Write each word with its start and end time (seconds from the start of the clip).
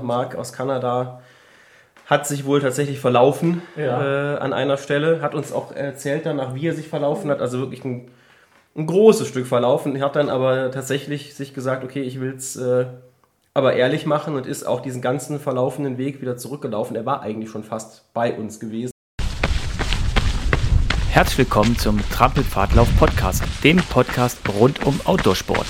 Marc 0.00 0.36
aus 0.36 0.52
Kanada 0.52 1.20
hat 2.06 2.24
sich 2.24 2.44
wohl 2.44 2.60
tatsächlich 2.60 3.00
verlaufen 3.00 3.62
Ja. 3.76 4.36
äh, 4.36 4.38
an 4.38 4.52
einer 4.52 4.76
Stelle, 4.76 5.20
hat 5.22 5.34
uns 5.34 5.52
auch 5.52 5.72
erzählt 5.72 6.24
danach, 6.24 6.54
wie 6.54 6.68
er 6.68 6.74
sich 6.74 6.86
verlaufen 6.88 7.28
hat, 7.32 7.40
also 7.40 7.58
wirklich 7.58 7.84
ein, 7.84 8.08
ein 8.76 8.86
großes 8.86 9.26
Stück 9.26 9.48
verlaufen. 9.48 9.96
Er 9.96 10.04
hat 10.04 10.14
dann 10.14 10.28
aber 10.28 10.70
tatsächlich 10.70 11.34
sich 11.34 11.52
gesagt, 11.52 11.82
okay, 11.82 12.00
ich 12.02 12.20
will 12.20 12.32
es 12.36 12.54
äh, 12.54 12.86
aber 13.54 13.72
ehrlich 13.74 14.06
machen 14.06 14.36
und 14.36 14.46
ist 14.46 14.62
auch 14.62 14.80
diesen 14.80 15.02
ganzen 15.02 15.40
verlaufenden 15.40 15.98
Weg 15.98 16.20
wieder 16.20 16.36
zurückgelaufen. 16.36 16.94
Er 16.94 17.04
war 17.04 17.22
eigentlich 17.22 17.50
schon 17.50 17.64
fast 17.64 18.12
bei 18.14 18.32
uns 18.34 18.60
gewesen. 18.60 18.92
Herzlich 21.10 21.38
willkommen 21.38 21.76
zum 21.76 21.98
Trampelpfadlauf 22.10 22.88
Podcast, 23.00 23.42
dem 23.64 23.78
Podcast 23.78 24.38
rund 24.60 24.86
um 24.86 25.00
Outdoorsport. 25.04 25.66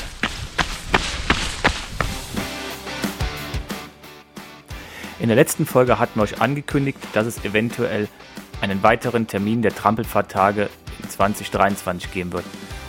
In 5.21 5.27
der 5.27 5.37
letzten 5.37 5.67
Folge 5.67 5.99
hatten 5.99 6.21
wir 6.21 6.23
euch 6.23 6.41
angekündigt, 6.41 6.99
dass 7.13 7.27
es 7.27 7.45
eventuell 7.45 8.07
einen 8.61 8.85
weiteren 8.85 9.27
Termin 9.27 9.63
der 9.63 9.75
Trampelfahrttage 9.75 10.69
in 11.03 11.11
2023 11.11 12.13
geben 12.13 12.33
wird. 12.33 12.45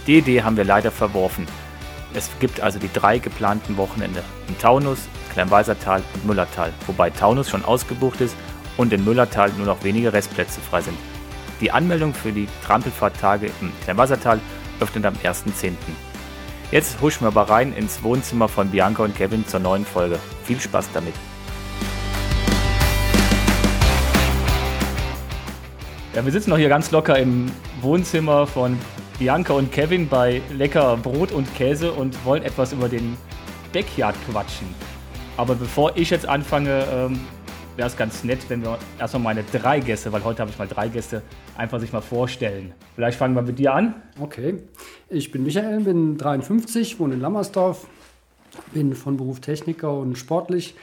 Die 0.05 0.19
Idee 0.19 0.43
haben 0.43 0.55
wir 0.55 0.63
leider 0.63 0.91
verworfen. 0.91 1.47
Es 2.13 2.29
gibt 2.39 2.61
also 2.61 2.77
die 2.77 2.91
drei 2.93 3.17
geplanten 3.17 3.77
Wochenende 3.77 4.23
in 4.47 4.57
Taunus, 4.59 5.07
Kleinwalsertal 5.33 6.03
und 6.13 6.25
Müllertal, 6.25 6.71
wobei 6.85 7.09
Taunus 7.09 7.49
schon 7.49 7.65
ausgebucht 7.65 8.21
ist 8.21 8.35
und 8.77 8.93
in 8.93 9.03
Müllertal 9.03 9.51
nur 9.57 9.65
noch 9.65 9.83
wenige 9.83 10.13
Restplätze 10.13 10.59
frei 10.61 10.81
sind. 10.81 10.97
Die 11.61 11.71
Anmeldung 11.71 12.13
für 12.13 12.31
die 12.31 12.47
Trampelfahrttage 12.63 13.49
im 13.59 13.71
Kleinwassertal 13.83 14.39
öffnet 14.79 15.05
am 15.05 15.15
1.10. 15.15 15.73
Jetzt 16.71 17.01
huschen 17.01 17.21
wir 17.21 17.27
aber 17.29 17.49
rein 17.49 17.73
ins 17.73 18.03
Wohnzimmer 18.03 18.47
von 18.47 18.69
Bianca 18.69 19.03
und 19.03 19.15
Kevin 19.17 19.47
zur 19.47 19.59
neuen 19.59 19.85
Folge. 19.85 20.19
Viel 20.45 20.59
Spaß 20.59 20.89
damit. 20.93 21.15
Ja, 26.15 26.25
wir 26.25 26.31
sitzen 26.31 26.49
noch 26.49 26.57
hier 26.57 26.69
ganz 26.69 26.89
locker 26.89 27.19
im 27.19 27.51
Wohnzimmer 27.81 28.47
von 28.47 28.79
Bianca 29.19 29.53
und 29.53 29.71
Kevin 29.71 30.09
bei 30.09 30.41
lecker 30.51 30.97
Brot 30.97 31.31
und 31.31 31.53
Käse 31.53 31.91
und 31.91 32.25
wollen 32.25 32.41
etwas 32.41 32.73
über 32.73 32.89
den 32.89 33.15
Backyard 33.71 34.15
quatschen. 34.27 34.67
Aber 35.37 35.53
bevor 35.53 35.95
ich 35.95 36.09
jetzt 36.09 36.27
anfange, 36.27 36.83
ähm, 36.91 37.19
wäre 37.75 37.87
es 37.87 37.95
ganz 37.95 38.23
nett, 38.23 38.39
wenn 38.47 38.63
wir 38.63 38.79
erstmal 38.99 39.21
meine 39.21 39.43
drei 39.43 39.79
Gäste, 39.81 40.11
weil 40.11 40.23
heute 40.23 40.41
habe 40.41 40.49
ich 40.49 40.57
mal 40.57 40.67
drei 40.67 40.89
Gäste, 40.89 41.21
einfach 41.55 41.79
sich 41.79 41.93
mal 41.93 42.01
vorstellen. 42.01 42.73
Vielleicht 42.95 43.19
fangen 43.19 43.35
wir 43.35 43.43
mit 43.43 43.59
dir 43.59 43.75
an. 43.75 43.93
Okay, 44.19 44.63
ich 45.09 45.29
bin 45.29 45.43
Michael, 45.43 45.81
bin 45.81 46.17
53, 46.17 46.99
wohne 46.99 47.13
in 47.13 47.21
Lammersdorf, 47.21 47.85
bin 48.73 48.95
von 48.95 49.15
Beruf 49.15 49.41
Techniker 49.41 49.93
und 49.93 50.17
sportlich. 50.17 50.73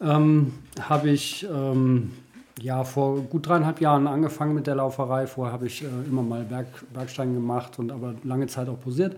Ähm, 0.00 0.52
habe 0.80 1.10
ich 1.10 1.44
ähm, 1.52 2.12
ja 2.60 2.84
vor 2.84 3.20
gut 3.22 3.46
dreieinhalb 3.48 3.80
Jahren 3.80 4.06
angefangen 4.06 4.54
mit 4.54 4.66
der 4.66 4.74
Lauferei. 4.74 5.26
Vorher 5.26 5.52
habe 5.52 5.66
ich 5.66 5.82
äh, 5.82 5.86
immer 6.08 6.22
mal 6.22 6.44
Berg, 6.44 6.66
Bergsteigen 6.92 7.34
gemacht 7.34 7.78
und 7.78 7.92
aber 7.92 8.14
lange 8.24 8.46
Zeit 8.46 8.68
auch 8.68 8.80
posiert. 8.80 9.16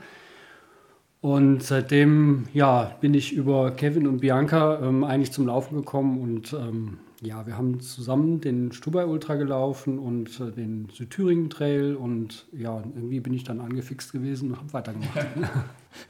Und 1.21 1.63
seitdem 1.63 2.47
ja, 2.53 2.97
bin 3.01 3.15
ich 3.15 3.33
über 3.33 3.71
Kevin 3.71 4.09
und 4.09 4.19
Bianca 4.19 4.81
ähm, 4.83 5.05
eigentlich 5.05 5.31
zum 5.31 5.47
Laufen 5.47 5.77
gekommen 5.77 6.21
und 6.21 6.53
ähm, 6.53 6.99
ja, 7.21 7.47
wir 7.47 7.57
haben 7.57 7.79
zusammen 7.79 8.41
den 8.41 8.73
Stubai 8.73 9.07
Ultra 9.07 9.37
gelaufen 9.37 10.01
und 10.01 10.41
äh, 10.41 10.51
den 10.51 10.89
Südthüringen 10.93 11.49
Trail 11.49 11.95
und 11.95 12.47
ja, 12.53 12.83
irgendwie 12.97 13.21
bin 13.21 13.33
ich 13.33 13.45
dann 13.45 13.61
angefixt 13.61 14.13
gewesen 14.13 14.51
und 14.51 14.57
habe 14.59 14.73
weitergemacht. 14.73 15.27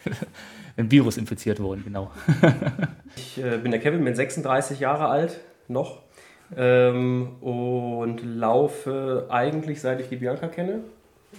Ein 0.79 0.91
Virus 0.91 1.19
infiziert 1.19 1.61
worden, 1.61 1.83
genau. 1.85 2.11
Ich 3.15 3.37
äh, 3.37 3.59
bin 3.59 3.71
der 3.71 3.81
Kevin, 3.81 4.03
bin 4.05 4.15
36 4.15 4.81
Jahre 4.81 5.09
alt, 5.09 5.41
noch. 5.69 6.02
Ähm, 6.57 7.37
und 7.41 8.21
laufe 8.25 9.27
eigentlich, 9.29 9.81
seit 9.81 10.01
ich 10.01 10.09
die 10.09 10.17
Bianca 10.17 10.49
kenne. 10.49 10.81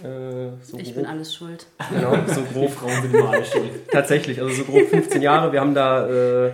Äh, 0.02 0.50
so 0.62 0.76
Ich 0.76 0.86
grob, 0.86 0.94
bin 0.96 1.06
alles 1.06 1.34
schuld. 1.34 1.66
Genau, 1.92 2.16
so 2.26 2.42
grob. 2.42 2.70
Frauen 2.70 3.02
sind 3.02 3.14
immer 3.14 3.30
alle 3.30 3.44
schuld. 3.44 3.88
Tatsächlich, 3.92 4.40
also 4.40 4.52
so 4.52 4.64
grob 4.64 4.88
15 4.88 5.22
Jahre. 5.22 5.52
Wir 5.52 5.60
haben 5.60 5.74
da, 5.74 6.08
äh, 6.08 6.52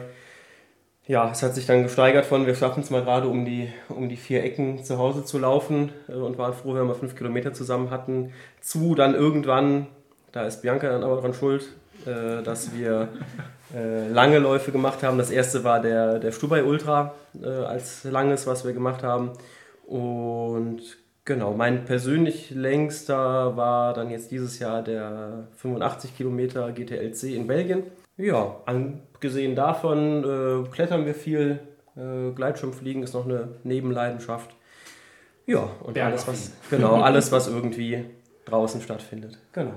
ja, 1.07 1.31
es 1.31 1.43
hat 1.43 1.55
sich 1.55 1.65
dann 1.67 1.83
gesteigert 1.83 2.27
von, 2.27 2.47
wir 2.47 2.55
schaffen 2.55 2.83
es 2.83 2.91
mal 2.91 3.03
gerade 3.03 3.29
um 3.29 3.45
die, 3.45 3.69
um 3.89 4.09
die 4.09 4.17
vier 4.17 4.45
Ecken 4.45 4.85
zu 4.85 4.99
Hause 4.99 5.25
zu 5.25 5.39
laufen 5.39 5.91
äh, 6.09 6.13
und 6.13 6.37
waren 6.37 6.53
froh, 6.53 6.75
wenn 6.75 6.87
wir 6.87 6.95
fünf 6.95 7.17
Kilometer 7.17 7.55
zusammen 7.55 7.91
hatten. 7.91 8.33
Zu 8.61 8.95
dann 8.95 9.15
irgendwann, 9.15 9.87
da 10.33 10.45
ist 10.45 10.61
Bianca 10.61 10.89
dann 10.91 11.03
aber 11.03 11.21
dran 11.21 11.33
schuld, 11.33 11.65
äh, 12.07 12.43
dass 12.43 12.75
wir 12.75 13.09
äh, 13.75 14.09
lange 14.09 14.39
Läufe 14.39 14.73
gemacht 14.73 15.03
haben. 15.03 15.19
Das 15.19 15.31
erste 15.31 15.65
war 15.65 15.81
der, 15.81 16.19
der 16.19 16.33
Stubai 16.33 16.65
Ultra 16.65 17.15
äh, 17.41 17.47
als 17.47 18.05
langes, 18.05 18.47
was 18.47 18.65
wir 18.65 18.73
gemacht 18.73 19.03
haben. 19.03 19.33
Und 19.87 20.81
genau, 21.25 21.53
mein 21.53 21.85
persönlich 21.85 22.51
längster 22.51 23.57
war 23.57 23.95
dann 23.95 24.11
jetzt 24.11 24.31
dieses 24.31 24.59
Jahr 24.59 24.83
der 24.83 25.49
85 25.57 26.17
Kilometer 26.17 26.73
GTLC 26.73 27.35
in 27.35 27.47
Belgien. 27.47 27.85
Ja, 28.17 28.57
angesehen 28.67 29.55
davon 29.55 30.25
äh, 30.25 30.69
klettern 30.71 31.07
wir 31.07 31.15
viel. 31.15 31.61
Äh, 31.97 32.33
Gleitschirmfliegen 32.33 33.03
ist 33.03 33.15
noch 33.15 33.25
eine 33.25 33.49
Nebenleidenschaft. 33.65 34.51
Ja, 35.47 35.69
und 35.83 35.99
alles 35.99 36.29
was, 36.29 36.53
genau, 36.71 36.95
alles, 37.03 37.33
was 37.33 37.49
irgendwie 37.49 38.05
draußen 38.45 38.81
stattfindet. 38.81 39.39
Genau. 39.53 39.75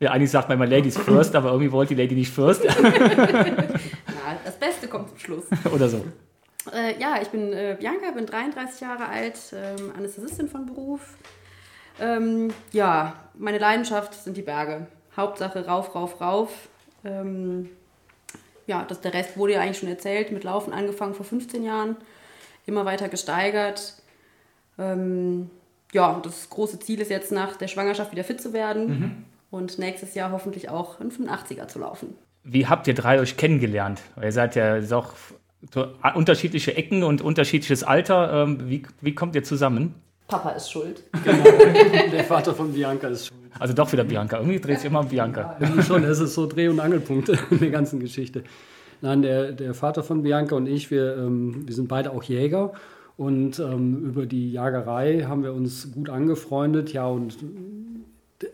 Ja, 0.00 0.12
eigentlich 0.12 0.30
sagt 0.30 0.48
man 0.48 0.56
immer 0.56 0.66
Ladies 0.66 0.96
first, 0.96 1.36
aber 1.36 1.50
irgendwie 1.50 1.70
wollte 1.70 1.94
die 1.94 2.00
Lady 2.00 2.14
nicht 2.14 2.32
first 2.32 2.64
Ja, 2.64 2.72
das 4.44 4.56
Beste 4.58 4.88
kommt 4.88 5.10
zum 5.10 5.18
Schluss. 5.18 5.44
oder 5.70 5.88
so. 5.90 6.02
Äh, 6.72 6.98
ja, 6.98 7.20
ich 7.20 7.28
bin 7.28 7.52
äh, 7.52 7.76
Bianca, 7.78 8.10
bin 8.10 8.24
33 8.24 8.80
Jahre 8.80 9.06
alt, 9.08 9.38
ähm, 9.52 9.92
Anästhesistin 9.96 10.48
von 10.48 10.64
Beruf. 10.64 11.16
Ähm, 12.00 12.48
ja, 12.72 13.14
meine 13.38 13.58
Leidenschaft 13.58 14.14
sind 14.14 14.38
die 14.38 14.42
Berge. 14.42 14.86
Hauptsache 15.16 15.66
rauf, 15.66 15.94
rauf, 15.94 16.18
rauf. 16.20 16.68
Ähm, 17.04 17.68
ja, 18.66 18.84
das, 18.88 19.02
der 19.02 19.12
Rest 19.12 19.36
wurde 19.36 19.54
ja 19.54 19.60
eigentlich 19.60 19.78
schon 19.78 19.88
erzählt. 19.88 20.32
Mit 20.32 20.44
Laufen 20.44 20.72
angefangen 20.72 21.14
vor 21.14 21.26
15 21.26 21.62
Jahren, 21.62 21.96
immer 22.64 22.86
weiter 22.86 23.10
gesteigert. 23.10 23.94
Ähm, 24.78 25.50
ja, 25.92 26.20
das 26.22 26.48
große 26.48 26.78
Ziel 26.78 27.00
ist 27.02 27.10
jetzt 27.10 27.32
nach 27.32 27.56
der 27.56 27.68
Schwangerschaft 27.68 28.12
wieder 28.12 28.24
fit 28.24 28.40
zu 28.40 28.54
werden 28.54 29.26
und 29.50 29.78
nächstes 29.78 30.14
Jahr 30.14 30.32
hoffentlich 30.32 30.68
auch 30.68 31.00
einen 31.00 31.10
85er 31.10 31.68
zu 31.68 31.78
laufen. 31.78 32.14
Wie 32.44 32.66
habt 32.66 32.86
ihr 32.86 32.94
drei 32.94 33.20
euch 33.20 33.36
kennengelernt? 33.36 34.00
Ihr 34.20 34.32
seid 34.32 34.54
ja 34.54 34.80
so 34.80 35.04
unterschiedliche 36.14 36.76
Ecken 36.76 37.02
und 37.02 37.20
unterschiedliches 37.20 37.84
Alter. 37.84 38.44
Ähm, 38.44 38.70
Wie, 38.70 38.82
wie 39.00 39.14
kommt 39.14 39.34
ihr 39.34 39.42
zusammen? 39.42 39.94
Papa 40.26 40.50
ist 40.50 40.70
schuld. 40.70 41.02
der 42.12 42.24
Vater 42.24 42.54
von 42.54 42.72
Bianca 42.72 43.08
ist 43.08 43.26
schon. 43.26 43.36
Also 43.58 43.74
doch 43.74 43.92
wieder 43.92 44.04
Bianca. 44.04 44.38
Irgendwie 44.38 44.60
dreht 44.60 44.78
sich 44.78 44.86
immer 44.86 45.00
um 45.00 45.08
Bianca. 45.08 45.56
Irgendwie 45.60 45.82
schon, 45.82 46.02
das 46.02 46.20
ist 46.20 46.34
so 46.34 46.46
Dreh- 46.46 46.68
und 46.68 46.78
Angelpunkt 46.80 47.28
in 47.50 47.58
der 47.58 47.70
ganzen 47.70 48.00
Geschichte. 48.00 48.44
Nein, 49.02 49.22
der, 49.22 49.52
der 49.52 49.74
Vater 49.74 50.02
von 50.02 50.22
Bianca 50.22 50.54
und 50.54 50.66
ich, 50.66 50.90
wir, 50.90 51.16
ähm, 51.16 51.66
wir 51.66 51.74
sind 51.74 51.88
beide 51.88 52.12
auch 52.12 52.22
Jäger 52.22 52.72
und 53.16 53.58
ähm, 53.58 54.04
über 54.04 54.24
die 54.24 54.52
Jagerei 54.52 55.24
haben 55.26 55.42
wir 55.42 55.52
uns 55.52 55.92
gut 55.92 56.08
angefreundet. 56.10 56.92
Ja, 56.92 57.06
und 57.06 57.36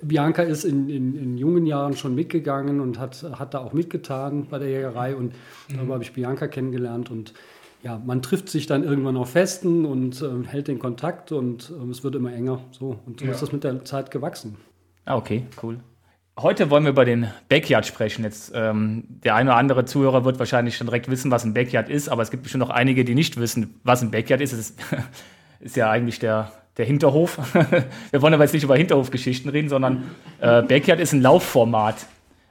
Bianca 0.02 0.42
ist 0.42 0.64
in, 0.64 0.88
in, 0.88 1.16
in 1.16 1.38
jungen 1.38 1.66
Jahren 1.66 1.96
schon 1.96 2.14
mitgegangen 2.14 2.80
und 2.80 2.98
hat, 2.98 3.24
hat 3.38 3.54
da 3.54 3.58
auch 3.58 3.72
mitgetan 3.72 4.46
bei 4.48 4.58
der 4.58 4.68
Jägerei 4.68 5.14
und 5.14 5.34
darüber 5.72 5.94
habe 5.94 6.04
ich 6.04 6.12
Bianca 6.12 6.48
kennengelernt 6.48 7.10
und 7.10 7.32
ja, 7.82 8.00
man 8.04 8.20
trifft 8.20 8.48
sich 8.48 8.66
dann 8.66 8.82
irgendwann 8.82 9.16
auf 9.16 9.30
Festen 9.30 9.84
und 9.84 10.20
ähm, 10.22 10.44
hält 10.44 10.66
den 10.66 10.78
Kontakt 10.78 11.30
und 11.30 11.70
ähm, 11.70 11.90
es 11.90 12.02
wird 12.02 12.16
immer 12.16 12.32
enger. 12.32 12.60
So, 12.72 12.98
und 13.06 13.20
so 13.20 13.26
ist 13.26 13.42
das 13.42 13.52
mit 13.52 13.62
der 13.62 13.84
Zeit 13.84 14.10
gewachsen. 14.10 14.56
Ah, 15.04 15.16
okay, 15.16 15.44
cool. 15.62 15.78
Heute 16.38 16.68
wollen 16.68 16.82
wir 16.82 16.90
über 16.90 17.04
den 17.04 17.28
Backyard 17.48 17.86
sprechen. 17.86 18.24
Jetzt, 18.24 18.52
ähm, 18.54 19.04
der 19.08 19.36
eine 19.36 19.50
oder 19.50 19.58
andere 19.58 19.84
Zuhörer 19.84 20.24
wird 20.24 20.38
wahrscheinlich 20.38 20.76
schon 20.76 20.88
direkt 20.88 21.08
wissen, 21.08 21.30
was 21.30 21.44
ein 21.44 21.54
Backyard 21.54 21.88
ist, 21.88 22.08
aber 22.08 22.22
es 22.22 22.30
gibt 22.30 22.42
bestimmt 22.42 22.60
noch 22.60 22.70
einige, 22.70 23.04
die 23.04 23.14
nicht 23.14 23.38
wissen, 23.38 23.78
was 23.84 24.02
ein 24.02 24.10
Backyard 24.10 24.40
ist. 24.40 24.52
Es 24.52 24.58
ist, 24.58 24.80
ist 25.60 25.76
ja 25.76 25.88
eigentlich 25.88 26.18
der, 26.18 26.50
der 26.76 26.84
Hinterhof. 26.84 27.38
wir 28.10 28.22
wollen 28.22 28.34
aber 28.34 28.44
jetzt 28.44 28.52
nicht 28.52 28.64
über 28.64 28.76
Hinterhofgeschichten 28.76 29.50
reden, 29.50 29.68
sondern 29.68 30.10
äh, 30.40 30.62
Backyard 30.62 31.00
ist 31.00 31.12
ein 31.12 31.22
Laufformat. 31.22 32.06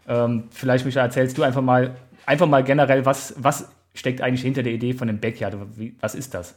Ähm, 0.07 0.45
vielleicht, 0.51 0.85
Michael, 0.85 1.05
erzählst 1.05 1.37
du 1.37 1.43
einfach 1.43 1.61
mal, 1.61 1.95
einfach 2.25 2.47
mal 2.47 2.63
generell, 2.63 3.05
was, 3.05 3.35
was 3.37 3.69
steckt 3.93 4.21
eigentlich 4.21 4.41
hinter 4.41 4.63
der 4.63 4.73
Idee 4.73 4.93
von 4.93 5.07
dem 5.07 5.19
Backyard? 5.19 5.55
Wie, 5.75 5.95
was 5.99 6.15
ist 6.15 6.33
das? 6.33 6.55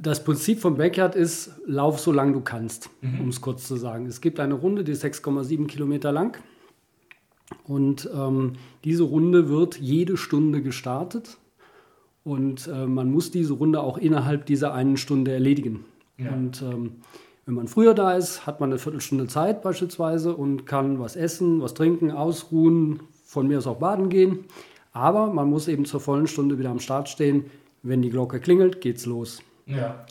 Das 0.00 0.22
Prinzip 0.22 0.60
vom 0.60 0.76
Backyard 0.76 1.16
ist, 1.16 1.52
lauf 1.66 1.98
so 1.98 2.12
lang 2.12 2.32
du 2.32 2.40
kannst, 2.40 2.90
um 3.02 3.28
es 3.28 3.40
kurz 3.40 3.66
zu 3.66 3.76
sagen. 3.76 4.06
Es 4.06 4.20
gibt 4.20 4.38
eine 4.38 4.54
Runde, 4.54 4.84
die 4.84 4.92
ist 4.92 5.04
6,7 5.04 5.66
Kilometer 5.66 6.12
lang. 6.12 6.38
Und 7.64 8.08
ähm, 8.14 8.54
diese 8.84 9.04
Runde 9.04 9.48
wird 9.48 9.78
jede 9.78 10.16
Stunde 10.16 10.62
gestartet. 10.62 11.38
Und 12.22 12.68
äh, 12.68 12.86
man 12.86 13.10
muss 13.10 13.30
diese 13.30 13.54
Runde 13.54 13.80
auch 13.80 13.96
innerhalb 13.96 14.46
dieser 14.46 14.74
einen 14.74 14.98
Stunde 14.98 15.32
erledigen. 15.32 15.84
Und 16.18 16.62
ähm, 16.62 16.96
wenn 17.46 17.54
man 17.54 17.68
früher 17.68 17.94
da 17.94 18.12
ist, 18.12 18.46
hat 18.46 18.60
man 18.60 18.70
eine 18.70 18.78
Viertelstunde 18.78 19.26
Zeit 19.26 19.62
beispielsweise 19.62 20.34
und 20.34 20.66
kann 20.66 20.98
was 20.98 21.16
essen, 21.16 21.62
was 21.62 21.74
trinken, 21.74 22.10
ausruhen, 22.10 23.00
von 23.24 23.46
mir 23.46 23.58
aus 23.58 23.66
auch 23.66 23.78
baden 23.78 24.08
gehen. 24.08 24.44
Aber 24.92 25.32
man 25.32 25.48
muss 25.48 25.68
eben 25.68 25.84
zur 25.84 26.00
vollen 26.00 26.26
Stunde 26.26 26.58
wieder 26.58 26.70
am 26.70 26.80
Start 26.80 27.08
stehen. 27.08 27.46
Wenn 27.82 28.02
die 28.02 28.10
Glocke 28.10 28.40
klingelt, 28.40 28.80
geht's 28.80 29.06
los. 29.06 29.42
Ja. 29.66 30.04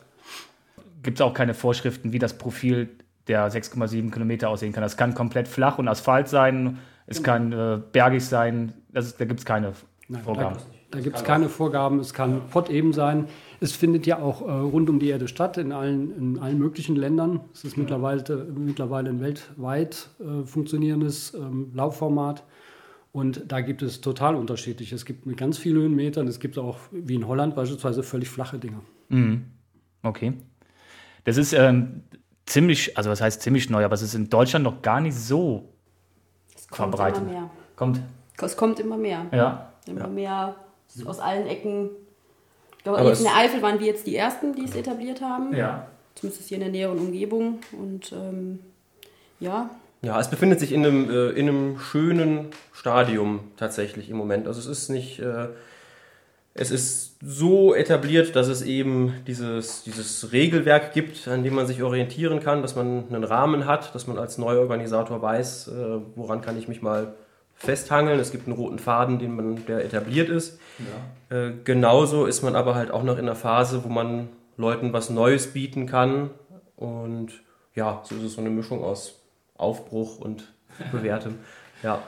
Gibt 1.04 1.19
es 1.19 1.21
auch 1.21 1.33
keine 1.33 1.54
Vorschriften, 1.54 2.13
wie 2.13 2.19
das 2.19 2.38
Profil 2.38 2.89
der 3.27 3.51
6,7 3.51 4.12
Kilometer 4.12 4.50
aussehen 4.50 4.71
kann? 4.71 4.81
Das 4.81 4.98
kann 4.98 5.13
komplett 5.13 5.48
flach 5.48 5.77
und 5.77 5.88
Asphalt 5.88 6.30
sein, 6.30 6.80
es 7.06 7.24
kann 7.24 7.54
äh, 7.54 7.80
bergig 7.92 8.25
sein, 8.25 8.74
das 8.92 9.06
ist, 9.07 9.19
da 9.21 9.25
gibt 9.25 9.39
es 9.39 9.45
keine 9.45 9.74
Nein, 10.07 10.24
Vorgaben. 10.24 10.56
Da, 10.56 10.98
da 10.98 11.00
gibt 11.00 11.15
es 11.15 11.24
keine 11.24 11.50
Vorgaben. 11.50 12.00
Es 12.00 12.13
kann 12.13 12.42
Pott 12.50 12.69
eben 12.69 12.94
sein. 12.94 13.27
Es 13.59 13.71
findet 13.71 14.06
ja 14.06 14.19
auch 14.19 14.42
äh, 14.48 14.51
rund 14.51 14.89
um 14.89 15.00
die 15.00 15.07
Erde 15.09 15.27
statt, 15.27 15.57
in 15.57 15.71
allen, 15.71 16.15
in 16.15 16.39
allen 16.39 16.59
möglichen 16.59 16.95
Ländern. 16.95 17.39
Es 17.54 17.63
ist 17.63 17.75
mittlerweile, 17.77 18.45
mittlerweile 18.56 19.09
ein 19.09 19.19
weltweit 19.19 20.09
äh, 20.19 20.45
funktionierendes 20.45 21.33
ähm, 21.33 21.71
Laufformat. 21.74 22.44
Und 23.13 23.51
da 23.51 23.62
gibt 23.62 23.81
es 23.81 24.01
total 24.01 24.36
unterschiedlich. 24.36 24.92
Es 24.92 25.06
gibt 25.06 25.25
mit 25.25 25.38
ganz 25.38 25.57
vielen 25.57 25.77
Höhenmetern. 25.77 26.27
Es 26.27 26.39
gibt 26.39 26.59
auch, 26.59 26.77
wie 26.92 27.15
in 27.15 27.27
Holland 27.27 27.56
beispielsweise, 27.56 28.04
völlig 28.04 28.30
flache 28.30 28.59
Dinge. 28.59 28.81
Mhm. 29.09 29.45
Okay. 30.04 30.33
Das 31.24 31.38
ist 31.38 31.54
ähm, 31.54 32.04
ziemlich, 32.45 32.95
also 32.95 33.09
was 33.09 33.21
heißt 33.21 33.42
ziemlich 33.42 33.71
neu, 33.71 33.83
aber 33.83 33.95
es 33.95 34.04
ist 34.04 34.13
in 34.13 34.30
Deutschland 34.30 34.63
noch 34.63 34.83
gar 34.83 35.01
nicht 35.01 35.15
so 35.15 35.74
Es 36.56 36.68
kommt 36.68 36.89
verbreitet. 36.92 37.24
immer 37.24 37.31
mehr. 37.31 37.50
Kommt. 37.75 38.01
Es 38.39 38.56
kommt 38.56 38.80
immer 38.80 38.98
mehr. 38.98 39.25
Ja. 39.31 39.74
Immer 39.88 40.01
Ja. 40.01 40.07
mehr 40.07 40.56
aus 41.06 41.19
allen 41.19 41.48
Ecken. 41.48 41.89
Ich 42.78 42.84
glaube, 42.84 43.04
jetzt 43.04 43.20
in 43.20 43.26
der 43.26 43.36
Eifel 43.36 43.62
waren 43.62 43.80
wir 43.80 43.88
jetzt 43.88 44.08
die 44.08 44.16
Ersten, 44.16 44.54
die 44.54 44.64
es 44.64 44.76
etabliert 44.76 45.22
haben. 45.22 45.54
Ja. 45.56 45.88
Zumindest 46.16 46.48
hier 46.48 46.58
in 46.58 46.62
der 46.62 46.72
näheren 46.72 46.98
Umgebung. 46.98 47.60
Und 47.74 48.12
ähm, 48.14 48.60
ja, 49.40 49.70
Ja, 50.02 50.20
es 50.20 50.30
befindet 50.30 50.60
sich 50.60 50.72
in 50.72 50.86
einem, 50.86 51.10
äh, 51.10 51.30
in 51.32 51.50
einem 51.50 51.80
schönen 51.80 52.48
Stadium 52.74 53.40
tatsächlich 53.58 54.10
im 54.10 54.18
Moment. 54.18 54.48
Also 54.48 54.60
es 54.60 54.68
ist 54.68 54.90
nicht, 54.90 55.20
äh, 55.20 55.48
es 56.54 56.72
ist 56.72 57.16
so 57.22 57.74
etabliert, 57.76 58.36
dass 58.36 58.48
es 58.48 58.62
eben 58.62 59.14
dieses, 59.28 59.84
dieses 59.84 60.32
Regelwerk 60.32 60.94
gibt, 60.94 61.28
an 61.28 61.44
dem 61.44 61.56
man 61.56 61.68
sich 61.68 61.84
orientieren 61.84 62.40
kann, 62.40 62.62
dass 62.62 62.76
man 62.76 63.06
einen 63.10 63.24
Rahmen 63.24 63.66
hat, 63.66 63.94
dass 63.94 64.08
man 64.08 64.18
als 64.18 64.38
Neuorganisator 64.38 65.22
weiß, 65.22 65.68
äh, 65.68 66.00
woran 66.16 66.42
kann 66.42 66.58
ich 66.58 66.68
mich 66.68 66.82
mal 66.82 67.14
festhangeln. 67.57 68.19
Es 68.19 68.31
gibt 68.31 68.48
einen 68.48 68.56
roten 68.56 68.80
Faden, 68.80 69.19
den 69.19 69.36
man, 69.36 69.65
der 69.65 69.83
etabliert 69.83 70.30
ist. 70.30 70.59
Äh, 71.30 71.51
genauso 71.63 72.25
ist 72.25 72.44
man 72.44 72.56
aber 72.56 72.75
halt 72.75 72.92
auch 72.92 73.04
noch 73.04 73.18
in 73.18 73.25
einer 73.25 73.36
Phase, 73.36 73.83
wo 73.83 73.89
man 73.89 74.30
Leuten 74.56 74.94
was 74.94 75.09
Neues 75.09 75.54
bieten 75.54 75.86
kann. 75.86 76.30
Und 76.75 77.33
ja, 77.75 78.01
so 78.04 78.15
ist 78.15 78.24
es 78.24 78.33
so 78.33 78.42
eine 78.42 78.50
Mischung 78.50 78.83
aus 78.83 79.19
Aufbruch 79.56 80.19
und 80.19 80.54
Bewährtem. 80.92 81.36
Ja. 81.83 82.00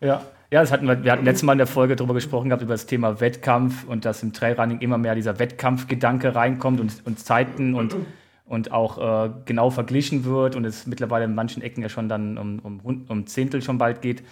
Ja. 0.00 0.22
Ja, 0.50 0.60
das 0.60 0.70
hatten 0.70 0.86
wir, 0.86 1.02
wir 1.02 1.12
hatten 1.12 1.24
letztes 1.24 1.44
Mal 1.44 1.52
in 1.52 1.58
der 1.58 1.66
Folge 1.66 1.96
darüber 1.96 2.12
gesprochen 2.12 2.50
gehabt, 2.50 2.62
über 2.62 2.74
das 2.74 2.84
Thema 2.84 3.20
Wettkampf 3.22 3.84
und 3.88 4.04
dass 4.04 4.22
im 4.22 4.34
Trailrunning 4.34 4.80
immer 4.80 4.98
mehr 4.98 5.14
dieser 5.14 5.38
Wettkampfgedanke 5.38 6.34
reinkommt 6.34 6.78
und, 6.78 6.92
und 7.06 7.18
Zeiten 7.18 7.74
und, 7.74 7.96
und 8.44 8.70
auch 8.70 8.98
äh, 8.98 9.30
genau 9.46 9.70
verglichen 9.70 10.26
wird 10.26 10.54
und 10.54 10.66
es 10.66 10.86
mittlerweile 10.86 11.24
in 11.24 11.34
manchen 11.34 11.62
Ecken 11.62 11.80
ja 11.80 11.88
schon 11.88 12.10
dann 12.10 12.36
um, 12.36 12.58
um, 12.58 13.06
um 13.08 13.26
Zehntel 13.26 13.62
schon 13.62 13.78
bald 13.78 14.02
geht. 14.02 14.22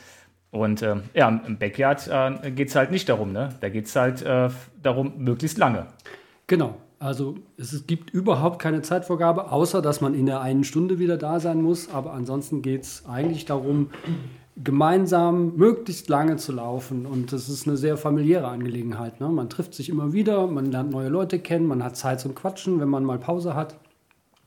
Und 0.51 0.83
äh, 0.83 0.97
ja, 1.15 1.29
im 1.47 1.59
Backyard 1.59 2.09
äh, 2.09 2.51
geht 2.51 2.69
es 2.69 2.77
halt 2.77 2.91
nicht 2.91 3.09
darum, 3.09 3.33
ne? 3.33 3.51
Da 3.61 3.69
geht 3.69 3.87
es 3.87 3.95
halt 3.95 4.23
äh, 4.23 4.49
darum, 4.83 5.13
möglichst 5.19 5.59
lange. 5.59 5.87
Genau. 6.47 6.77
Also 6.99 7.37
es 7.57 7.87
gibt 7.87 8.11
überhaupt 8.11 8.59
keine 8.61 8.83
Zeitvorgabe, 8.83 9.51
außer 9.53 9.81
dass 9.81 10.01
man 10.03 10.13
in 10.13 10.27
der 10.27 10.41
einen 10.43 10.65
Stunde 10.65 10.99
wieder 10.99 11.17
da 11.17 11.41
sein 11.41 11.63
muss. 11.63 11.89
Aber 11.91 12.13
ansonsten 12.13 12.61
geht 12.61 12.83
es 12.83 13.05
eigentlich 13.09 13.47
darum, 13.47 13.91
gemeinsam 14.63 15.57
möglichst 15.57 16.09
lange 16.09 16.37
zu 16.37 16.53
laufen. 16.53 17.07
Und 17.07 17.33
das 17.33 17.49
ist 17.49 17.67
eine 17.67 17.77
sehr 17.79 17.97
familiäre 17.97 18.49
Angelegenheit. 18.49 19.21
Ne? 19.21 19.29
Man 19.29 19.49
trifft 19.49 19.73
sich 19.75 19.89
immer 19.89 20.13
wieder, 20.13 20.47
man 20.47 20.67
lernt 20.71 20.91
neue 20.91 21.09
Leute 21.09 21.39
kennen, 21.39 21.67
man 21.67 21.83
hat 21.83 21.97
Zeit 21.97 22.21
zum 22.21 22.35
Quatschen, 22.35 22.81
wenn 22.81 22.89
man 22.89 23.05
mal 23.05 23.19
Pause 23.19 23.55
hat. 23.55 23.77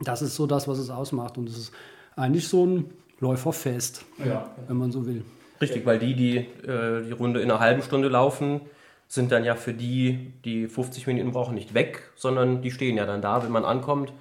Das 0.01 0.21
ist 0.21 0.35
so 0.35 0.45
das, 0.45 0.67
was 0.67 0.77
es 0.77 0.89
ausmacht. 0.89 1.37
Und 1.37 1.49
es 1.49 1.57
ist 1.57 1.71
eigentlich 2.15 2.47
so 2.47 2.65
ein 2.65 2.85
Läuferfest, 3.19 4.05
Ja. 4.23 4.51
wenn 4.67 4.77
man 4.77 4.91
so 4.91 5.07
will. 5.07 5.23
Richtig, 5.63 5.85
weil 5.85 5.99
die, 5.99 6.13
die 6.15 6.37
äh, 6.67 7.03
die 7.03 7.11
Runde 7.11 7.41
in 7.41 7.49
einer 7.51 7.59
halben 7.59 7.81
Stunde 7.81 8.07
laufen, 8.09 8.61
sind 9.07 9.31
dann 9.31 9.43
ja 9.43 9.55
für 9.55 9.73
die, 9.73 10.31
die 10.43 10.67
50 10.67 11.05
Minuten 11.07 11.31
brauchen, 11.31 11.53
nicht 11.55 11.73
weg, 11.73 12.03
sondern 12.15 12.61
die 12.61 12.71
stehen 12.71 12.97
ja 12.97 13.05
dann 13.05 13.21
da, 13.21 13.43
wenn 13.43 13.51
man 13.51 13.65
ankommt. 13.65 14.11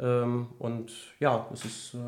Ähm, 0.00 0.48
und 0.58 0.90
ja, 1.20 1.46
es 1.52 1.64
ist. 1.64 1.94
Äh, 1.94 1.98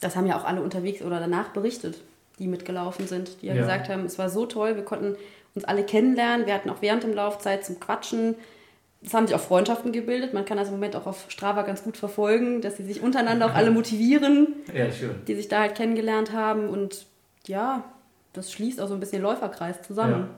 das 0.00 0.14
haben 0.16 0.26
ja 0.26 0.38
auch 0.38 0.44
alle 0.44 0.60
unterwegs 0.62 1.02
oder 1.02 1.18
danach 1.20 1.48
berichtet, 1.48 2.02
die 2.38 2.46
mitgelaufen 2.46 3.06
sind, 3.06 3.40
die 3.42 3.46
ja, 3.46 3.54
Ja. 3.54 3.62
gesagt 3.62 3.88
haben, 3.88 4.04
es 4.04 4.18
war 4.18 4.28
so 4.28 4.44
toll, 4.46 4.76
wir 4.76 4.84
konnten 4.84 5.16
uns 5.54 5.64
alle 5.64 5.84
kennenlernen, 5.84 6.46
wir 6.46 6.52
hatten 6.54 6.68
auch 6.68 6.82
während 6.82 7.02
dem 7.02 7.14
Lauf 7.14 7.38
Zeit 7.38 7.64
zum 7.64 7.80
Quatschen. 7.80 8.34
Es 9.02 9.14
haben 9.14 9.26
sich 9.26 9.34
auch 9.36 9.40
Freundschaften 9.40 9.92
gebildet. 9.92 10.34
Man 10.34 10.44
kann 10.44 10.56
das 10.58 10.68
im 10.68 10.74
Moment 10.74 10.96
auch 10.96 11.06
auf 11.06 11.26
Strava 11.28 11.62
ganz 11.62 11.82
gut 11.84 11.96
verfolgen, 11.96 12.60
dass 12.60 12.76
sie 12.76 12.84
sich 12.84 13.00
untereinander 13.02 13.46
auch 13.46 13.54
alle 13.54 13.70
motivieren, 13.80 14.48
Ja, 14.74 14.90
schön. 14.92 15.14
die 15.26 15.34
sich 15.34 15.48
da 15.48 15.60
halt 15.60 15.74
kennengelernt 15.76 16.32
haben. 16.32 16.68
Und 16.68 17.06
ja, 17.46 17.84
das 18.36 18.52
schließt 18.52 18.80
auch 18.80 18.88
so 18.88 18.94
ein 18.94 19.00
bisschen 19.00 19.18
den 19.18 19.24
Läuferkreis 19.24 19.82
zusammen. 19.82 20.28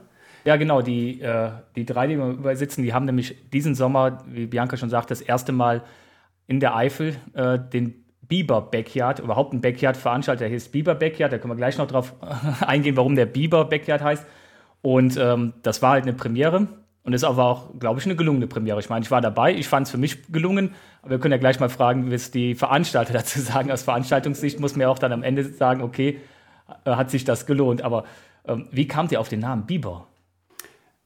Ja, 0.45 0.55
genau. 0.55 0.81
Die, 0.81 1.21
äh, 1.21 1.51
die 1.75 1.85
drei, 1.85 2.07
die 2.07 2.17
wir 2.17 2.27
übersitzen, 2.27 2.83
die 2.83 2.93
haben 2.93 3.05
nämlich 3.05 3.35
diesen 3.51 3.75
Sommer, 3.75 4.23
wie 4.27 4.47
Bianca 4.47 4.77
schon 4.77 4.89
sagt, 4.89 5.11
das 5.11 5.21
erste 5.21 5.51
Mal 5.51 5.83
in 6.47 6.59
der 6.59 6.75
Eifel 6.75 7.15
äh, 7.33 7.59
den 7.59 8.05
Biber 8.21 8.61
Backyard, 8.61 9.19
überhaupt 9.19 9.53
ein 9.53 9.61
Backyard 9.61 9.97
veranstaltet. 9.97 10.47
Der 10.47 10.55
heißt 10.55 10.71
Biber 10.71 10.95
Backyard. 10.95 11.33
Da 11.33 11.37
können 11.37 11.51
wir 11.51 11.57
gleich 11.57 11.77
noch 11.77 11.87
drauf 11.87 12.13
eingehen, 12.61 12.95
warum 12.95 13.15
der 13.15 13.25
Biber 13.25 13.65
Backyard 13.65 14.01
heißt. 14.01 14.25
Und 14.81 15.17
ähm, 15.17 15.53
das 15.63 15.81
war 15.81 15.91
halt 15.91 16.03
eine 16.03 16.13
Premiere. 16.13 16.67
Und 17.03 17.13
ist 17.13 17.23
aber 17.23 17.45
auch, 17.45 17.79
glaube 17.79 17.99
ich, 17.99 18.05
eine 18.05 18.15
gelungene 18.15 18.45
Premiere. 18.45 18.79
Ich 18.79 18.89
meine, 18.89 19.03
ich 19.03 19.09
war 19.09 19.21
dabei, 19.21 19.55
ich 19.55 19.67
fand 19.67 19.87
es 19.87 19.91
für 19.91 19.97
mich 19.97 20.31
gelungen, 20.31 20.75
aber 21.01 21.11
wir 21.11 21.19
können 21.19 21.31
ja 21.31 21.37
gleich 21.37 21.59
mal 21.59 21.69
fragen, 21.69 22.11
es 22.11 22.29
die 22.29 22.55
Veranstalter 22.55 23.13
dazu 23.19 23.39
sagen. 23.39 23.71
Aus 23.71 23.83
Veranstaltungssicht 23.83 24.59
muss 24.59 24.73
man 24.73 24.81
ja 24.81 24.89
auch 24.89 24.99
dann 24.99 25.11
am 25.11 25.23
Ende 25.23 25.43
sagen, 25.43 25.81
okay, 25.81 26.19
hat 26.85 27.11
sich 27.11 27.23
das 27.23 27.45
gelohnt. 27.45 27.81
Aber 27.81 28.05
ähm, 28.45 28.67
wie 28.71 28.87
kamt 28.87 29.11
ihr 29.11 29.19
auf 29.19 29.29
den 29.29 29.39
Namen 29.39 29.65
Biber? 29.65 30.07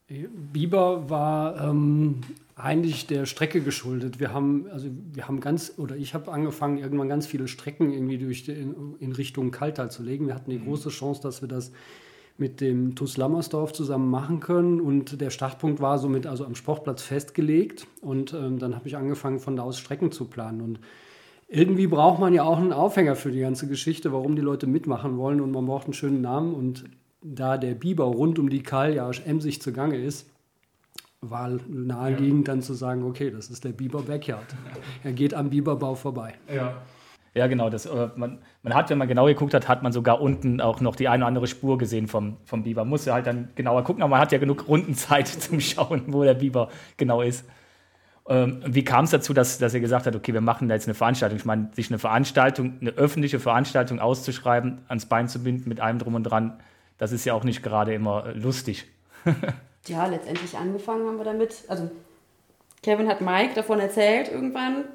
Biber 0.08 1.10
war 1.10 1.62
ähm, 1.62 2.22
eigentlich 2.56 3.08
der 3.08 3.26
Strecke 3.26 3.62
geschuldet. 3.62 4.20
Wir 4.20 4.34
haben, 4.34 4.68
also 4.72 4.88
wir 5.12 5.28
haben 5.28 5.40
ganz, 5.40 5.74
oder 5.78 5.96
ich 5.96 6.14
habe 6.14 6.32
angefangen, 6.32 6.78
irgendwann 6.78 7.10
ganz 7.10 7.26
viele 7.26 7.48
Strecken 7.48 7.92
irgendwie 7.92 8.18
durch 8.18 8.44
die, 8.44 8.52
in, 8.52 8.96
in 9.00 9.12
Richtung 9.12 9.52
Kaltal 9.52 9.90
zu 9.90 10.04
legen. 10.04 10.28
Wir 10.28 10.36
hatten 10.36 10.52
die 10.52 10.64
große 10.64 10.90
Chance, 10.90 11.22
dass 11.22 11.42
wir 11.42 11.48
das 11.48 11.72
mit 12.38 12.62
dem 12.62 12.96
TuS 12.96 13.18
Lammersdorf 13.18 13.74
zusammen 13.74 14.10
machen 14.10 14.40
können. 14.40 14.82
Und 14.82 15.22
der 15.22 15.30
Startpunkt 15.30 15.82
war 15.82 15.98
somit 15.98 16.28
also 16.28 16.46
am 16.46 16.56
Sportplatz 16.56 17.02
festgelegt. 17.02 17.88
Und 18.02 18.34
ähm, 18.34 18.60
dann 18.60 18.76
habe 18.76 18.88
ich 18.88 18.98
angefangen, 18.98 19.40
von 19.40 19.56
da 19.56 19.64
aus 19.64 19.80
Strecken 19.80 20.12
zu 20.12 20.26
planen. 20.26 20.62
Und 20.62 20.80
irgendwie 21.54 21.86
braucht 21.86 22.20
man 22.20 22.34
ja 22.34 22.44
auch 22.44 22.58
einen 22.58 22.74
Aufhänger 22.74 23.16
für 23.16 23.32
die 23.32 23.42
ganze 23.42 23.68
Geschichte, 23.68 24.12
warum 24.12 24.36
die 24.36 24.42
Leute 24.42 24.66
mitmachen 24.66 25.18
wollen. 25.18 25.40
Und 25.40 25.52
man 25.52 25.68
braucht 25.68 25.86
einen 25.86 25.94
schönen 25.94 26.22
Namen. 26.22 26.56
Und 26.56 26.86
da 27.22 27.58
der 27.60 27.76
Biber 27.76 28.06
rund 28.06 28.40
um 28.40 28.50
die 28.50 28.64
Kal 28.64 28.96
ja 28.96 29.10
emsig 29.26 29.62
zugange 29.62 29.98
ist, 29.98 30.28
war 31.22 31.52
naheliegend 31.68 32.48
dann 32.48 32.64
zu 32.64 32.74
sagen, 32.74 33.04
okay, 33.04 33.30
das 33.30 33.50
ist 33.50 33.64
der 33.64 33.70
Biber 33.70 34.02
Backyard. 34.02 34.48
Er 35.04 35.14
geht 35.14 35.36
am 35.36 35.52
Biberbau 35.52 35.94
vorbei. 35.94 36.34
Ja. 36.54 36.82
Ja, 37.36 37.48
genau. 37.48 37.70
Das, 37.70 37.86
äh, 37.86 38.10
man, 38.16 38.40
man 38.64 38.74
hat, 38.74 38.90
wenn 38.90 38.98
man 38.98 39.08
genau 39.08 39.26
geguckt 39.26 39.54
hat, 39.54 39.68
hat 39.68 39.84
man 39.84 39.92
sogar 39.92 40.22
unten 40.22 40.60
auch 40.60 40.82
noch 40.82 40.96
die 40.96 41.08
eine 41.08 41.24
oder 41.24 41.28
andere 41.28 41.48
Spur 41.48 41.78
gesehen 41.78 42.08
vom, 42.08 42.38
vom 42.46 42.64
Biber. 42.64 42.84
Muss 42.84 43.06
ja 43.06 43.14
halt 43.14 43.28
dann 43.28 43.50
genauer 43.56 43.84
gucken, 43.84 44.02
aber 44.02 44.12
man 44.12 44.20
hat 44.20 44.32
ja 44.32 44.40
genug 44.40 44.68
Rundenzeit 44.68 45.28
zum 45.28 45.60
Schauen, 45.60 46.02
wo 46.08 46.24
der 46.24 46.34
Biber 46.34 46.70
genau 46.98 47.22
ist. 47.22 47.46
Ähm, 48.30 48.64
wie 48.66 48.84
kam 48.84 49.06
es 49.06 49.12
dazu, 49.12 49.34
dass, 49.34 49.58
dass 49.58 49.74
ihr 49.74 49.82
gesagt 49.82 50.06
habt, 50.06 50.16
okay, 50.16 50.34
wir 50.34 50.42
machen 50.42 50.70
da 50.70 50.76
jetzt 50.76 50.88
eine 50.88 50.94
Veranstaltung? 50.94 51.38
Ich 51.38 51.46
meine, 51.46 51.70
sich 51.74 51.90
eine 51.90 52.00
Veranstaltung, 52.00 52.78
eine 52.80 52.92
öffentliche 52.92 53.40
Veranstaltung 53.40 54.00
auszuschreiben, 54.00 54.80
ans 54.88 55.08
Bein 55.08 55.28
zu 55.28 55.44
binden 55.44 55.68
mit 55.68 55.82
allem 55.82 56.00
drum 56.00 56.16
und 56.16 56.24
dran, 56.24 56.60
das 56.98 57.12
ist 57.12 57.26
ja 57.26 57.34
auch 57.34 57.44
nicht 57.44 57.64
gerade 57.64 57.94
immer 57.94 58.34
lustig. 58.34 58.86
Ja, 59.88 60.06
letztendlich 60.06 60.56
angefangen 60.56 61.06
haben 61.06 61.18
wir 61.18 61.26
damit. 61.26 61.66
Also 61.68 61.92
Kevin 62.84 63.10
hat 63.10 63.20
Mike 63.20 63.54
davon 63.54 63.82
erzählt 63.82 64.32
irgendwann, 64.32 64.86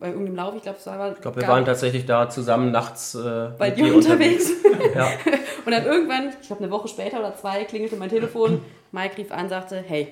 bei 0.00 0.08
irgendeinem 0.08 0.36
Lauf, 0.36 0.54
ich 0.56 0.62
glaube, 0.62 0.78
es 0.78 0.86
war. 0.86 1.12
ich 1.12 1.20
glaube, 1.20 1.40
wir 1.40 1.48
waren 1.48 1.64
tatsächlich 1.64 2.06
da 2.06 2.28
zusammen 2.30 2.70
nachts 2.70 3.14
äh, 3.14 3.50
bei 3.58 3.70
dir 3.70 3.94
unterwegs. 3.94 4.50
Ja. 4.94 5.10
Und 5.66 5.72
dann 5.72 5.84
irgendwann, 5.84 6.30
ich 6.40 6.46
glaube 6.46 6.64
eine 6.64 6.72
Woche 6.72 6.88
später 6.88 7.18
oder 7.18 7.36
zwei, 7.36 7.64
klingelte 7.64 7.96
mein 7.96 8.08
Telefon. 8.08 8.62
Mike 8.92 9.18
rief 9.18 9.30
an, 9.30 9.50
sagte, 9.50 9.76
hey, 9.86 10.08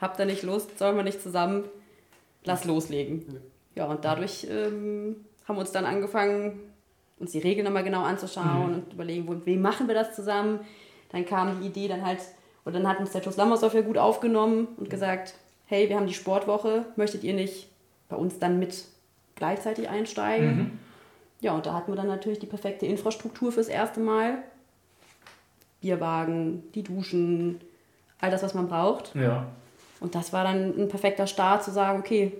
habt 0.00 0.18
ihr 0.18 0.24
nicht 0.24 0.42
Lust, 0.42 0.78
sollen 0.78 0.96
wir 0.96 1.02
nicht 1.02 1.20
zusammen, 1.20 1.64
lass 2.46 2.64
loslegen. 2.64 3.40
Ja, 3.74 3.86
und 3.86 4.04
dadurch 4.04 4.46
ähm, 4.50 5.16
haben 5.46 5.56
wir 5.56 5.60
uns 5.60 5.72
dann 5.72 5.84
angefangen, 5.84 6.60
uns 7.18 7.32
die 7.32 7.38
Regeln 7.38 7.64
nochmal 7.64 7.84
genau 7.84 8.02
anzuschauen 8.02 8.74
und 8.74 8.92
überlegen, 8.92 9.28
wo, 9.28 9.36
wem 9.44 9.60
machen 9.60 9.88
wir 9.88 9.94
das 9.94 10.14
zusammen. 10.14 10.60
Dann 11.10 11.26
kam 11.26 11.60
die 11.60 11.66
Idee 11.66 11.88
dann 11.88 12.04
halt, 12.04 12.20
oder 12.64 12.78
dann 12.78 12.88
hat 12.88 13.00
uns 13.00 13.12
der 13.12 13.22
TuS 13.22 13.36
Lammersdorf 13.36 13.74
ja 13.74 13.82
gut 13.82 13.98
aufgenommen 13.98 14.68
und 14.76 14.90
gesagt, 14.90 15.34
hey, 15.66 15.88
wir 15.88 15.96
haben 15.96 16.06
die 16.06 16.14
Sportwoche, 16.14 16.86
möchtet 16.96 17.24
ihr 17.24 17.34
nicht 17.34 17.68
bei 18.08 18.16
uns 18.16 18.38
dann 18.38 18.58
mit 18.58 18.84
gleichzeitig 19.34 19.88
einsteigen? 19.88 20.78
Ja, 21.40 21.54
und 21.54 21.66
da 21.66 21.74
hatten 21.74 21.92
wir 21.92 21.96
dann 21.96 22.06
natürlich 22.06 22.38
die 22.38 22.46
perfekte 22.46 22.86
Infrastruktur 22.86 23.52
fürs 23.52 23.68
erste 23.68 24.00
Mal. 24.00 24.38
Bierwagen, 25.80 26.64
die 26.74 26.82
Duschen, 26.82 27.60
all 28.20 28.30
das, 28.30 28.42
was 28.42 28.54
man 28.54 28.68
braucht. 28.68 29.14
Ja. 29.14 29.46
Und 30.00 30.14
das 30.14 30.32
war 30.32 30.44
dann 30.44 30.78
ein 30.78 30.88
perfekter 30.88 31.26
Start 31.26 31.64
zu 31.64 31.70
sagen, 31.70 32.00
okay, 32.00 32.32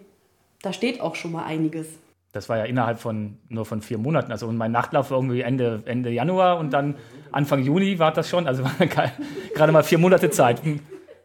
da 0.62 0.72
steht 0.72 1.00
auch 1.00 1.14
schon 1.14 1.32
mal 1.32 1.44
einiges. 1.44 1.86
Das 2.32 2.48
war 2.48 2.58
ja 2.58 2.64
innerhalb 2.64 2.98
von 2.98 3.38
nur 3.48 3.64
von 3.64 3.80
vier 3.80 3.98
Monaten. 3.98 4.30
Also 4.30 4.50
mein 4.52 4.72
Nachtlauf 4.72 5.10
war 5.10 5.18
irgendwie 5.18 5.40
Ende, 5.40 5.82
Ende 5.86 6.10
Januar 6.10 6.58
und 6.58 6.70
dann 6.70 6.96
Anfang 7.32 7.62
Juni 7.62 7.98
war 7.98 8.12
das 8.12 8.28
schon. 8.28 8.46
Also 8.46 8.62
gerade 9.54 9.72
mal 9.72 9.82
vier 9.82 9.98
Monate 9.98 10.30
Zeit. 10.30 10.60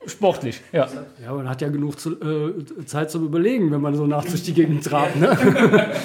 Sportlich, 0.06 0.62
ja. 0.72 0.88
Ja, 1.22 1.34
man 1.34 1.48
hat 1.48 1.62
ja 1.62 1.70
genug 1.70 2.00
zu, 2.00 2.20
äh, 2.20 2.86
Zeit 2.86 3.12
zum 3.12 3.26
Überlegen, 3.26 3.72
wenn 3.72 3.82
man 3.82 3.94
so 3.94 4.08
nachts 4.08 4.32
durch 4.32 4.42
die 4.42 4.54
Gegend 4.54 4.84
trabt. 4.84 5.16
Ne? 5.16 5.38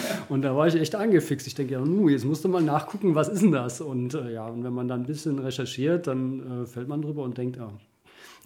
und 0.29 0.43
da 0.43 0.55
war 0.55 0.67
ich 0.67 0.75
echt 0.75 0.95
angefixt. 0.95 1.47
Ich 1.47 1.55
denke, 1.55 1.75
ja, 1.75 1.81
nu, 1.81 2.11
jetzt 2.11 2.27
musst 2.27 2.45
du 2.45 2.49
mal 2.49 2.63
nachgucken, 2.63 3.15
was 3.15 3.29
ist 3.29 3.43
denn 3.43 3.53
das? 3.53 3.81
Und 3.81 4.13
äh, 4.13 4.35
ja, 4.35 4.47
und 4.49 4.65
wenn 4.65 4.75
man 4.75 4.87
dann 4.87 5.03
ein 5.03 5.07
bisschen 5.07 5.39
recherchiert, 5.39 6.09
dann 6.09 6.65
äh, 6.65 6.67
fällt 6.67 6.89
man 6.89 7.01
drüber 7.01 7.23
und 7.23 7.39
denkt, 7.39 7.57
ja. 7.57 7.71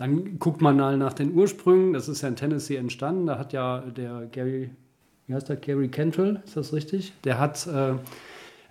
Dann 0.00 0.38
guckt 0.38 0.62
man 0.62 0.78
mal 0.78 0.96
nach 0.96 1.12
den 1.12 1.34
Ursprüngen. 1.34 1.92
Das 1.92 2.08
ist 2.08 2.22
ja 2.22 2.28
in 2.28 2.34
Tennessee 2.34 2.76
entstanden. 2.76 3.26
Da 3.26 3.38
hat 3.38 3.52
ja 3.52 3.80
der 3.80 4.28
Gary, 4.32 4.70
wie 5.26 5.34
heißt 5.34 5.50
der, 5.50 5.56
Gary 5.56 5.88
Cantrell, 5.88 6.40
ist 6.42 6.56
das 6.56 6.72
richtig? 6.72 7.12
Der 7.24 7.38
hat 7.38 7.66
äh, 7.66 7.92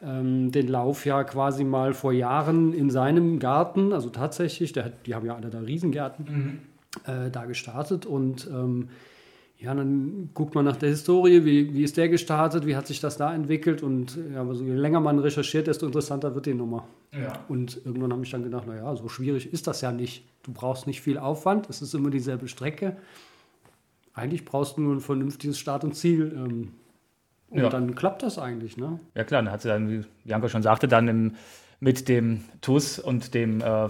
ähm, 0.01 0.51
den 0.51 0.67
Lauf 0.67 1.05
ja 1.05 1.24
quasi 1.24 1.63
mal 1.63 1.93
vor 1.93 2.13
Jahren 2.13 2.74
in 2.74 2.89
seinem 2.89 3.38
Garten, 3.38 3.93
also 3.93 4.09
tatsächlich, 4.09 4.75
hat, 4.75 5.05
die 5.05 5.13
haben 5.13 5.27
ja 5.27 5.36
alle 5.36 5.51
da 5.51 5.59
Riesengärten, 5.59 6.25
mhm. 6.25 6.59
äh, 7.05 7.29
da 7.29 7.45
gestartet 7.45 8.07
und 8.07 8.48
ähm, 8.48 8.89
ja, 9.61 9.73
dann 9.75 10.29
guckt 10.33 10.55
man 10.55 10.63
nach 10.63 10.77
der 10.77 10.89
Historie, 10.89 11.43
wie, 11.43 11.73
wie 11.73 11.83
ist 11.83 11.97
der 11.97 12.07
gestartet, 12.07 12.65
wie 12.65 12.75
hat 12.77 12.87
sich 12.87 13.01
das 13.01 13.17
da 13.17 13.33
entwickelt 13.33 13.83
und 13.83 14.17
ja, 14.33 14.41
also 14.47 14.63
je 14.63 14.73
länger 14.73 15.01
man 15.01 15.19
recherchiert, 15.19 15.67
desto 15.67 15.85
interessanter 15.85 16.33
wird 16.33 16.45
die 16.45 16.53
Nummer. 16.53 16.87
Ja. 17.11 17.33
Und 17.49 17.81
irgendwann 17.85 18.13
habe 18.13 18.23
ich 18.23 18.31
dann 18.31 18.43
gedacht, 18.43 18.67
naja, 18.67 18.95
so 18.95 19.09
schwierig 19.09 19.51
ist 19.51 19.67
das 19.67 19.81
ja 19.81 19.91
nicht. 19.91 20.23
Du 20.43 20.53
brauchst 20.53 20.87
nicht 20.87 21.01
viel 21.01 21.17
Aufwand, 21.17 21.69
es 21.69 21.81
ist 21.81 21.93
immer 21.93 22.09
dieselbe 22.09 22.47
Strecke. 22.47 22.95
Eigentlich 24.13 24.45
brauchst 24.45 24.77
du 24.77 24.81
nur 24.81 24.95
ein 24.95 25.01
vernünftiges 25.01 25.59
Start 25.59 25.83
und 25.83 25.93
Ziel. 25.93 26.31
Ähm, 26.35 26.69
und 27.49 27.59
Ja. 27.59 27.69
dann 27.69 27.95
klappt 27.95 28.21
das 28.23 28.37
eigentlich, 28.37 28.77
ne? 28.77 28.99
Ja 29.15 29.23
klar, 29.23 29.41
dann 29.41 29.51
hat 29.51 29.61
sie 29.61 29.67
dann, 29.69 29.89
wie 29.89 30.01
Janko 30.23 30.47
schon 30.49 30.61
sagte, 30.61 30.87
dann 30.87 31.07
im, 31.07 31.35
mit 31.79 32.07
dem 32.07 32.43
TUS 32.61 32.99
und 32.99 33.33
dem 33.33 33.59
äh, 33.61 33.87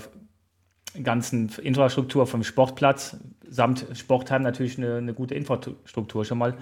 ganzen 1.03 1.49
Infrastruktur 1.61 2.27
vom 2.27 2.43
Sportplatz 2.43 3.17
samt 3.47 3.85
Sportheim 3.93 4.41
natürlich 4.43 4.77
eine, 4.77 4.95
eine 4.95 5.13
gute 5.13 5.35
Infrastruktur 5.35 6.25
schon 6.25 6.37
mal. 6.37 6.55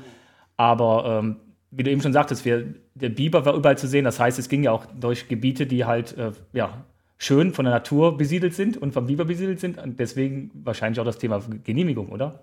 Aber 0.57 1.19
ähm, 1.19 1.38
wie 1.72 1.84
du 1.84 1.91
eben 1.91 2.01
schon 2.01 2.13
sagtest, 2.13 2.46
wir, 2.46 2.74
der 2.96 3.10
Biber 3.10 3.46
war 3.46 3.55
überall 3.55 3.77
zu 3.77 3.88
sehen. 3.88 4.05
Das 4.05 4.19
heißt, 4.19 4.39
es 4.39 4.50
ging 4.50 4.63
ja 4.63 4.72
auch 4.72 4.86
durch 5.00 5.27
Gebiete, 5.27 5.65
die 5.65 5.86
halt 5.86 6.17
äh, 6.17 6.31
ja, 6.53 6.86
schön 7.17 7.53
von 7.53 7.65
der 7.65 7.74
Natur 7.74 8.17
besiedelt 8.17 8.53
sind 8.53 8.77
und 8.77 8.93
vom 8.93 9.07
Biber 9.07 9.25
besiedelt 9.25 9.60
sind. 9.60 9.77
Und 9.81 10.00
deswegen 10.00 10.51
wahrscheinlich 10.63 11.00
auch 11.00 11.05
das 11.05 11.17
Thema 11.17 11.41
Genehmigung, 11.63 12.10
oder? 12.10 12.39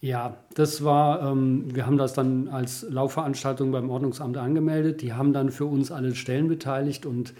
Ja, 0.00 0.36
das 0.54 0.84
war, 0.84 1.32
ähm, 1.32 1.74
wir 1.74 1.86
haben 1.86 1.96
das 1.96 2.12
dann 2.12 2.48
als 2.48 2.86
Laufveranstaltung 2.88 3.72
beim 3.72 3.90
Ordnungsamt 3.90 4.36
angemeldet. 4.36 5.02
Die 5.02 5.14
haben 5.14 5.32
dann 5.32 5.50
für 5.50 5.64
uns 5.64 5.90
alle 5.90 6.14
Stellen 6.14 6.48
beteiligt 6.48 7.06
und 7.06 7.34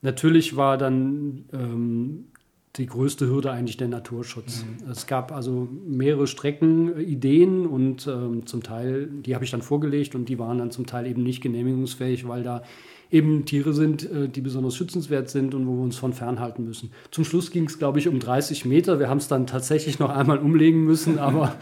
natürlich 0.00 0.56
war 0.56 0.78
dann 0.78 1.44
ähm, 1.52 2.28
die 2.76 2.86
größte 2.86 3.26
Hürde 3.26 3.50
eigentlich 3.50 3.76
der 3.76 3.88
Naturschutz. 3.88 4.64
Es 4.90 5.06
gab 5.06 5.32
also 5.32 5.68
mehrere 5.86 6.26
Streckenideen 6.26 7.66
und 7.66 8.06
ähm, 8.06 8.46
zum 8.46 8.62
Teil, 8.62 9.08
die 9.08 9.34
habe 9.34 9.44
ich 9.44 9.50
dann 9.50 9.62
vorgelegt 9.62 10.14
und 10.14 10.28
die 10.28 10.38
waren 10.38 10.58
dann 10.58 10.70
zum 10.70 10.86
Teil 10.86 11.06
eben 11.06 11.22
nicht 11.22 11.40
genehmigungsfähig, 11.40 12.28
weil 12.28 12.42
da 12.42 12.62
eben 13.10 13.44
Tiere 13.44 13.72
sind, 13.72 14.10
äh, 14.10 14.28
die 14.28 14.40
besonders 14.40 14.76
schützenswert 14.76 15.30
sind 15.30 15.54
und 15.54 15.66
wo 15.66 15.76
wir 15.76 15.82
uns 15.82 15.96
von 15.96 16.12
fernhalten 16.12 16.64
müssen. 16.64 16.92
Zum 17.10 17.24
Schluss 17.24 17.50
ging 17.50 17.64
es, 17.64 17.78
glaube 17.78 17.98
ich, 17.98 18.08
um 18.08 18.18
30 18.18 18.64
Meter. 18.64 18.98
Wir 18.98 19.08
haben 19.08 19.18
es 19.18 19.28
dann 19.28 19.46
tatsächlich 19.46 19.98
noch 19.98 20.10
einmal 20.10 20.38
umlegen 20.38 20.84
müssen, 20.84 21.18
aber 21.18 21.56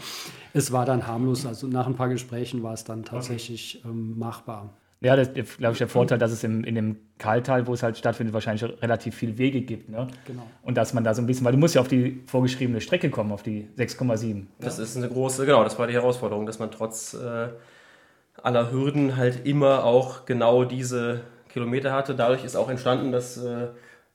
es 0.53 0.71
war 0.71 0.85
dann 0.85 1.07
harmlos. 1.07 1.45
Also 1.45 1.67
nach 1.67 1.87
ein 1.87 1.95
paar 1.95 2.09
Gesprächen 2.09 2.63
war 2.63 2.73
es 2.73 2.83
dann 2.83 3.03
tatsächlich 3.03 3.81
ähm, 3.85 4.17
machbar. 4.19 4.77
Ja, 4.99 5.15
das 5.15 5.27
ist, 5.29 5.59
glaube 5.59 5.73
ich, 5.73 5.77
der 5.77 5.87
Vorteil, 5.87 6.17
dass 6.17 6.31
es 6.31 6.43
im, 6.43 6.63
in 6.63 6.73
dem 6.73 6.97
Kaltal, 7.19 7.67
wo 7.67 7.73
es 7.73 7.83
halt 7.83 7.97
stattfindet, 7.97 8.33
wahrscheinlich 8.33 8.63
relativ 8.81 9.15
viel 9.15 9.37
Wege 9.37 9.61
gibt. 9.61 9.89
Ne? 9.89 10.07
Genau. 10.25 10.43
Und 10.63 10.75
dass 10.75 10.93
man 10.93 11.03
da 11.03 11.13
so 11.13 11.21
ein 11.21 11.27
bisschen, 11.27 11.45
weil 11.45 11.51
du 11.51 11.59
musst 11.59 11.75
ja 11.75 11.81
auf 11.81 11.87
die 11.87 12.23
vorgeschriebene 12.25 12.81
Strecke 12.81 13.11
kommen, 13.11 13.31
auf 13.31 13.43
die 13.43 13.67
6,7. 13.77 14.45
Das 14.59 14.79
ist 14.79 14.97
eine 14.97 15.07
große, 15.07 15.45
genau, 15.45 15.63
das 15.63 15.77
war 15.77 15.85
die 15.85 15.93
Herausforderung, 15.93 16.47
dass 16.47 16.57
man 16.57 16.71
trotz 16.71 17.13
äh, 17.13 17.49
aller 18.41 18.71
Hürden 18.71 19.17
halt 19.17 19.45
immer 19.45 19.83
auch 19.83 20.25
genau 20.25 20.63
diese 20.63 21.21
Kilometer 21.49 21.91
hatte. 21.91 22.15
Dadurch 22.15 22.43
ist 22.43 22.55
auch 22.55 22.69
entstanden, 22.69 23.11
dass 23.11 23.37
äh, 23.37 23.67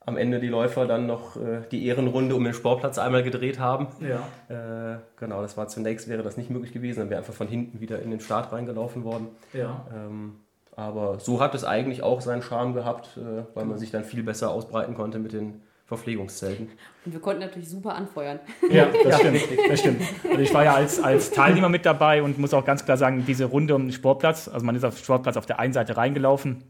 am 0.04 0.16
Ende 0.16 0.40
die 0.40 0.48
Läufer 0.48 0.86
dann 0.86 1.06
noch 1.06 1.36
äh, 1.36 1.60
die 1.70 1.86
Ehrenrunde 1.86 2.34
um 2.34 2.42
den 2.42 2.54
Sportplatz 2.54 2.98
einmal 2.98 3.22
gedreht 3.22 3.60
haben. 3.60 3.86
Ja. 4.00 4.94
Äh, 4.94 4.98
genau, 5.16 5.42
das 5.42 5.56
war 5.56 5.68
zunächst 5.68 6.08
wäre 6.08 6.24
das 6.24 6.36
nicht 6.36 6.50
möglich 6.50 6.72
gewesen, 6.72 7.00
dann 7.00 7.10
wäre 7.10 7.18
einfach 7.18 7.34
von 7.34 7.46
hinten 7.46 7.80
wieder 7.80 8.02
in 8.02 8.10
den 8.10 8.18
Start 8.18 8.52
reingelaufen 8.52 9.04
worden. 9.04 9.28
ja. 9.52 9.86
Ähm, 9.94 10.34
aber 10.74 11.20
so 11.20 11.40
hat 11.40 11.54
es 11.54 11.64
eigentlich 11.64 12.02
auch 12.02 12.20
seinen 12.20 12.42
Charme 12.42 12.74
gehabt, 12.74 13.16
äh, 13.16 13.44
weil 13.54 13.64
man 13.64 13.78
sich 13.78 13.90
dann 13.90 14.04
viel 14.04 14.22
besser 14.22 14.50
ausbreiten 14.50 14.94
konnte 14.94 15.18
mit 15.18 15.32
den 15.32 15.62
Verpflegungszelten. 15.84 16.70
Und 17.04 17.12
wir 17.12 17.20
konnten 17.20 17.40
natürlich 17.40 17.68
super 17.68 17.94
anfeuern. 17.94 18.40
Ja, 18.70 18.86
das 19.04 19.18
stimmt. 19.20 19.40
Das 19.68 19.80
stimmt. 19.80 20.02
Also 20.24 20.40
ich 20.40 20.54
war 20.54 20.64
ja 20.64 20.74
als, 20.74 21.02
als 21.02 21.30
Teilnehmer 21.30 21.68
mit 21.68 21.84
dabei 21.84 22.22
und 22.22 22.38
muss 22.38 22.54
auch 22.54 22.64
ganz 22.64 22.84
klar 22.84 22.96
sagen, 22.96 23.24
diese 23.26 23.44
Runde 23.44 23.74
um 23.74 23.82
den 23.82 23.92
Sportplatz, 23.92 24.48
also 24.48 24.64
man 24.64 24.74
ist 24.74 24.84
auf 24.84 24.94
den 24.94 25.04
Sportplatz 25.04 25.36
auf 25.36 25.44
der 25.44 25.58
einen 25.58 25.74
Seite 25.74 25.96
reingelaufen, 25.96 26.64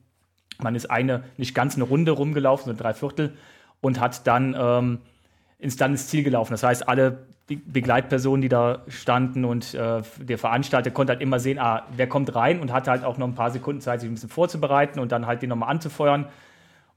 man 0.58 0.74
ist 0.74 0.90
eine, 0.90 1.24
nicht 1.36 1.54
ganz 1.54 1.76
eine 1.76 1.84
Runde 1.84 2.12
rumgelaufen, 2.12 2.72
so 2.72 2.80
drei 2.80 2.94
Viertel, 2.94 3.36
und 3.80 4.00
hat 4.00 4.26
dann, 4.26 4.56
ähm, 4.58 4.98
ins, 5.58 5.76
dann 5.76 5.92
ins 5.92 6.08
Ziel 6.08 6.24
gelaufen. 6.24 6.52
Das 6.52 6.64
heißt, 6.64 6.88
alle 6.88 7.26
die 7.48 7.56
Begleitpersonen, 7.56 8.40
die 8.40 8.48
da 8.48 8.82
standen 8.88 9.44
und 9.44 9.74
äh, 9.74 10.02
der 10.18 10.38
Veranstalter 10.38 10.90
konnte 10.90 11.12
halt 11.12 11.20
immer 11.20 11.40
sehen, 11.40 11.58
ah, 11.58 11.86
wer 11.94 12.08
kommt 12.08 12.34
rein 12.34 12.60
und 12.60 12.72
hatte 12.72 12.90
halt 12.90 13.04
auch 13.04 13.18
noch 13.18 13.26
ein 13.26 13.34
paar 13.34 13.50
Sekunden 13.50 13.80
Zeit, 13.80 14.00
sich 14.00 14.08
ein 14.08 14.14
bisschen 14.14 14.28
vorzubereiten 14.28 15.00
und 15.00 15.12
dann 15.12 15.26
halt 15.26 15.42
den 15.42 15.48
nochmal 15.48 15.70
anzufeuern. 15.70 16.26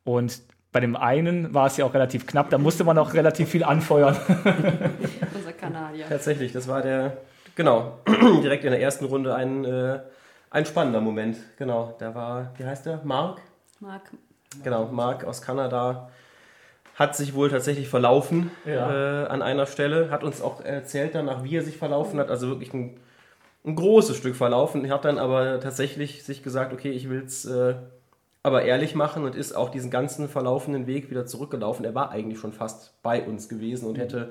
Und 0.04 0.42
bei 0.72 0.80
dem 0.80 0.96
einen 0.96 1.54
war 1.54 1.68
es 1.68 1.78
ja 1.78 1.86
auch 1.86 1.94
relativ 1.94 2.28
knapp, 2.28 2.50
da 2.50 2.58
musste 2.58 2.84
man 2.84 2.98
auch 2.98 3.14
relativ 3.14 3.50
viel 3.50 3.64
anfeuern. 3.64 4.16
Unser 5.34 5.54
Kanadier. 5.54 6.06
Tatsächlich, 6.08 6.52
das 6.52 6.68
war 6.68 6.82
der, 6.82 7.18
genau, 7.56 8.00
direkt 8.44 8.66
in 8.66 8.72
der 8.72 8.82
ersten 8.82 9.06
Runde 9.06 9.34
ein, 9.34 9.66
äh, 9.66 10.00
ein 10.52 10.66
spannender 10.66 11.02
Moment. 11.02 11.38
Genau, 11.58 11.96
da 11.98 12.14
war, 12.14 12.52
wie 12.58 12.66
heißt 12.66 12.86
der? 12.86 13.02
Mark? 13.04 13.42
Marc, 13.80 14.12
Genau, 14.64 14.86
Mark 14.86 15.24
aus 15.26 15.42
Kanada 15.42 16.10
hat 16.96 17.16
sich 17.16 17.36
wohl 17.36 17.50
tatsächlich 17.50 17.88
verlaufen 17.90 18.52
Ja. 18.66 19.24
äh, 19.24 19.28
an 19.28 19.42
einer 19.42 19.66
Stelle, 19.66 20.10
hat 20.12 20.24
uns 20.24 20.42
auch 20.42 20.62
erzählt 20.62 21.14
danach, 21.14 21.44
wie 21.44 21.58
er 21.58 21.62
sich 21.62 21.78
verlaufen 21.78 22.20
hat, 22.20 22.30
also 22.30 22.48
wirklich 22.50 22.74
ein, 22.74 22.98
ein 23.66 23.76
großes 23.76 24.16
Stück 24.18 24.36
verlaufen. 24.36 24.86
Er 24.86 24.94
hat 24.94 25.06
dann 25.06 25.18
aber 25.18 25.60
tatsächlich 25.60 26.24
sich 26.24 26.42
gesagt, 26.42 26.72
okay, 26.74 26.92
ich 26.92 27.10
will 27.10 27.24
es 27.24 27.46
äh, 27.46 27.76
aber 28.44 28.62
ehrlich 28.64 28.94
machen 28.94 29.24
und 29.26 29.36
ist 29.36 29.54
auch 29.56 29.70
diesen 29.70 29.90
ganzen 29.90 30.30
verlaufenden 30.30 30.86
Weg 30.86 31.10
wieder 31.10 31.26
zurückgelaufen. 31.26 31.84
Er 31.84 31.96
war 31.96 32.12
eigentlich 32.12 32.40
schon 32.40 32.54
fast 32.54 32.94
bei 33.02 33.24
uns 33.24 33.50
gewesen 33.50 33.88
und 33.90 33.98
hätte 33.98 34.30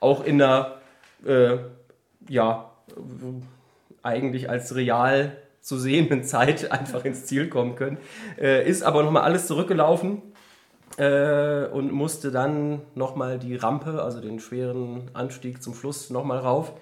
auch 0.00 0.24
in 0.24 0.38
der, 0.38 0.78
äh, 1.24 1.58
ja, 2.28 2.72
eigentlich 4.02 4.50
als 4.50 4.74
real 4.74 5.36
zu 5.60 5.78
sehenden 5.78 6.24
Zeit 6.24 6.72
einfach 6.72 7.04
ins 7.04 7.26
Ziel 7.26 7.48
kommen 7.48 7.76
können. 7.76 7.98
Äh, 8.38 8.68
ist 8.68 8.82
aber 8.82 9.02
nochmal 9.04 9.22
alles 9.22 9.46
zurückgelaufen 9.46 10.22
äh, 10.98 11.66
und 11.66 11.92
musste 11.92 12.30
dann 12.30 12.82
nochmal 12.94 13.38
die 13.38 13.56
Rampe, 13.56 14.02
also 14.02 14.20
den 14.20 14.40
schweren 14.40 15.10
Anstieg 15.14 15.62
zum 15.62 15.74
Schluss 15.74 16.10
nochmal 16.10 16.38
rauf. 16.38 16.72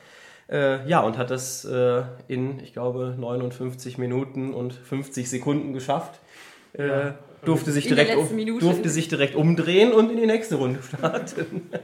Äh, 0.50 0.86
ja, 0.88 1.00
und 1.00 1.16
hat 1.16 1.30
das 1.30 1.64
äh, 1.64 2.02
in, 2.26 2.58
ich 2.60 2.72
glaube, 2.72 3.14
59 3.18 3.98
Minuten 3.98 4.52
und 4.52 4.72
50 4.74 5.30
Sekunden 5.30 5.72
geschafft. 5.72 6.20
Äh, 6.72 7.12
durfte, 7.44 7.72
sich 7.72 7.86
In 7.88 7.94
direkt, 7.96 8.16
um, 8.16 8.58
durfte 8.58 8.88
sich 8.88 9.08
direkt 9.08 9.34
umdrehen 9.34 9.92
und 9.92 10.10
in 10.10 10.16
die 10.16 10.26
nächste 10.26 10.56
Runde 10.56 10.80
starten. 10.82 11.70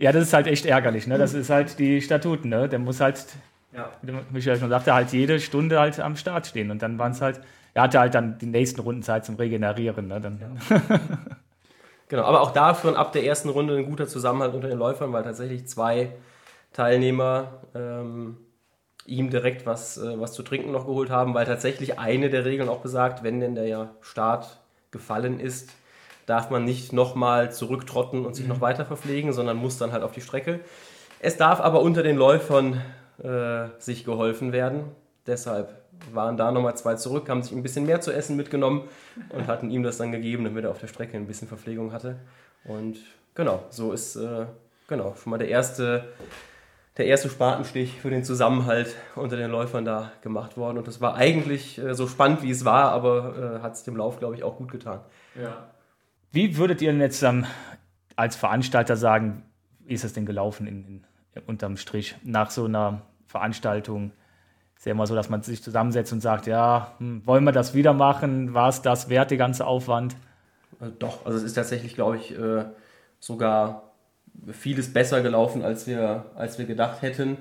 Ja, 0.00 0.12
das 0.12 0.22
ist 0.22 0.32
halt 0.32 0.46
echt 0.46 0.64
ärgerlich. 0.64 1.06
Ne? 1.06 1.18
Das 1.18 1.34
ist 1.34 1.50
halt 1.50 1.78
die 1.78 2.00
Statuten. 2.00 2.48
Ne? 2.48 2.70
Der 2.70 2.78
muss 2.78 3.00
halt, 3.00 3.22
Ja. 3.76 3.90
wie 4.00 4.14
Michael 4.30 4.58
schon 4.58 4.70
sagte, 4.70 4.94
halt 4.94 5.12
jede 5.12 5.38
Stunde 5.40 5.78
halt 5.78 6.00
am 6.00 6.16
Start 6.16 6.46
stehen. 6.46 6.70
Und 6.70 6.80
dann 6.80 6.98
waren 6.98 7.12
es 7.12 7.20
halt, 7.20 7.38
er 7.74 7.82
hatte 7.82 8.00
halt 8.00 8.14
dann 8.14 8.38
die 8.38 8.46
nächsten 8.46 8.80
Runden 8.80 9.02
Zeit 9.02 9.24
zum 9.24 9.36
Regenerieren. 9.36 10.08
Ne? 10.08 10.20
Dann, 10.20 10.60
Genau, 12.10 12.24
aber 12.24 12.40
auch 12.40 12.50
dafür 12.50 12.98
ab 12.98 13.12
der 13.12 13.24
ersten 13.24 13.48
Runde 13.50 13.76
ein 13.76 13.86
guter 13.86 14.08
Zusammenhalt 14.08 14.52
unter 14.52 14.66
den 14.66 14.78
Läufern, 14.78 15.12
weil 15.12 15.22
tatsächlich 15.22 15.68
zwei 15.68 16.10
Teilnehmer 16.72 17.60
ähm, 17.72 18.36
ihm 19.06 19.30
direkt 19.30 19.64
was, 19.64 19.96
äh, 19.96 20.18
was 20.20 20.32
zu 20.32 20.42
trinken 20.42 20.72
noch 20.72 20.86
geholt 20.86 21.10
haben, 21.10 21.34
weil 21.34 21.46
tatsächlich 21.46 22.00
eine 22.00 22.28
der 22.28 22.44
Regeln 22.44 22.68
auch 22.68 22.80
besagt, 22.80 23.22
wenn 23.22 23.38
denn 23.38 23.54
der 23.54 23.90
Start 24.00 24.58
gefallen 24.90 25.38
ist, 25.38 25.70
darf 26.26 26.50
man 26.50 26.64
nicht 26.64 26.92
nochmal 26.92 27.52
zurücktrotten 27.52 28.26
und 28.26 28.34
sich 28.34 28.48
noch 28.48 28.60
weiter 28.60 28.84
verpflegen, 28.84 29.32
sondern 29.32 29.56
muss 29.56 29.78
dann 29.78 29.92
halt 29.92 30.02
auf 30.02 30.10
die 30.10 30.20
Strecke. 30.20 30.58
Es 31.20 31.36
darf 31.36 31.60
aber 31.60 31.80
unter 31.80 32.02
den 32.02 32.16
Läufern 32.16 32.80
äh, 33.22 33.68
sich 33.78 34.04
geholfen 34.04 34.50
werden. 34.52 34.82
Deshalb 35.28 35.79
waren 36.12 36.36
da 36.36 36.50
nochmal 36.50 36.76
zwei 36.76 36.94
zurück, 36.94 37.28
haben 37.28 37.42
sich 37.42 37.52
ein 37.52 37.62
bisschen 37.62 37.86
mehr 37.86 38.00
zu 38.00 38.12
essen 38.12 38.36
mitgenommen 38.36 38.88
und 39.30 39.46
hatten 39.46 39.70
ihm 39.70 39.82
das 39.82 39.98
dann 39.98 40.12
gegeben, 40.12 40.44
damit 40.44 40.64
er 40.64 40.70
auf 40.70 40.80
der 40.80 40.88
Strecke 40.88 41.16
ein 41.16 41.26
bisschen 41.26 41.48
Verpflegung 41.48 41.92
hatte. 41.92 42.16
Und 42.64 42.98
genau, 43.34 43.64
so 43.70 43.92
ist 43.92 44.16
äh, 44.16 44.46
genau, 44.88 45.14
schon 45.14 45.30
mal 45.30 45.38
der 45.38 45.48
erste, 45.48 46.04
der 46.96 47.06
erste 47.06 47.30
Spatenstich 47.30 48.00
für 48.00 48.10
den 48.10 48.24
Zusammenhalt 48.24 48.94
unter 49.16 49.36
den 49.36 49.50
Läufern 49.50 49.84
da 49.84 50.12
gemacht 50.22 50.56
worden. 50.56 50.78
Und 50.78 50.86
das 50.86 51.00
war 51.00 51.14
eigentlich 51.14 51.78
äh, 51.78 51.94
so 51.94 52.06
spannend, 52.06 52.42
wie 52.42 52.50
es 52.50 52.64
war, 52.64 52.92
aber 52.92 53.58
äh, 53.58 53.62
hat 53.62 53.74
es 53.74 53.84
dem 53.84 53.96
Lauf, 53.96 54.18
glaube 54.18 54.34
ich, 54.34 54.42
auch 54.42 54.56
gut 54.56 54.70
getan. 54.70 55.00
Ja. 55.40 55.70
Wie 56.32 56.56
würdet 56.56 56.82
ihr 56.82 56.92
denn 56.92 57.00
jetzt 57.00 57.22
ähm, 57.22 57.46
als 58.16 58.36
Veranstalter 58.36 58.96
sagen, 58.96 59.42
wie 59.80 59.94
ist 59.94 60.04
es 60.04 60.12
denn 60.12 60.26
gelaufen 60.26 60.66
in, 60.66 61.04
in, 61.34 61.42
unterm 61.46 61.76
Strich 61.76 62.16
nach 62.22 62.50
so 62.50 62.66
einer 62.66 63.02
Veranstaltung? 63.26 64.12
Ist 64.80 64.86
ja 64.86 64.92
immer 64.92 65.06
so, 65.06 65.14
dass 65.14 65.28
man 65.28 65.42
sich 65.42 65.62
zusammensetzt 65.62 66.10
und 66.10 66.22
sagt, 66.22 66.46
ja, 66.46 66.94
hm, 66.96 67.26
wollen 67.26 67.44
wir 67.44 67.52
das 67.52 67.74
wieder 67.74 67.92
machen? 67.92 68.54
War 68.54 68.70
es 68.70 68.80
das 68.80 69.10
wert, 69.10 69.30
der 69.30 69.36
ganze 69.36 69.66
Aufwand? 69.66 70.16
Also 70.80 70.94
doch, 70.98 71.26
also 71.26 71.36
es 71.36 71.44
ist 71.44 71.52
tatsächlich, 71.52 71.94
glaube 71.94 72.16
ich, 72.16 72.34
äh, 72.34 72.64
sogar 73.18 73.92
vieles 74.50 74.90
besser 74.90 75.20
gelaufen, 75.20 75.62
als 75.62 75.86
wir, 75.86 76.24
als 76.34 76.58
wir 76.58 76.64
gedacht 76.64 77.02
hätten. 77.02 77.36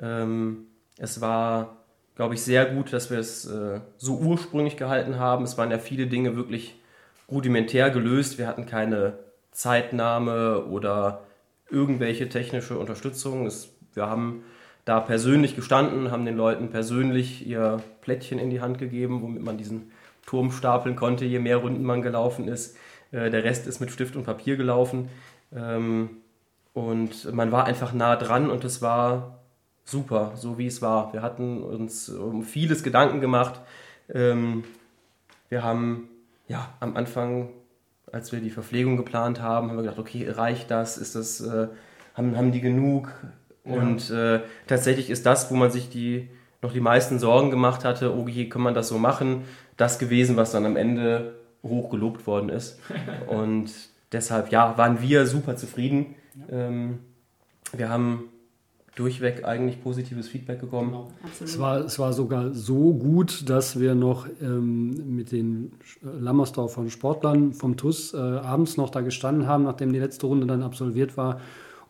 Ähm, 0.00 0.68
es 0.96 1.20
war, 1.20 1.78
glaube 2.14 2.34
ich, 2.34 2.44
sehr 2.44 2.64
gut, 2.64 2.92
dass 2.92 3.10
wir 3.10 3.18
es 3.18 3.44
äh, 3.44 3.80
so 3.96 4.18
ursprünglich 4.18 4.76
gehalten 4.76 5.18
haben. 5.18 5.42
Es 5.42 5.58
waren 5.58 5.72
ja 5.72 5.80
viele 5.80 6.06
Dinge 6.06 6.36
wirklich 6.36 6.80
rudimentär 7.28 7.90
gelöst. 7.90 8.38
Wir 8.38 8.46
hatten 8.46 8.66
keine 8.66 9.14
Zeitnahme 9.50 10.64
oder 10.66 11.22
irgendwelche 11.68 12.28
technische 12.28 12.78
Unterstützung. 12.78 13.46
Es, 13.46 13.70
wir 13.94 14.06
haben 14.06 14.44
da 14.84 15.00
persönlich 15.00 15.56
gestanden, 15.56 16.10
haben 16.10 16.24
den 16.24 16.36
Leuten 16.36 16.68
persönlich 16.68 17.46
ihr 17.46 17.82
Plättchen 18.02 18.38
in 18.38 18.50
die 18.50 18.60
Hand 18.60 18.78
gegeben, 18.78 19.22
womit 19.22 19.42
man 19.42 19.56
diesen 19.56 19.90
Turm 20.26 20.50
stapeln 20.50 20.96
konnte, 20.96 21.24
je 21.24 21.38
mehr 21.38 21.58
Runden 21.58 21.84
man 21.84 22.02
gelaufen 22.02 22.48
ist. 22.48 22.76
Äh, 23.12 23.30
der 23.30 23.44
Rest 23.44 23.66
ist 23.66 23.80
mit 23.80 23.90
Stift 23.90 24.16
und 24.16 24.24
Papier 24.24 24.56
gelaufen. 24.56 25.08
Ähm, 25.54 26.10
und 26.72 27.32
man 27.32 27.52
war 27.52 27.64
einfach 27.64 27.92
nah 27.92 28.16
dran 28.16 28.50
und 28.50 28.64
es 28.64 28.82
war 28.82 29.38
super, 29.84 30.32
so 30.34 30.58
wie 30.58 30.66
es 30.66 30.82
war. 30.82 31.12
Wir 31.12 31.22
hatten 31.22 31.62
uns 31.62 32.08
um 32.08 32.42
vieles 32.42 32.82
Gedanken 32.82 33.20
gemacht. 33.20 33.60
Ähm, 34.12 34.64
wir 35.48 35.62
haben 35.62 36.08
ja 36.48 36.68
am 36.80 36.96
Anfang, 36.96 37.50
als 38.10 38.32
wir 38.32 38.40
die 38.40 38.50
Verpflegung 38.50 38.96
geplant 38.96 39.40
haben, 39.40 39.68
haben 39.68 39.76
wir 39.76 39.82
gedacht, 39.82 39.98
okay, 39.98 40.28
reicht 40.28 40.70
das? 40.70 40.98
Ist 40.98 41.14
das, 41.14 41.40
äh, 41.40 41.68
haben, 42.14 42.36
haben 42.36 42.52
die 42.52 42.60
genug? 42.60 43.12
Ja. 43.64 43.74
Und 43.74 44.10
äh, 44.10 44.40
tatsächlich 44.66 45.10
ist 45.10 45.26
das, 45.26 45.50
wo 45.50 45.54
man 45.54 45.70
sich 45.70 45.88
die 45.88 46.28
noch 46.62 46.72
die 46.72 46.80
meisten 46.80 47.18
Sorgen 47.18 47.50
gemacht 47.50 47.84
hatte, 47.84 48.14
oh 48.16 48.26
je, 48.26 48.48
kann 48.48 48.62
man 48.62 48.74
das 48.74 48.88
so 48.88 48.98
machen, 48.98 49.42
das 49.76 49.98
gewesen, 49.98 50.36
was 50.36 50.52
dann 50.52 50.64
am 50.64 50.76
Ende 50.76 51.34
hoch 51.62 51.90
gelobt 51.90 52.26
worden 52.26 52.48
ist. 52.48 52.78
Und 53.26 53.70
deshalb, 54.12 54.50
ja, 54.50 54.76
waren 54.78 55.00
wir 55.00 55.26
super 55.26 55.56
zufrieden. 55.56 56.14
Ähm, 56.50 57.00
wir 57.72 57.88
haben 57.88 58.24
durchweg 58.96 59.44
eigentlich 59.44 59.82
positives 59.82 60.28
Feedback 60.28 60.60
bekommen. 60.60 60.90
Genau, 60.90 61.10
es, 61.42 61.58
war, 61.58 61.80
es 61.80 61.98
war 61.98 62.12
sogar 62.12 62.52
so 62.52 62.94
gut, 62.94 63.48
dass 63.48 63.80
wir 63.80 63.94
noch 63.94 64.26
ähm, 64.40 65.16
mit 65.16 65.32
den 65.32 65.72
Lammersdorfer 66.00 66.88
Sportlern 66.88 67.52
vom 67.52 67.76
TUS 67.76 68.14
äh, 68.14 68.18
abends 68.18 68.76
noch 68.76 68.90
da 68.90 69.00
gestanden 69.00 69.48
haben, 69.48 69.64
nachdem 69.64 69.92
die 69.92 69.98
letzte 69.98 70.26
Runde 70.26 70.46
dann 70.46 70.62
absolviert 70.62 71.16
war 71.16 71.40